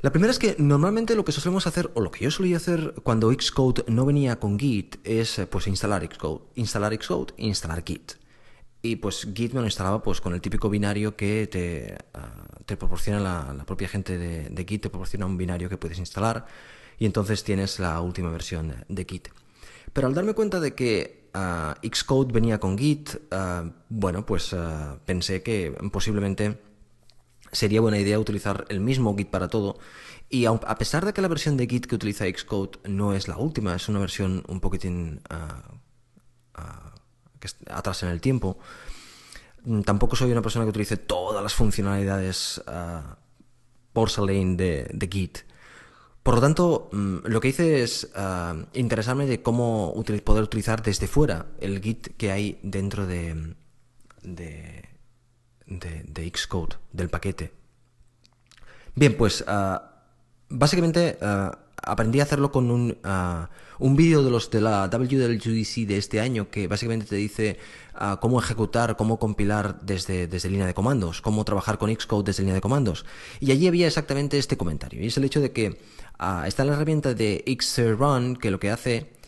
La 0.00 0.10
primera 0.10 0.30
es 0.30 0.38
que 0.38 0.54
normalmente 0.58 1.16
lo 1.16 1.24
que 1.24 1.32
solemos 1.32 1.66
hacer, 1.66 1.90
o 1.94 2.00
lo 2.00 2.10
que 2.10 2.24
yo 2.24 2.30
solía 2.30 2.56
hacer 2.56 2.94
cuando 3.02 3.32
Xcode 3.32 3.84
no 3.88 4.06
venía 4.06 4.38
con 4.38 4.58
Git, 4.58 4.96
es 5.04 5.40
pues 5.50 5.66
instalar 5.66 6.08
Xcode, 6.08 6.44
instalar 6.54 6.94
Xcode 6.94 7.34
instalar 7.36 7.82
Git. 7.84 8.12
Y 8.80 8.96
pues 8.96 9.26
Git 9.34 9.54
me 9.54 9.60
lo 9.60 9.66
instalaba 9.66 10.02
pues 10.02 10.20
con 10.20 10.34
el 10.34 10.40
típico 10.40 10.70
binario 10.70 11.16
que 11.16 11.48
te, 11.48 11.98
ah, 12.14 12.76
proporciona 12.78 13.18
la, 13.54 13.64
propia 13.64 13.88
gente 13.88 14.16
de 14.16 14.64
Git, 14.68 14.82
te 14.82 14.90
proporciona 14.90 15.26
un 15.26 15.36
binario 15.36 15.68
que 15.68 15.76
puedes 15.76 15.98
instalar 15.98 16.46
y 16.98 17.06
entonces 17.06 17.44
tienes 17.44 17.78
la 17.78 18.00
última 18.00 18.30
versión 18.30 18.74
de 18.88 19.04
Git. 19.04 19.28
Pero 19.92 20.06
al 20.06 20.14
darme 20.14 20.34
cuenta 20.34 20.60
de 20.60 20.74
que 20.74 21.17
ah, 21.34 21.76
Xcode 21.82 22.32
venía 22.32 22.58
con 22.58 22.76
Git, 22.78 23.10
ah, 23.30 23.70
bueno, 23.88 24.24
pues 24.26 24.52
ah, 24.52 24.98
pensé 25.04 25.42
que 25.42 25.72
posiblemente 25.92 26.60
sería 27.52 27.80
buena 27.80 27.98
idea 27.98 28.18
utilizar 28.18 28.66
el 28.68 28.80
mismo 28.80 29.16
Git 29.16 29.30
para 29.30 29.48
todo. 29.48 29.78
Y 30.30 30.44
a 30.44 30.58
pesar 30.76 31.06
de 31.06 31.14
que 31.14 31.22
la 31.22 31.28
versión 31.28 31.56
de 31.56 31.66
Git 31.66 31.86
que 31.86 31.94
utiliza 31.94 32.26
Xcode 32.26 32.78
no 32.84 33.14
es 33.14 33.28
la 33.28 33.38
última, 33.38 33.74
es 33.74 33.88
una 33.88 33.98
versión 33.98 34.44
un 34.46 34.60
poquitín 34.60 35.22
atrás 37.70 38.02
en 38.02 38.10
el 38.10 38.20
tiempo, 38.20 38.58
mm, 39.64 39.82
tampoco 39.82 40.16
soy 40.16 40.30
una 40.32 40.42
persona 40.42 40.64
que 40.66 40.70
utilice 40.70 40.98
todas 40.98 41.42
las 41.42 41.54
funcionalidades 41.54 42.62
porcelain 43.92 44.56
de, 44.56 44.90
de 44.92 45.08
Git. 45.08 45.47
Por 46.28 46.34
lo 46.34 46.40
tanto, 46.42 46.90
mm, 46.92 47.20
lo 47.24 47.40
que 47.40 47.48
hice 47.48 47.82
es 47.82 48.10
ah, 48.14 48.54
interesarme 48.74 49.24
de 49.24 49.40
cómo 49.40 49.94
poder 50.26 50.44
utilizar 50.44 50.82
desde 50.82 51.06
fuera 51.06 51.46
el 51.58 51.80
Git 51.80 52.18
que 52.18 52.30
hay 52.30 52.60
dentro 52.62 53.06
de, 53.06 53.54
de, 54.22 54.84
de, 55.64 56.32
Xcode, 56.36 56.76
del 56.92 57.08
paquete. 57.08 57.54
Bien, 58.94 59.16
pues 59.16 59.42
ah, 59.48 60.04
básicamente 60.50 61.16
ah, 61.22 61.60
aprendí 61.82 62.20
a 62.20 62.24
hacerlo 62.24 62.52
con 62.52 62.70
un, 62.70 62.98
un 63.78 63.96
vídeo 63.96 64.22
de 64.22 64.30
los 64.30 64.50
de 64.50 64.60
la 64.60 64.88
WWDC 64.88 65.86
de 65.86 65.96
este 65.96 66.20
año 66.20 66.50
que 66.50 66.66
básicamente 66.66 67.06
te 67.06 67.16
dice 67.16 67.58
cómo 68.20 68.40
ejecutar, 68.40 68.96
cómo 68.96 69.18
compilar 69.18 69.80
desde, 69.80 70.26
desde 70.28 70.50
línea 70.50 70.66
de 70.66 70.74
comandos, 70.74 71.20
cómo 71.20 71.44
trabajar 71.44 71.78
con 71.78 71.94
Xcode 71.94 72.26
desde 72.26 72.42
línea 72.42 72.54
de 72.54 72.60
comandos. 72.60 73.04
Y 73.40 73.50
allí 73.50 73.66
había 73.66 73.86
exactamente 73.86 74.38
este 74.38 74.56
comentario, 74.56 75.02
y 75.02 75.06
es 75.06 75.16
el 75.16 75.24
hecho 75.24 75.40
de 75.40 75.52
que 75.52 75.80
está 76.46 76.64
la 76.64 76.74
herramienta 76.74 77.14
de 77.14 77.44
Xrun 77.60 78.36
que 78.36 78.50
lo 78.50 78.60
que 78.60 78.70
hace 78.70 79.18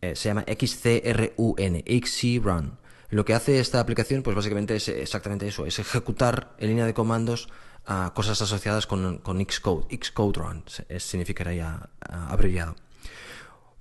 eh, 0.00 0.16
se 0.16 0.28
llama 0.28 0.44
XCRUN, 0.46 1.82
XCRun. 1.86 2.78
Lo 3.10 3.24
que 3.24 3.34
hace 3.34 3.60
esta 3.60 3.80
aplicación, 3.80 4.22
pues 4.22 4.36
básicamente 4.36 4.76
es 4.76 4.88
exactamente 4.88 5.46
eso, 5.46 5.66
es 5.66 5.78
ejecutar 5.78 6.54
en 6.58 6.68
línea 6.68 6.84
de 6.84 6.94
comandos 6.94 7.48
a 7.86 8.12
cosas 8.14 8.40
asociadas 8.42 8.86
con, 8.86 9.18
con 9.18 9.38
Xcode. 9.44 9.86
Xcode 9.96 10.38
Run 10.38 10.64
significaría 10.98 11.88
abreviado. 12.00 12.76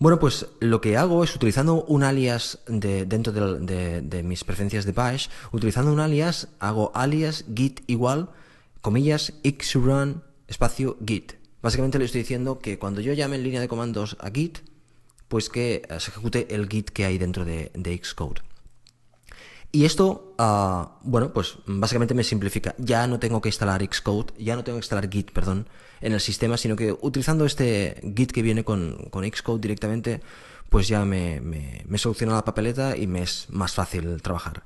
Bueno, 0.04 0.20
pues 0.20 0.48
lo 0.60 0.82
que 0.82 0.98
hago 0.98 1.24
es 1.24 1.34
utilizando 1.34 1.86
un 1.86 2.04
alias 2.04 2.60
de, 2.68 3.06
dentro 3.06 3.32
de, 3.32 4.02
de, 4.02 4.22
mis 4.22 4.44
preferencias 4.44 4.84
de 4.84 4.92
Bash, 4.92 5.30
utilizando 5.54 5.94
un 5.94 6.02
alias, 6.02 6.50
hago 6.60 6.92
alias 6.94 7.46
git 7.56 7.80
igual, 7.88 8.30
comillas, 8.82 9.32
xrun, 9.46 10.22
espacio 10.50 10.98
git. 11.08 11.36
Básicamente 11.62 12.00
le 12.00 12.04
estoy 12.04 12.20
diciendo 12.20 12.60
que 12.60 12.78
cuando 12.78 13.00
yo 13.00 13.14
llame 13.14 13.38
en 13.38 13.44
línea 13.44 13.62
de 13.62 13.70
comandos 13.70 14.18
a 14.20 14.30
Git, 14.30 14.58
pues 15.30 15.48
que 15.48 15.84
eh, 15.88 16.00
se 16.02 16.12
ejecute 16.12 16.54
el 16.54 16.68
Git 16.68 16.90
que 16.90 17.06
hay 17.06 17.18
dentro 17.18 17.46
de, 17.46 17.72
Xcode. 18.04 18.42
Y 19.76 19.86
esto, 19.86 20.36
ah, 20.38 21.00
bueno, 21.02 21.34
pues 21.34 21.56
básicamente 21.66 22.14
me 22.14 22.24
simplifica. 22.24 22.76
Ya 22.78 23.08
no 23.08 23.18
tengo 23.18 23.42
que 23.42 23.50
instalar 23.50 23.84
Xcode, 23.84 24.32
ya 24.38 24.56
no 24.56 24.64
tengo 24.64 24.78
que 24.78 24.84
instalar 24.84 25.10
Git, 25.10 25.32
perdón, 25.32 25.68
en 26.00 26.14
el 26.14 26.20
sistema, 26.20 26.58
sino 26.58 26.76
que 26.76 26.96
utilizando 27.02 27.44
este 27.44 28.00
Git 28.16 28.32
que 28.32 28.44
viene 28.44 28.64
con, 28.64 29.08
con 29.10 29.26
Xcode 29.26 29.62
directamente, 29.62 30.22
pues 30.70 30.88
ya 30.88 31.04
me, 31.06 31.42
me 31.42 31.98
soluciona 31.98 32.34
la 32.34 32.46
papeleta 32.46 32.96
y 32.96 33.08
me 33.08 33.24
es 33.24 33.48
más 33.50 33.74
fácil 33.74 34.22
trabajar. 34.22 34.62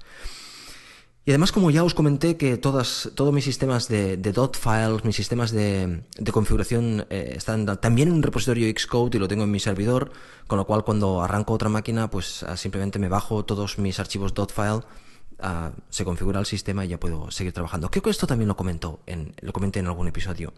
Y 1.27 1.31
además, 1.31 1.51
como 1.51 1.71
ya 1.71 1.83
os 1.83 1.93
comenté, 1.93 2.37
que 2.37 2.55
todas, 2.55 3.11
todos 3.13 3.33
mis 3.33 3.43
sistemas 3.43 3.89
de, 3.89 4.15
dot 4.15 4.55
files, 4.55 5.03
mis 5.03 5.17
sistemas 5.17 5.51
de, 5.51 6.01
configuración 6.31 7.05
eh, 7.09 7.33
están 7.35 7.65
también 7.81 8.07
en 8.07 8.13
un 8.13 8.23
repositorio 8.23 8.73
Xcode 8.73 9.17
y 9.17 9.19
lo 9.19 9.27
tengo 9.27 9.43
en 9.43 9.51
mi 9.51 9.59
servidor, 9.59 10.13
con 10.47 10.57
lo 10.57 10.65
cual 10.65 10.85
cuando 10.85 11.21
arranco 11.21 11.51
otra 11.51 11.67
máquina, 11.67 12.09
pues 12.09 12.43
ah, 12.43 12.55
simplemente 12.55 12.97
me 12.97 13.09
bajo 13.09 13.43
todos 13.43 13.77
mis 13.77 13.99
archivos 13.99 14.33
dot 14.33 14.53
file, 14.53 14.79
ah, 15.39 15.71
se 15.89 16.05
configura 16.05 16.39
el 16.39 16.45
sistema 16.45 16.85
y 16.85 16.87
ya 16.87 16.97
puedo 16.97 17.29
seguir 17.29 17.51
trabajando. 17.51 17.91
Creo 17.91 18.03
que 18.03 18.09
esto 18.09 18.25
también 18.25 18.47
lo 18.47 18.55
comentó 18.55 19.01
en, 19.05 19.35
lo 19.41 19.51
comenté 19.51 19.81
en 19.81 19.87
algún 19.87 20.07
episodio. 20.07 20.53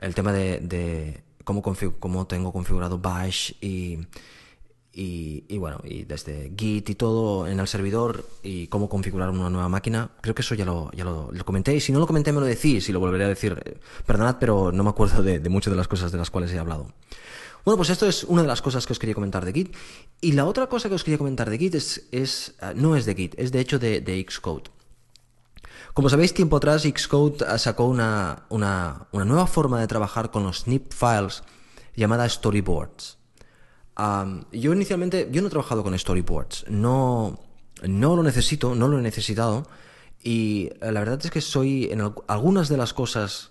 El 0.00 0.14
tema 0.14 0.32
de, 0.32 0.60
de 0.60 1.22
cómo, 1.44 1.60
cómo 1.60 2.26
tengo 2.26 2.50
configurado 2.50 2.98
Bash 2.98 3.52
y 3.60 3.98
y, 5.00 5.58
bueno, 5.58 5.80
y 5.84 6.02
desde 6.02 6.52
Git 6.56 6.90
y 6.90 6.94
todo 6.96 7.46
en 7.46 7.60
el 7.60 7.68
servidor 7.68 8.24
y 8.42 8.66
cómo 8.66 8.88
configurar 8.88 9.30
una 9.30 9.48
nueva 9.48 9.68
máquina, 9.68 10.10
creo 10.20 10.34
que 10.34 10.42
eso 10.42 10.56
ya 10.56 10.64
lo, 10.64 10.90
ya 10.90 11.04
lo, 11.04 11.30
comenté. 11.44 11.72
Y 11.76 11.80
si 11.80 11.92
no 11.92 12.00
lo 12.00 12.06
comenté, 12.08 12.32
me 12.32 12.40
lo 12.40 12.46
decís 12.46 12.88
y 12.88 12.92
lo 12.92 12.98
volveré 12.98 13.24
a 13.24 13.28
decir. 13.28 13.62
Eh, 13.64 13.78
perdonad, 14.04 14.38
pero 14.40 14.72
no 14.72 14.82
me 14.82 14.90
acuerdo 14.90 15.22
de, 15.22 15.38
muchas 15.48 15.70
de 15.72 15.76
las 15.76 15.86
cosas 15.86 16.10
de 16.10 16.18
las 16.18 16.30
cuales 16.30 16.52
he 16.52 16.58
hablado. 16.58 16.92
Bueno, 17.64 17.76
pues 17.76 17.90
esto 17.90 18.08
es 18.08 18.24
una 18.24 18.42
de 18.42 18.48
las 18.48 18.60
cosas 18.60 18.86
que 18.86 18.92
os 18.92 18.98
quería 18.98 19.14
comentar 19.14 19.44
de 19.44 19.52
Git. 19.52 19.76
Y 20.20 20.32
la 20.32 20.46
otra 20.46 20.66
cosa 20.66 20.88
que 20.88 20.96
os 20.96 21.04
quería 21.04 21.18
comentar 21.18 21.48
de 21.48 21.58
Git 21.58 21.76
es, 21.76 22.08
es 22.10 22.56
eh, 22.60 22.72
no 22.74 22.96
es 22.96 23.06
de 23.06 23.14
Git, 23.14 23.34
es 23.38 23.52
de 23.52 23.60
hecho 23.60 23.78
de, 23.78 24.00
de 24.00 24.26
Xcode. 24.28 24.64
Como 25.94 26.08
sabéis, 26.08 26.34
tiempo 26.34 26.56
atrás 26.56 26.82
Xcode 26.82 27.56
sacó 27.58 27.84
una, 27.84 28.46
una, 28.48 29.06
una 29.12 29.24
nueva 29.24 29.46
forma 29.46 29.78
de 29.78 29.86
trabajar 29.86 30.32
con 30.32 30.42
los 30.42 30.62
snip 30.62 30.92
files 30.92 31.44
llamada 31.94 32.28
storyboards 32.28 33.17
yo 34.52 34.72
inicialmente, 34.72 35.28
yo 35.30 35.40
no 35.40 35.48
he 35.48 35.50
trabajado 35.50 35.82
con 35.82 35.98
storyboards, 35.98 36.66
no, 36.68 37.40
no 37.82 38.16
lo 38.16 38.22
necesito, 38.22 38.74
no 38.74 38.88
lo 38.88 38.98
he 38.98 39.02
necesitado. 39.02 39.66
Y 40.22 40.70
la 40.80 41.00
verdad 41.00 41.20
es 41.22 41.30
que 41.30 41.40
soy, 41.40 41.88
en 41.90 42.00
algunas 42.26 42.68
de 42.68 42.76
las 42.76 42.92
cosas 42.92 43.50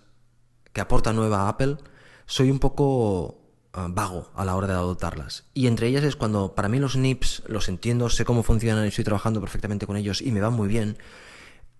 que 0.73 0.81
aporta 0.81 1.13
nueva 1.13 1.49
Apple, 1.49 1.77
soy 2.25 2.51
un 2.51 2.59
poco 2.59 3.39
ah, 3.73 3.87
vago 3.89 4.29
a 4.35 4.45
la 4.45 4.55
hora 4.55 4.67
de 4.67 4.73
adoptarlas. 4.73 5.45
Y 5.53 5.67
entre 5.67 5.87
ellas 5.87 6.03
es 6.03 6.15
cuando 6.15 6.55
para 6.55 6.69
mí 6.69 6.79
los 6.79 6.95
NIPs 6.95 7.43
los 7.47 7.69
entiendo, 7.69 8.09
sé 8.09 8.25
cómo 8.25 8.43
funcionan, 8.43 8.85
estoy 8.85 9.03
trabajando 9.03 9.41
perfectamente 9.41 9.87
con 9.87 9.97
ellos 9.97 10.21
y 10.21 10.31
me 10.31 10.41
van 10.41 10.53
muy 10.53 10.67
bien. 10.67 10.97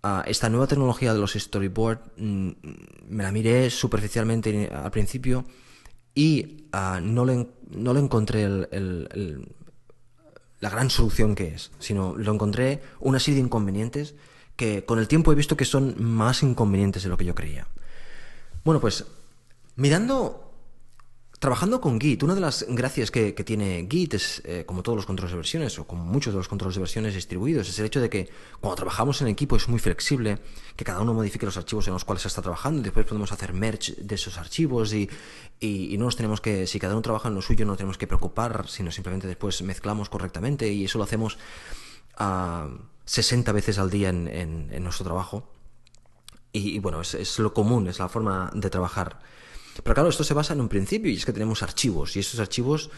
Ah, 0.04 0.24
esta 0.26 0.50
nueva 0.50 0.68
tecnología 0.68 1.14
de 1.14 1.20
los 1.20 1.34
storyboard 1.34 2.00
mm, 2.18 2.50
me 3.10 3.24
la 3.24 3.32
miré 3.32 3.70
superficialmente 3.70 4.70
al 4.74 4.92
principio 4.92 5.46
y 6.18 6.66
ah, 6.72 7.00
no, 7.00 7.26
le, 7.26 7.48
no 7.70 7.96
encontré 7.96 8.42
el, 8.42 9.48
la 10.60 10.70
gran 10.72 10.90
solución 10.90 11.36
que 11.36 11.50
es, 11.50 11.70
sino 11.78 12.16
lo 12.18 12.34
encontré 12.34 12.82
una 13.00 13.20
serie 13.20 13.36
de 13.36 13.46
inconvenientes 13.46 14.16
que 14.56 14.84
con 14.84 14.98
el 14.98 15.08
tiempo 15.08 15.32
he 15.32 15.36
visto 15.36 15.56
que 15.56 15.64
son 15.64 15.94
más 16.00 16.42
inconvenientes 16.42 17.04
de 17.04 17.10
lo 17.10 17.18
que 17.18 17.26
yo 17.26 17.36
creía. 17.36 17.68
Bueno, 18.66 18.82
pues 18.82 19.06
mirando 19.76 20.47
Trabajando 21.40 21.80
con 21.80 22.02
Git, 22.02 22.24
una 22.24 22.34
de 22.34 22.42
las 22.42 22.66
gracias 22.68 23.12
que, 23.12 23.32
tiene 23.32 23.88
Git 23.88 24.16
es, 24.16 24.42
eh, 24.44 24.64
como 24.66 24.82
todos 24.82 24.96
los 24.96 25.06
controles 25.06 25.34
de 25.34 25.38
versiones, 25.38 25.78
o 25.78 25.86
como 25.86 26.04
muchos 26.04 26.34
de 26.34 26.40
los 26.40 26.48
controles 26.48 26.74
de 26.74 26.82
versiones 26.82 27.14
distribuidos, 27.14 27.70
es 27.70 27.78
el 27.78 27.86
hecho 27.86 28.02
de 28.02 28.10
que 28.10 28.28
cuando 28.60 28.76
trabajamos 28.76 29.22
en 29.22 29.28
equipo 29.28 29.56
es 29.56 29.70
muy 29.70 29.78
flexible, 29.78 30.40
que 30.76 30.84
cada 30.84 31.00
uno 31.00 31.14
modifique 31.14 31.46
los 31.46 31.56
archivos 31.56 31.86
en 31.88 31.94
los 31.94 32.06
cuales 32.06 32.24
se 32.24 32.30
está 32.30 32.42
trabajando, 32.42 32.80
y 32.80 32.84
después 32.86 33.06
podemos 33.06 33.32
hacer 33.32 33.54
merge 33.54 33.94
de 34.00 34.16
esos 34.16 34.40
archivos 34.40 34.94
y, 34.94 35.08
no 35.62 36.06
nos 36.06 36.16
tenemos 36.16 36.42
que, 36.42 36.66
si 36.66 36.80
cada 36.80 36.94
uno 36.94 37.04
trabaja 37.04 37.28
en 37.28 37.36
lo 37.36 37.44
suyo, 37.44 37.68
no 37.68 37.76
tenemos 37.76 38.00
que 38.00 38.08
preocupar, 38.08 38.68
sino 38.68 38.92
simplemente 38.92 39.28
después 39.28 39.62
mezclamos 39.62 40.10
correctamente 40.10 40.68
y 40.74 40.86
eso 40.86 40.98
lo 40.98 41.04
hacemos 41.04 41.38
a 42.18 42.68
60 43.06 43.52
veces 43.52 43.78
al 43.78 43.92
día 43.92 44.10
en, 44.10 44.84
nuestro 44.84 45.06
trabajo. 45.06 45.48
Y, 46.52 46.80
bueno, 46.80 47.02
es 47.02 47.38
lo 47.38 47.54
común, 47.54 47.88
es 47.88 48.00
la 48.00 48.10
forma 48.10 48.50
de 48.56 48.72
trabajar. 48.72 49.20
Pero 49.84 49.94
claro, 49.94 50.10
esto 50.10 50.24
se 50.24 50.34
basa 50.34 50.54
en 50.54 50.62
un 50.62 50.70
principio 50.70 51.12
y 51.12 51.16
es 51.16 51.26
que 51.26 51.34
tenemos 51.34 51.64
archivos 51.64 52.16
y 52.16 52.20
esos 52.20 52.40
archivos 52.40 52.90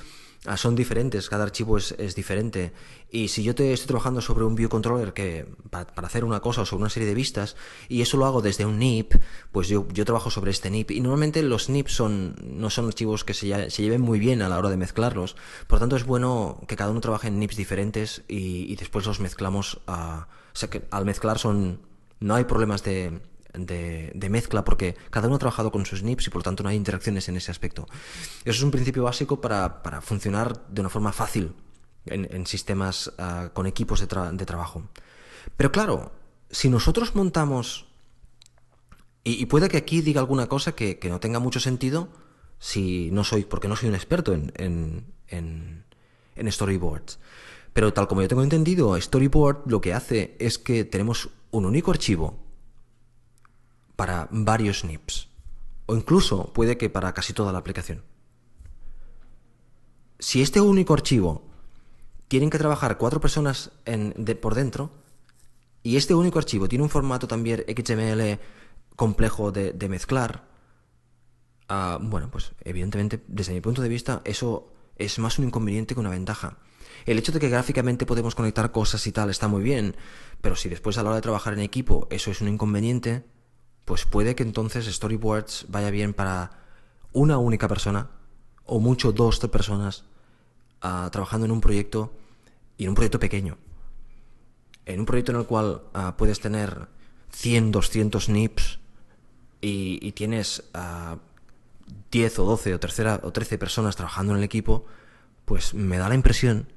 ah, 0.45 0.57
son 0.57 0.75
diferentes, 0.75 1.29
cada 1.29 1.43
archivo 1.43 1.77
es, 1.77 2.15
diferente. 2.15 2.71
Y 3.11 3.29
si 3.29 3.43
yo 3.43 3.55
te 3.55 3.73
estoy 3.73 3.87
trabajando 3.87 4.21
sobre 4.21 4.45
un 4.45 4.55
controller 4.67 5.13
que 5.13 5.47
para, 5.69 5.89
hacer 6.07 6.23
una 6.23 6.39
cosa 6.39 6.61
o 6.61 6.65
sobre 6.65 6.81
una 6.81 6.89
serie 6.89 7.07
de 7.07 7.15
vistas 7.15 7.55
y 7.87 8.01
eso 8.01 8.17
lo 8.17 8.25
hago 8.25 8.41
desde 8.41 8.65
un 8.65 8.79
NIP, 8.79 9.15
pues 9.51 9.67
yo, 9.67 9.87
yo 9.93 10.05
trabajo 10.05 10.29
sobre 10.29 10.51
este 10.51 10.69
NIP. 10.69 10.91
Y 10.91 11.01
normalmente 11.01 11.41
los 11.43 11.69
NIP 11.69 11.87
son, 11.87 12.35
no 12.43 12.69
son 12.69 12.87
archivos 12.87 13.23
que 13.23 13.33
se, 13.33 13.69
se 13.69 13.81
lleven 13.81 14.01
muy 14.01 14.19
bien 14.19 14.41
a 14.41 14.49
la 14.49 14.57
hora 14.57 14.69
de 14.69 14.77
mezclarlos. 14.77 15.35
Por 15.67 15.79
tanto, 15.79 15.95
es 15.95 16.05
bueno 16.05 16.61
que 16.67 16.75
cada 16.75 16.91
uno 16.91 17.01
trabaje 17.01 17.27
en 17.27 17.39
NIPs 17.39 17.55
diferentes 17.55 18.23
y, 18.27 18.75
después 18.75 19.05
los 19.05 19.19
mezclamos. 19.19 19.81
A, 19.87 20.27
o 20.53 20.55
sea 20.55 20.69
que 20.69 20.83
al 20.91 21.05
mezclar 21.05 21.39
son 21.39 21.79
no 22.19 22.35
hay 22.35 22.43
problemas 22.43 22.83
de, 22.83 23.19
de, 23.53 24.29
mezcla 24.29 24.63
porque 24.63 24.95
cada 25.09 25.27
uno 25.27 25.35
ha 25.35 25.39
trabajado 25.39 25.71
con 25.71 25.85
sus 25.85 26.03
NIPs 26.03 26.27
y 26.27 26.29
por 26.29 26.39
lo 26.39 26.43
tanto 26.43 26.63
no 26.63 26.69
hay 26.69 26.75
interacciones 26.75 27.27
en 27.29 27.37
ese 27.37 27.51
aspecto. 27.51 27.87
Eso 28.45 28.57
es 28.57 28.61
un 28.61 28.71
principio 28.71 29.03
básico 29.03 29.41
para, 29.41 30.01
funcionar 30.01 30.67
de 30.67 30.81
una 30.81 30.89
forma 30.89 31.11
fácil 31.11 31.53
en, 32.05 32.45
sistemas 32.45 33.11
ah, 33.17 33.49
con 33.53 33.65
equipos 33.65 33.99
de, 33.99 34.07
trabajo. 34.45 34.83
Pero 35.57 35.71
claro, 35.71 36.11
si 36.49 36.69
nosotros 36.69 37.15
montamos, 37.15 37.87
y, 39.23 39.45
puede 39.47 39.69
que 39.69 39.77
aquí 39.77 40.01
diga 40.01 40.21
alguna 40.21 40.47
cosa 40.47 40.73
que, 40.73 40.99
no 41.09 41.19
tenga 41.19 41.39
mucho 41.39 41.59
sentido, 41.59 42.09
si 42.59 43.09
no 43.11 43.23
soy, 43.23 43.45
porque 43.45 43.67
no 43.67 43.75
soy 43.75 43.89
un 43.89 43.95
experto 43.95 44.33
en, 44.33 44.53
en, 44.55 45.83
en 46.35 46.51
storyboards. 46.51 47.19
Pero 47.73 47.93
tal 47.93 48.07
como 48.07 48.21
yo 48.21 48.27
tengo 48.27 48.43
entendido, 48.43 48.99
Storyboard 48.99 49.63
lo 49.67 49.79
que 49.79 49.93
hace 49.93 50.35
es 50.39 50.57
que 50.57 50.83
tenemos 50.83 51.29
un 51.51 51.65
único 51.65 51.91
archivo 51.91 52.48
para 53.99 54.29
varios 54.31 54.85
NIPs, 54.85 55.27
o 55.85 55.93
incluso 55.93 56.53
puede 56.53 56.77
que 56.77 56.89
para 56.89 57.13
casi 57.13 57.33
toda 57.33 57.51
la 57.51 57.59
aplicación. 57.59 58.01
Si 60.19 60.41
este 60.41 60.61
único 60.61 60.93
archivo 60.93 61.43
tienen 62.29 62.49
que 62.49 62.57
trabajar 62.57 62.97
cuatro 62.97 63.19
personas 63.19 63.71
por 64.39 64.55
dentro, 64.55 64.89
y 65.83 65.97
este 65.97 66.15
único 66.15 66.39
archivo 66.39 66.69
tiene 66.69 66.83
un 66.83 66.89
formato 66.89 67.27
también 67.27 67.65
XML 67.67 68.39
complejo 68.95 69.51
de, 69.51 69.89
mezclar, 69.89 70.47
ah, 71.67 71.99
bueno, 72.01 72.31
pues 72.31 72.53
evidentemente 72.63 73.21
desde 73.27 73.51
mi 73.51 73.59
punto 73.59 73.81
de 73.81 73.89
vista 73.89 74.21
eso 74.23 74.71
es 74.95 75.19
más 75.19 75.39
un 75.39 75.47
inconveniente 75.47 75.93
que 75.93 75.99
una 75.99 76.09
ventaja. 76.09 76.57
El 77.05 77.19
hecho 77.19 77.33
de 77.33 77.41
que 77.41 77.49
gráficamente 77.49 78.05
podemos 78.05 78.33
conectar 78.33 78.71
cosas 78.71 79.05
y 79.07 79.11
tal 79.11 79.29
está 79.29 79.49
muy 79.49 79.61
bien, 79.61 79.97
pero 80.39 80.55
si 80.55 80.69
después 80.69 80.97
a 80.97 81.03
la 81.03 81.09
hora 81.09 81.17
de 81.17 81.21
trabajar 81.21 81.51
en 81.51 81.59
equipo 81.59 82.07
eso 82.09 82.31
es 82.31 82.39
un 82.39 82.47
inconveniente, 82.47 83.25
pues 83.89 84.05
puede 84.05 84.35
que 84.35 84.43
entonces 84.43 84.85
Storyboards 84.85 85.65
vaya 85.67 85.89
bien 85.89 86.13
para 86.13 86.51
una 87.11 87.39
única 87.39 87.67
persona 87.67 88.11
o 88.63 88.79
mucho 88.79 89.11
dos 89.11 89.39
personas 89.39 90.03
ah, 90.83 91.09
trabajando 91.11 91.47
en 91.47 91.51
un 91.51 91.59
proyecto 91.59 92.13
y 92.77 92.83
en 92.83 92.89
un 92.89 92.95
proyecto 92.95 93.19
pequeño. 93.19 93.57
En 94.85 94.99
un 94.99 95.07
proyecto 95.07 95.31
en 95.31 95.39
el 95.39 95.47
cual 95.47 95.81
ah, 95.95 96.17
puedes 96.17 96.39
tener 96.39 96.87
100, 97.31 97.71
200 97.71 98.29
NIPs 98.29 98.77
y, 99.59 100.11
tienes 100.11 100.61
10 102.11 102.39
ah, 102.39 102.41
o 102.43 102.45
12 102.45 102.75
o, 102.75 102.79
tercera, 102.79 103.19
o 103.23 103.31
13 103.31 103.57
personas 103.57 103.95
trabajando 103.95 104.33
en 104.33 104.37
el 104.37 104.43
equipo, 104.43 104.85
pues 105.45 105.73
me 105.73 105.97
da 105.97 106.09
la 106.09 106.13
impresión 106.13 106.67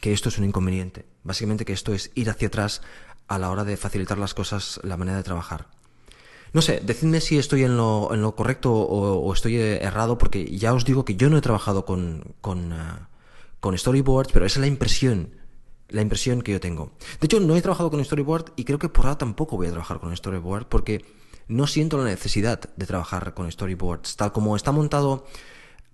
que 0.00 0.14
esto 0.14 0.30
es 0.30 0.38
un 0.38 0.44
inconveniente. 0.44 1.04
Básicamente 1.24 1.66
que 1.66 1.74
esto 1.74 1.92
es 1.92 2.10
ir 2.14 2.30
hacia 2.30 2.48
atrás 2.48 2.80
a 3.28 3.38
la 3.38 3.50
hora 3.50 3.64
de 3.64 3.76
facilitar 3.76 4.18
las 4.18 4.34
cosas, 4.34 4.80
la 4.82 4.96
manera 4.96 5.18
de 5.18 5.22
trabajar. 5.22 5.66
No 6.52 6.62
sé, 6.62 6.80
decidme 6.82 7.20
si 7.20 7.38
estoy 7.38 7.64
en 7.64 7.76
lo, 7.76 8.12
en 8.12 8.22
lo 8.22 8.34
correcto 8.34 8.72
o, 8.72 9.32
estoy 9.32 9.56
errado, 9.56 10.16
porque 10.16 10.44
ya 10.56 10.72
os 10.72 10.84
digo 10.84 11.04
que 11.04 11.14
yo 11.14 11.28
no 11.28 11.36
he 11.36 11.42
trabajado 11.42 11.84
con, 11.84 12.34
con, 12.40 12.72
uh, 12.72 13.06
con 13.60 13.76
storyboards, 13.76 14.32
pero 14.32 14.46
esa 14.46 14.58
es 14.58 14.62
la 14.62 14.66
impresión, 14.66 15.36
la 15.88 16.00
impresión 16.00 16.40
que 16.40 16.52
yo 16.52 16.60
tengo. 16.60 16.92
De 17.20 17.26
hecho, 17.26 17.40
no 17.40 17.54
he 17.54 17.62
trabajado 17.62 17.90
con 17.90 18.02
storyboard 18.02 18.52
y 18.56 18.64
creo 18.64 18.78
que 18.78 18.88
por 18.88 19.04
ahora 19.04 19.18
tampoco 19.18 19.56
voy 19.56 19.66
a 19.66 19.70
trabajar 19.70 20.00
con 20.00 20.16
storyboard, 20.16 20.66
porque 20.66 21.04
no 21.48 21.66
siento 21.66 21.98
la 21.98 22.04
necesidad 22.04 22.60
de 22.76 22.86
trabajar 22.86 23.34
con 23.34 23.50
storyboards. 23.50 24.16
Tal 24.16 24.32
como 24.32 24.56
está 24.56 24.72
montado 24.72 25.26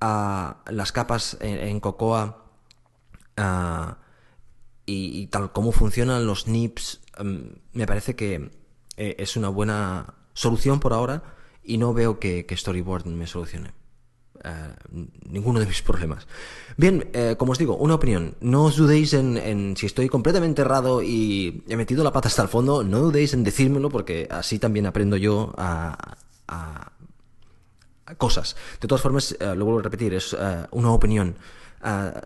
a 0.01 0.63
uh, 0.69 0.73
las 0.73 0.93
capas 0.93 1.37
en, 1.41 1.81
Cocoa 1.81 2.45
uh, 3.39 3.95
y, 4.87 5.21
y, 5.21 5.27
tal 5.29 5.51
como 5.53 5.73
funcionan 5.73 6.27
los 6.27 6.47
NIPs 6.47 7.01
Em, 7.19 7.51
me 7.73 7.87
parece 7.87 8.15
que 8.17 8.51
eh, 8.97 9.17
es 9.19 9.37
una 9.37 9.49
buena 9.49 10.15
solución 10.33 10.81
por 10.81 10.93
ahora 10.93 11.23
y 11.63 11.79
no 11.79 11.95
veo 11.95 12.19
que, 12.19 12.47
Storyboard 12.51 13.07
me 13.07 13.27
solucione. 13.27 13.73
Eh, 14.43 14.75
ninguno 15.29 15.61
de 15.61 15.67
mis 15.67 15.83
problemas. 15.89 16.27
Bien, 16.77 17.09
eh, 17.13 17.37
como 17.39 17.53
os 17.53 17.59
digo, 17.59 17.77
una 17.77 17.95
opinión. 17.95 18.37
No 18.41 18.65
os 18.65 18.77
dudéis 18.77 19.15
en, 19.15 19.77
si 19.77 19.87
estoy 19.87 20.09
completamente 20.09 20.63
errado 20.63 21.03
y 21.03 21.65
he 21.69 21.77
metido 21.77 22.05
la 22.05 22.13
pata 22.13 22.29
hasta 22.29 22.43
el 22.43 22.49
fondo, 22.49 22.85
no 22.85 22.99
dudéis 23.01 23.35
en 23.35 23.45
decírmelo 23.45 23.91
porque 23.91 24.29
así 24.31 24.59
también 24.59 24.87
aprendo 24.87 25.17
yo 25.17 25.55
a, 25.57 26.17
cosas. 28.19 28.55
De 28.81 28.87
todas 28.87 29.03
formas, 29.03 29.37
lo 29.41 29.65
vuelvo 29.65 29.81
a 29.81 29.83
repetir, 29.83 30.15
es 30.15 30.37
una 30.71 30.93
opinión. 30.93 31.37
Ah, 31.87 32.23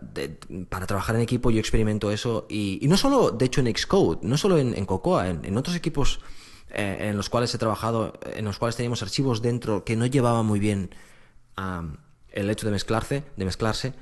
para 0.69 0.87
trabajar 0.87 1.17
en 1.17 1.21
equipo 1.21 1.51
yo 1.51 1.59
experimento 1.59 2.11
eso 2.11 2.47
y, 2.49 2.79
no 2.83 2.95
solo, 2.95 3.31
de 3.31 3.45
hecho, 3.45 3.59
en 3.59 3.67
Xcode, 3.75 4.19
no 4.21 4.37
solo 4.37 4.57
en, 4.57 4.85
Cocoa, 4.85 5.27
en, 5.27 5.57
otros 5.57 5.75
equipos 5.75 6.21
eh, 6.69 7.09
en 7.09 7.17
los 7.17 7.27
cuales 7.29 7.53
he 7.53 7.57
trabajado, 7.57 8.13
en 8.23 8.45
los 8.45 8.57
cuales 8.57 8.77
teníamos 8.77 9.03
archivos 9.03 9.41
dentro 9.41 9.83
que 9.83 9.97
no 9.97 10.05
llevaban 10.05 10.45
muy 10.45 10.61
bien 10.61 10.91
el 12.31 12.49
hecho 12.49 12.67
de 12.67 12.71
mezclarse, 12.71 13.25
de 13.35 13.43
mezclarse. 13.43 13.93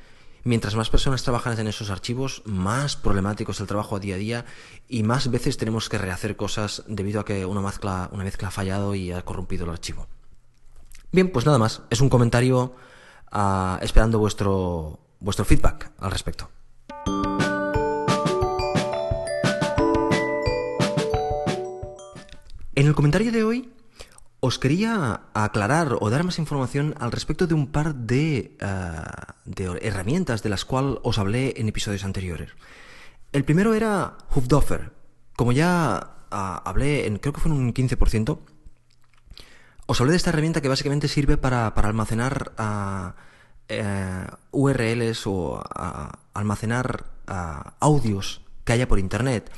Mientras 0.43 0.75
más 0.75 0.91
personas 0.91 1.23
trabajan 1.23 1.59
en 1.59 1.67
esos 1.67 1.89
archivos, 1.89 2.43
más 2.45 2.95
problemático 2.95 3.51
es 3.51 3.59
el 3.59 3.65
trabajo 3.65 3.99
día 3.99 4.13
a 4.13 4.19
día 4.19 4.45
y 4.87 5.01
más 5.01 5.31
veces 5.31 5.57
tenemos 5.57 5.89
que 5.89 5.97
rehacer 5.97 6.35
cosas 6.35 6.83
debido 6.87 7.19
a 7.19 7.25
que 7.25 7.47
una 7.47 7.61
mezcla, 7.61 8.11
una 8.13 8.23
mezcla 8.23 8.49
ha 8.49 8.51
fallado 8.51 8.93
y 8.93 9.11
ha 9.11 9.25
corrompido 9.25 9.65
el 9.65 9.71
archivo. 9.71 10.05
Bien, 11.11 11.31
pues 11.31 11.47
nada 11.47 11.57
más. 11.57 11.81
Es 11.89 11.99
un 11.99 12.09
comentario 12.09 12.75
ah, 13.31 13.79
esperando 13.81 14.19
vuestro, 14.19 15.06
vuestro 15.19 15.45
feedback 15.45 15.91
al 15.99 16.11
respecto. 16.11 16.49
En 22.75 22.85
el 22.85 22.93
comentario 22.93 23.31
de 23.31 23.43
hoy 23.43 23.71
os 24.39 24.59
quería 24.59 25.21
aclarar 25.33 25.97
o 25.99 26.09
dar 26.09 26.23
más 26.23 26.37
información 26.37 26.93
al 26.99 27.11
respecto 27.11 27.47
de 27.47 27.55
un 27.55 27.71
par 27.71 27.95
de, 27.95 28.55
eh, 28.59 29.79
herramientas 29.81 30.43
de 30.43 30.49
las 30.49 30.63
cuales 30.63 30.99
os 31.01 31.17
hablé 31.17 31.55
en 31.57 31.67
episodios 31.67 32.03
anteriores. 32.03 32.51
El 33.31 33.43
primero 33.43 33.73
era 33.73 34.17
Hoofdoffer. 34.29 34.93
Como 35.35 35.51
ya 35.51 36.17
ah, 36.29 36.61
hablé, 36.65 37.07
en, 37.07 37.17
creo 37.17 37.33
que 37.33 37.41
fue 37.41 37.51
en 37.51 37.57
un 37.57 37.73
15%, 37.73 38.39
os 39.87 40.01
hablé 40.01 40.11
de 40.11 40.17
esta 40.17 40.29
herramienta 40.29 40.61
que 40.61 40.69
básicamente 40.69 41.07
sirve 41.07 41.37
para, 41.37 41.67
almacenar 41.67 42.51
ah, 42.57 43.15
eh, 43.69 44.27
URLs 44.51 45.27
o 45.27 45.61
almacenar 46.33 47.05
audios 47.79 48.41
que 48.63 48.73
haya 48.73 48.87
por 48.87 48.99
Internet. 48.99 49.51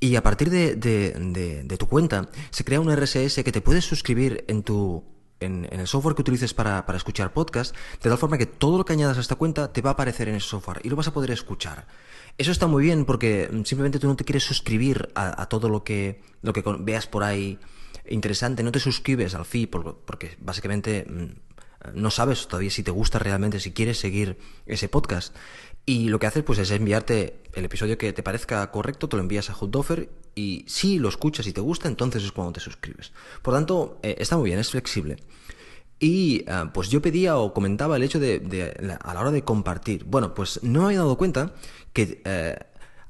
Y 0.00 0.16
a 0.16 0.22
partir 0.22 0.50
de, 0.50 1.76
tu 1.78 1.86
cuenta 1.86 2.28
se 2.50 2.64
crea 2.64 2.80
un 2.80 2.94
RSS 2.94 3.42
que 3.42 3.52
te 3.52 3.60
puedes 3.60 3.84
suscribir 3.84 4.44
en 4.48 4.62
tu, 4.62 5.04
en, 5.40 5.68
el 5.70 5.86
software 5.86 6.14
que 6.14 6.22
utilices 6.22 6.54
para, 6.54 6.84
escuchar 6.94 7.32
podcast, 7.32 7.74
de 8.02 8.10
tal 8.10 8.18
forma 8.18 8.38
que 8.38 8.46
todo 8.46 8.78
lo 8.78 8.84
que 8.84 8.92
añadas 8.92 9.18
a 9.18 9.20
esta 9.20 9.36
cuenta 9.36 9.72
te 9.72 9.80
va 9.80 9.90
a 9.90 9.92
aparecer 9.94 10.28
en 10.28 10.34
ese 10.34 10.48
software 10.48 10.80
y 10.82 10.88
lo 10.88 10.96
vas 10.96 11.08
a 11.08 11.12
poder 11.12 11.30
escuchar. 11.30 11.86
Eso 12.36 12.50
está 12.50 12.66
muy 12.66 12.82
bien 12.82 13.04
porque 13.04 13.48
simplemente 13.64 13.98
tú 13.98 14.08
no 14.08 14.16
te 14.16 14.24
quieres 14.24 14.42
suscribir 14.42 15.10
a, 15.14 15.46
todo 15.46 15.68
lo 15.68 15.84
que, 15.84 16.20
lo 16.42 16.52
que 16.52 16.62
veas 16.80 17.06
por 17.06 17.22
ahí 17.22 17.58
interesante, 18.08 18.62
no 18.62 18.72
te 18.72 18.80
suscribes 18.80 19.34
al 19.34 19.46
feed 19.46 19.68
porque 19.70 20.36
básicamente 20.40 21.06
mm, 21.08 21.53
no 21.92 22.10
sabes 22.10 22.48
todavía 22.48 22.70
si 22.70 22.82
te 22.82 22.90
gusta 22.90 23.18
realmente, 23.18 23.60
si 23.60 23.72
quieres 23.72 23.98
seguir 23.98 24.38
ese 24.66 24.88
podcast. 24.88 25.34
Y 25.86 26.08
lo 26.08 26.18
que 26.18 26.26
haces 26.26 26.42
pues 26.42 26.58
es 26.58 26.70
enviarte 26.70 27.42
el 27.52 27.64
episodio 27.64 27.98
que 27.98 28.12
te 28.12 28.22
parezca 28.22 28.70
correcto, 28.70 29.08
te 29.08 29.16
lo 29.16 29.22
envías 29.22 29.50
a 29.50 29.54
Hoodoffer 29.54 30.08
y 30.34 30.64
si 30.66 30.98
lo 30.98 31.08
escuchas 31.08 31.46
y 31.46 31.52
te 31.52 31.60
gusta, 31.60 31.88
entonces 31.88 32.24
es 32.24 32.32
cuando 32.32 32.54
te 32.54 32.60
suscribes. 32.60 33.12
Por 33.42 33.52
tanto, 33.52 33.98
eh, 34.02 34.16
está 34.18 34.36
muy 34.36 34.46
bien, 34.46 34.58
es 34.58 34.70
flexible. 34.70 35.16
Y 36.00 36.44
ah, 36.48 36.70
pues 36.72 36.88
yo 36.88 37.02
pedía 37.02 37.36
o 37.36 37.52
comentaba 37.52 37.96
el 37.96 38.02
hecho 38.02 38.18
de, 38.18 38.98
a 39.00 39.14
la 39.14 39.20
hora 39.20 39.30
de 39.30 39.44
compartir. 39.44 40.04
Bueno, 40.04 40.34
pues 40.34 40.62
no 40.62 40.80
me 40.80 40.86
había 40.86 40.98
dado 40.98 41.18
cuenta 41.18 41.54
que 41.92 42.22
eh, 42.24 42.58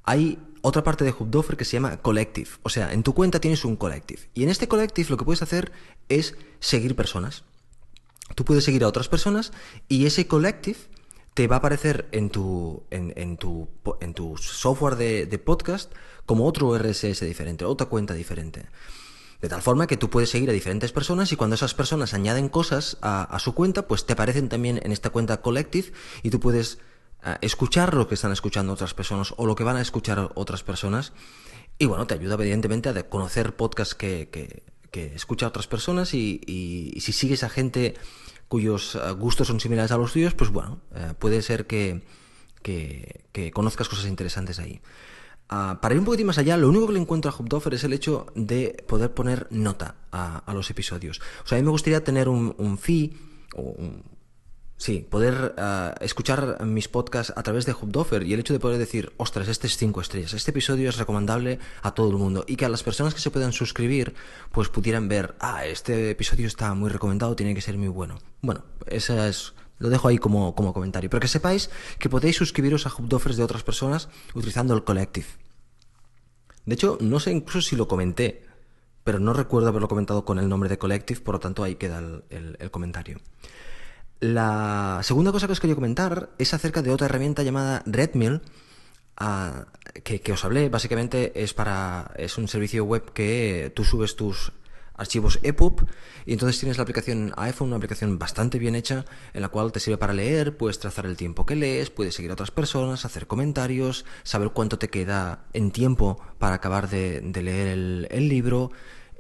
hay 0.03 0.39
otra 0.61 0.83
parte 0.83 1.05
de 1.05 1.13
Hoodoffer 1.13 1.57
que 1.57 1.65
se 1.65 1.73
llama 1.73 1.99
Collective. 1.99 2.51
O 2.63 2.69
sea, 2.69 2.93
en 2.93 3.03
tu 3.03 3.15
cuenta 3.15 3.41
tienes 3.41 3.65
un 3.65 3.77
Collective. 3.77 4.23
Y 4.35 4.43
en 4.43 4.49
este 4.49 4.67
Collective 4.67 5.11
lo 5.11 5.17
que 5.17 5.25
puedes 5.25 5.43
hacer 5.43 5.73
es 6.09 6.37
seguir 6.59 6.97
personas. 6.97 7.45
Tú 8.35 8.45
puedes 8.45 8.65
seguir 8.65 8.85
a 8.85 8.89
otras 8.89 9.09
personas 9.09 9.53
y 9.89 10.07
ese 10.07 10.27
Collective 10.27 10.79
te 11.35 11.49
va 11.49 11.57
a 11.57 11.59
aparecer 11.59 12.09
en 12.13 12.31
tu, 12.31 12.85
en, 12.91 13.37
tu, 13.37 13.69
en 14.01 14.15
tu 14.15 14.37
software 14.37 14.97
de, 14.97 15.39
podcast 15.39 15.93
como 16.27 16.47
otro 16.47 16.79
RSS 16.79 17.21
diferente, 17.21 17.65
otra 17.65 17.89
cuenta 17.89 18.15
diferente. 18.15 18.67
De 19.43 19.49
tal 19.49 19.61
forma 19.61 19.87
que 19.87 19.97
tú 19.97 20.09
puedes 20.09 20.31
seguir 20.31 20.49
a 20.49 20.53
diferentes 20.53 20.93
personas 20.93 21.33
y 21.33 21.37
cuando 21.37 21.55
esas 21.55 21.75
personas 21.75 22.15
añaden 22.15 22.49
cosas 22.49 22.97
a, 23.03 23.37
su 23.41 23.53
cuenta, 23.53 23.87
pues 23.89 24.07
te 24.07 24.15
aparecen 24.15 24.49
también 24.49 24.81
en 24.83 24.93
esta 24.93 25.11
cuenta 25.11 25.43
Collective 25.43 25.93
y 26.23 26.31
tú 26.31 26.41
puedes 26.41 26.79
eh, 27.25 27.37
escuchar 27.41 27.95
lo 27.95 28.09
que 28.09 28.15
están 28.15 28.33
escuchando 28.33 28.73
otras 28.73 28.95
personas 28.95 29.35
o 29.37 29.45
lo 29.45 29.57
que 29.57 29.65
van 29.65 29.77
a 29.77 29.83
escuchar 29.83 30.31
otras 30.35 30.63
personas. 30.63 31.13
Y 31.79 31.87
bueno, 31.87 32.07
te 32.07 32.15
ayuda 32.15 32.37
evidentemente 32.37 32.89
a 32.89 33.09
conocer 33.09 33.57
podcasts 33.57 33.97
que, 33.97 34.63
que 34.95 35.13
escucha 35.13 35.49
otras 35.49 35.67
personas 35.67 36.15
y, 36.15 36.95
si 37.01 37.11
sigues 37.11 37.43
a 37.43 37.49
gente 37.49 37.95
cuyos 38.47 38.95
eh, 38.95 39.11
gustos 39.11 39.49
son 39.49 39.59
similares 39.59 39.91
a 39.91 39.99
los 39.99 40.13
tuyos, 40.13 40.35
pues 40.35 40.51
bueno, 40.51 40.79
eh, 40.95 41.15
puede 41.19 41.43
ser 41.43 41.67
que, 41.67 42.05
que, 42.63 43.51
conozcas 43.53 43.89
cosas 43.89 44.07
interesantes 44.07 44.61
ahí. 44.61 44.81
Ah, 45.49 45.81
para 45.83 45.95
ir 45.95 45.99
un 45.99 46.05
poquitín 46.05 46.29
más 46.29 46.39
allá, 46.39 46.57
lo 46.57 46.69
único 46.69 46.87
que 46.87 46.93
le 46.93 47.01
encuentro 47.01 47.29
a 47.29 47.35
Hubdoffer 47.35 47.75
es 47.75 47.83
el 47.83 47.93
hecho 47.93 48.27
de 48.37 48.85
poder 48.87 49.13
poner 49.13 49.49
nota 49.51 49.97
a, 50.13 50.45
los 50.55 50.71
episodios. 50.71 51.21
O 51.43 51.49
sea, 51.49 51.59
a 51.59 51.61
mí 51.61 51.65
me 51.65 51.73
gustaría 51.73 52.05
tener 52.05 52.29
un, 52.29 52.55
un 52.57 52.79
fee 52.79 53.17
o 53.57 53.63
un, 53.63 54.05
Sí, 54.77 55.07
poder 55.09 55.55
ah, 55.57 55.95
escuchar 56.01 56.65
mis 56.65 56.89
podcasts 56.89 57.33
a 57.37 57.43
través 57.43 57.65
de 57.65 57.73
Hubdoffer 57.73 58.25
y 58.25 58.35
el 58.35 58.41
hecho 58.41 58.53
de 58.53 58.59
poder 58.59 58.79
decir, 58.79 59.13
ostras, 59.19 59.49
este 59.49 59.69
es 59.69 59.77
5 59.77 60.01
estrellas, 60.01 60.35
este 60.35 60.51
episodio 60.51 60.89
es 60.89 60.99
recomendable 60.99 61.61
a 61.83 61.95
todo 61.95 62.11
el 62.11 62.17
mundo 62.17 62.45
y 62.49 62.57
que 62.57 62.65
a 62.65 62.69
las 62.69 62.83
personas 62.83 63.15
que 63.15 63.21
se 63.21 63.31
puedan 63.31 63.53
suscribir 63.53 64.15
pues 64.51 64.69
pudieran 64.69 65.09
ver, 65.09 65.37
ah, 65.39 65.65
este 65.65 66.11
episodio 66.11 66.49
está 66.49 66.75
muy 66.75 66.91
recomendado, 66.91 67.37
tiene 67.37 67.55
que 67.55 67.61
ser 67.61 67.79
muy 67.79 67.89
bueno. 67.89 68.19
Bueno, 68.43 68.65
esa 68.87 69.29
es, 69.29 69.55
lo 69.79 69.91
dejo 69.91 70.09
ahí 70.09 70.19
como, 70.19 70.55
como 70.57 70.75
comentario, 70.75 71.09
pero 71.09 71.21
que 71.21 71.29
sepáis 71.29 71.71
que 72.01 72.09
podéis 72.09 72.37
suscribiros 72.37 72.87
a 72.87 72.93
Hubdoffers 72.93 73.37
de 73.37 73.45
otras 73.45 73.63
personas 73.63 74.09
utilizando 74.35 74.75
el 74.75 74.83
Collective. 74.83 75.27
De 76.67 76.75
hecho, 76.75 76.99
no 77.01 77.21
sé 77.21 77.31
incluso 77.31 77.63
si 77.63 77.77
lo 77.77 77.87
comenté, 77.87 78.43
pero 79.05 79.21
no 79.21 79.35
recuerdo 79.35 79.69
haberlo 79.69 79.87
comentado 79.87 80.25
con 80.25 80.39
el 80.41 80.49
nombre 80.49 80.69
de 80.69 80.79
Collective, 80.79 81.21
por 81.21 81.37
lo 81.37 81.41
tanto 81.41 81.63
ahí 81.63 81.77
queda 81.77 82.03
el 82.31 82.71
comentario. 82.73 83.21
La 84.21 85.01
segunda 85.03 85.33
cosa 85.33 85.47
que 85.47 85.53
os 85.53 85.61
quería 85.61 85.75
comentar 85.75 86.31
es 86.39 86.55
acerca 86.55 86.83
de 86.83 86.91
otra 86.91 87.07
herramienta 87.07 87.43
llamada 87.43 87.83
Redmill, 87.87 88.41
ah, 89.17 89.67
que, 90.03 90.33
os 90.33 90.45
hablé. 90.45 90.69
Básicamente 90.69 91.33
es 91.43 91.55
para 91.55 92.13
es 92.17 92.39
un 92.39 92.49
servicio 92.49 92.85
web 92.85 93.13
que 93.13 93.73
tú 93.75 93.85
subes 93.85 94.17
tus 94.17 94.53
archivos 94.97 95.41
EPUB 95.43 95.87
y 96.25 96.33
entonces 96.33 96.61
tienes 96.61 96.79
la 96.79 96.83
aplicación 96.83 97.33
iPhone, 97.37 97.69
una 97.69 97.77
aplicación 97.77 98.19
bastante 98.19 98.59
bien 98.61 98.77
hecha 98.77 99.05
en 99.33 99.43
la 99.43 99.49
cual 99.49 99.73
te 99.73 99.81
sirve 99.81 99.99
para 99.99 100.13
leer, 100.13 100.57
puedes 100.57 100.79
trazar 100.79 101.07
el 101.07 101.17
tiempo 101.17 101.45
que 101.45 101.57
lees, 101.57 101.91
puedes 101.91 102.15
seguir 102.15 102.31
a 102.31 102.35
otras 102.35 102.53
personas, 102.53 103.05
hacer 103.05 103.27
comentarios, 103.27 104.05
saber 104.23 104.51
cuánto 104.51 104.79
te 104.79 104.89
queda 104.89 105.47
en 105.53 105.73
tiempo 105.73 106.21
para 106.39 106.55
acabar 106.55 106.89
de, 106.89 107.21
leer 107.35 107.67
el, 107.67 108.07
el 108.11 108.29
libro 108.29 108.71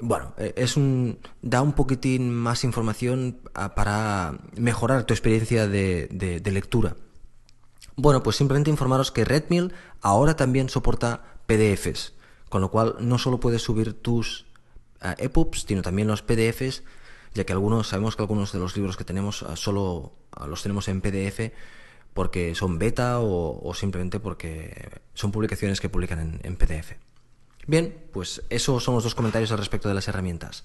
bueno, 0.00 0.34
eh, 0.38 0.52
es 0.56 0.76
un, 0.76 1.18
da 1.42 1.62
un 1.62 1.72
poquitín 1.72 2.34
más 2.34 2.64
información 2.64 3.38
ah, 3.54 3.74
para 3.74 4.38
mejorar 4.56 5.04
tu 5.04 5.14
experiencia 5.14 5.68
de, 5.68 6.40
lectura. 6.44 6.96
Bueno, 7.96 8.22
pues 8.22 8.36
simplemente 8.36 8.70
informaros 8.70 9.12
que 9.12 9.24
Redmill 9.24 9.72
ahora 10.00 10.34
también 10.36 10.68
soporta 10.68 11.22
PDFs, 11.46 12.14
con 12.48 12.60
lo 12.60 12.70
cual 12.70 12.96
no 13.00 13.18
solo 13.18 13.38
puedes 13.38 13.62
subir 13.62 13.94
tus 13.94 14.46
uh, 15.02 15.14
EPUBs, 15.18 15.64
sino 15.66 15.82
también 15.82 16.08
los 16.08 16.22
PDFs, 16.22 16.82
ya 17.34 17.44
que 17.44 17.52
algunos 17.52 17.88
sabemos 17.88 18.16
que 18.16 18.22
algunos 18.22 18.52
de 18.52 18.58
los 18.58 18.76
libros 18.76 18.96
que 18.96 19.04
tenemos 19.04 19.44
solo 19.54 20.12
los 20.46 20.62
tenemos 20.62 20.88
en 20.88 21.00
PDF 21.00 21.52
porque 22.14 22.54
son 22.54 22.78
beta 22.78 23.18
o, 23.20 23.72
simplemente 23.74 24.20
porque 24.20 25.00
son 25.14 25.32
publicaciones 25.32 25.80
que 25.80 25.88
publican 25.88 26.40
en 26.42 26.56
PDF. 26.56 26.94
Bien, 27.66 27.94
pues 28.12 28.42
esos 28.50 28.82
son 28.82 28.94
los 28.94 29.04
dos 29.04 29.14
comentarios 29.14 29.52
al 29.52 29.58
respecto 29.58 29.88
de 29.88 29.94
las 29.94 30.08
herramientas. 30.08 30.64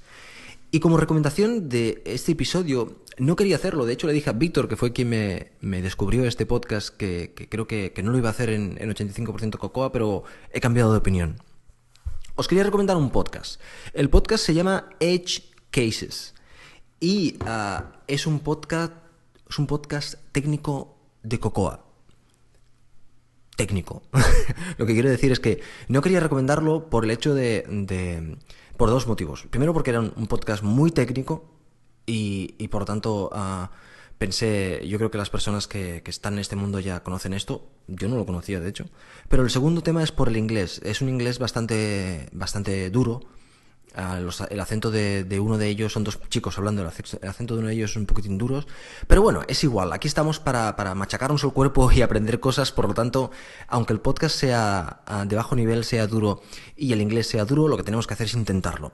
Y 0.72 0.80
como 0.80 0.98
recomendación 0.98 1.68
de 1.68 2.04
este 2.06 2.34
episodio, 2.34 2.98
no 3.18 3.36
quería 3.36 3.56
hacerlo, 3.56 3.86
de 3.86 3.94
hecho 3.94 4.06
le 4.06 4.14
dije 4.14 4.30
a 4.30 4.34
Víctor, 4.34 4.68
que 4.68 4.76
fue 4.76 4.94
quien 4.94 5.10
me, 5.10 5.82
descubrió 5.82 6.26
este 6.26 6.46
podcast, 6.46 6.96
que, 6.96 7.34
creo 7.50 7.68
que, 7.68 7.92
no 8.04 8.12
lo 8.12 8.20
iba 8.20 8.30
a 8.30 8.32
hacer 8.32 8.52
en, 8.52 8.78
85% 8.78 9.58
Cocoa, 9.58 9.92
pero 9.92 10.24
he 10.52 10.60
cambiado 10.60 10.92
de 10.92 11.00
opinión. 11.00 11.42
Os 12.36 12.48
quería 12.48 12.64
recomendar 12.64 12.98
un 12.98 13.10
podcast. 13.10 13.60
El 13.94 14.10
podcast 14.10 14.46
se 14.46 14.54
llama 14.54 14.90
Edge 15.00 15.42
Cases 15.72 16.36
y 17.00 17.38
ah, 17.46 17.94
es, 18.08 18.28
un 18.28 18.40
podcast, 18.40 18.94
es 19.50 19.58
un 19.58 19.66
podcast 19.66 20.16
técnico 20.32 20.96
de 21.24 21.40
Cocoa 21.40 21.89
técnico. 23.60 24.02
Lo 24.78 24.86
que 24.86 24.94
quiero 24.94 25.10
decir 25.10 25.34
es 25.34 25.42
que 25.42 25.62
no 25.90 26.02
quería 26.02 26.22
recomendarlo 26.22 26.90
por 26.90 27.04
el 27.04 27.12
hecho 27.12 27.34
de... 27.34 28.38
por 28.78 28.90
dos 28.90 29.06
motivos. 29.06 29.48
Primero 29.50 29.74
porque 29.74 29.90
era 29.90 30.00
un, 30.00 30.28
podcast 30.28 30.64
muy 30.64 30.92
técnico 30.92 31.44
y, 32.06 32.56
y 32.58 32.70
por 32.70 32.84
lo 32.84 32.86
tanto 32.86 33.30
ah, 33.34 33.70
pensé, 34.18 34.82
yo 34.88 34.98
creo 34.98 35.12
que 35.12 35.18
las 35.18 35.30
personas 35.30 35.68
que, 35.68 36.02
que, 36.04 36.10
están 36.10 36.36
en 36.36 36.40
este 36.40 36.56
mundo 36.56 36.80
ya 36.80 37.04
conocen 37.04 37.34
esto, 37.34 37.68
yo 37.88 38.08
no 38.08 38.16
lo 38.16 38.26
conocía 38.26 38.62
de 38.62 38.70
hecho. 38.70 38.86
Pero 39.28 39.44
el 39.44 39.50
segundo 39.50 39.82
tema 39.82 40.04
es 40.04 40.14
por 40.14 40.30
el 40.30 40.38
inglés. 40.38 40.80
Es 40.86 41.02
un 41.02 41.10
inglés 41.10 41.38
bastante, 41.38 42.30
bastante 42.32 42.90
duro 42.90 43.20
el 43.96 44.60
acento 44.60 44.92
de, 44.92 45.40
uno 45.40 45.58
de 45.58 45.68
ellos, 45.68 45.94
son 45.94 46.04
dos 46.04 46.20
chicos 46.30 46.58
hablando, 46.58 46.82
el 46.82 46.88
acento 46.88 47.56
de 47.56 47.60
uno 47.60 47.70
de 47.70 47.76
ellos 47.76 47.92
es 47.92 47.98
un 47.98 48.06
poquitín 48.06 48.38
duros, 48.38 48.68
pero 49.08 49.22
bueno, 49.22 49.42
es 49.48 49.64
igual, 49.64 49.92
aquí 49.94 50.08
estamos 50.08 50.40
para, 50.40 50.76
para 50.76 50.96
machacarnos 50.96 51.44
el 51.44 51.52
cuerpo 51.52 51.92
y 51.92 52.02
aprender 52.02 52.40
cosas, 52.40 52.72
por 52.72 52.88
lo 52.88 52.94
tanto, 52.94 53.32
aunque 53.68 53.94
el 53.94 54.00
podcast 54.00 54.36
sea 54.36 55.02
de 55.26 55.36
bajo 55.36 55.56
nivel, 55.56 55.84
sea 55.84 56.08
duro 56.08 56.42
y 56.76 56.94
el 56.94 57.02
inglés 57.02 57.28
sea 57.28 57.46
duro, 57.46 57.68
lo 57.68 57.78
que 57.78 57.84
tenemos 57.84 58.08
que 58.08 58.14
hacer 58.14 58.28
es 58.28 58.34
intentarlo. 58.34 58.92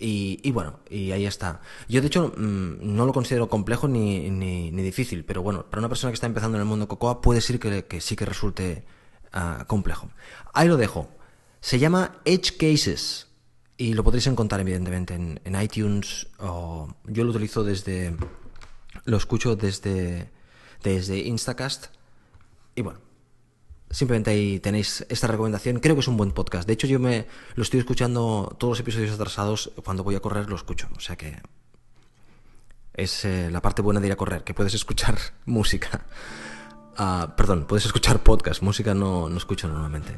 Y, 0.00 0.52
bueno, 0.52 0.78
y 0.88 1.10
ahí 1.10 1.26
está. 1.26 1.60
Yo 1.88 2.00
de 2.00 2.06
hecho 2.06 2.32
mm, 2.36 2.78
no 2.82 3.04
lo 3.04 3.12
considero 3.12 3.48
complejo 3.48 3.88
ni, 3.88 4.30
ni, 4.30 4.70
difícil, 4.70 5.24
pero 5.24 5.42
bueno, 5.42 5.66
para 5.68 5.80
una 5.80 5.88
persona 5.88 6.12
que 6.12 6.14
está 6.14 6.26
empezando 6.26 6.56
en 6.56 6.62
el 6.62 6.68
mundo 6.68 6.86
Cocoa 6.86 7.20
puede 7.20 7.40
ser 7.40 7.58
que, 7.58 7.84
que 7.84 8.00
sí 8.00 8.14
que 8.14 8.24
resulte 8.24 8.84
ah, 9.32 9.64
complejo. 9.66 10.08
Ahí 10.54 10.68
lo 10.68 10.76
dejo. 10.76 11.08
Se 11.60 11.80
llama 11.80 12.20
Edge 12.24 12.56
Cases. 12.56 13.27
Y 13.80 13.94
lo 13.94 14.02
podréis 14.02 14.26
encontrar, 14.26 14.60
evidentemente, 14.60 15.14
en, 15.14 15.62
iTunes. 15.62 16.26
Yo 16.40 17.24
lo 17.24 17.30
utilizo 17.30 17.62
desde. 17.62 18.12
Lo 19.04 19.16
escucho 19.16 19.54
desde, 19.54 20.32
desde 20.82 21.18
Instacast. 21.18 21.86
Y 22.74 22.82
bueno, 22.82 22.98
simplemente 23.88 24.30
ahí 24.30 24.58
tenéis 24.58 25.06
esta 25.08 25.28
recomendación. 25.28 25.78
Creo 25.78 25.94
que 25.94 26.00
es 26.00 26.08
un 26.08 26.16
buen 26.16 26.32
podcast. 26.32 26.66
De 26.66 26.74
hecho, 26.74 26.88
yo 26.88 26.98
me 26.98 27.28
lo 27.54 27.62
estoy 27.62 27.78
escuchando 27.78 28.56
todos 28.58 28.72
los 28.72 28.80
episodios 28.80 29.12
atrasados. 29.12 29.70
Cuando 29.84 30.02
voy 30.02 30.16
a 30.16 30.20
correr, 30.20 30.50
lo 30.50 30.56
escucho. 30.56 30.88
O 30.96 31.00
sea 31.00 31.14
que. 31.14 31.40
Es 32.94 33.24
eh, 33.24 33.48
la 33.52 33.62
parte 33.62 33.80
buena 33.80 34.00
de 34.00 34.08
ir 34.08 34.12
a 34.12 34.16
correr, 34.16 34.42
que 34.42 34.54
puedes 34.54 34.74
escuchar 34.74 35.16
música. 35.46 36.04
Perdón, 37.36 37.66
puedes 37.66 37.86
escuchar 37.86 38.20
podcast. 38.20 38.62
Música 38.62 38.94
no, 38.94 39.28
no 39.28 39.36
escucho 39.36 39.68
normalmente. 39.68 40.16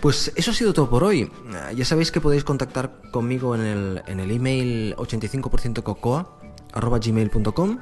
Pues 0.00 0.32
eso 0.36 0.50
ha 0.50 0.54
sido 0.54 0.72
todo 0.72 0.90
por 0.90 1.04
hoy. 1.04 1.30
Ya 1.74 1.84
sabéis 1.84 2.10
que 2.10 2.20
podéis 2.20 2.42
contactar 2.44 3.00
conmigo 3.10 3.54
en 3.54 3.60
el, 3.62 4.02
en 4.06 4.20
el 4.20 4.30
email 4.30 4.94
85%cocoa.gmail.com 4.96 7.78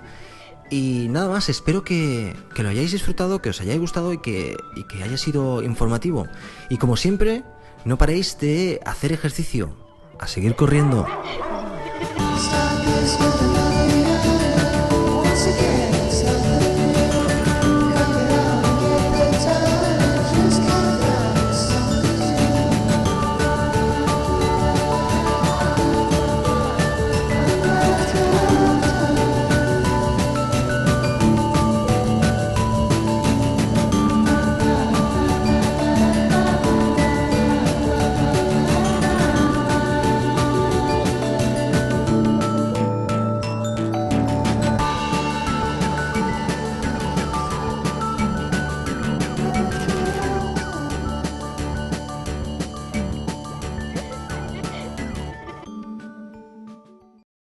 y 0.71 1.09
nada 1.11 1.29
más, 1.29 1.49
espero 1.49 1.85
que, 1.85 2.35
lo 2.57 2.69
hayáis 2.69 2.93
disfrutado, 2.93 3.43
que 3.43 3.51
os 3.51 3.61
hayáis 3.61 3.81
gustado 3.81 4.13
y 4.13 4.19
que, 4.19 4.57
y 4.75 4.85
que 4.85 5.03
haya 5.03 5.17
sido 5.17 5.63
informativo. 5.63 6.27
Y 6.69 6.79
como 6.79 6.97
siempre, 6.97 7.45
no 7.85 7.99
paréis 7.99 8.39
de 8.39 8.81
hacer 8.85 9.13
ejercicio, 9.13 9.75
a 10.19 10.27
seguir 10.27 10.57
corriendo. 10.57 11.07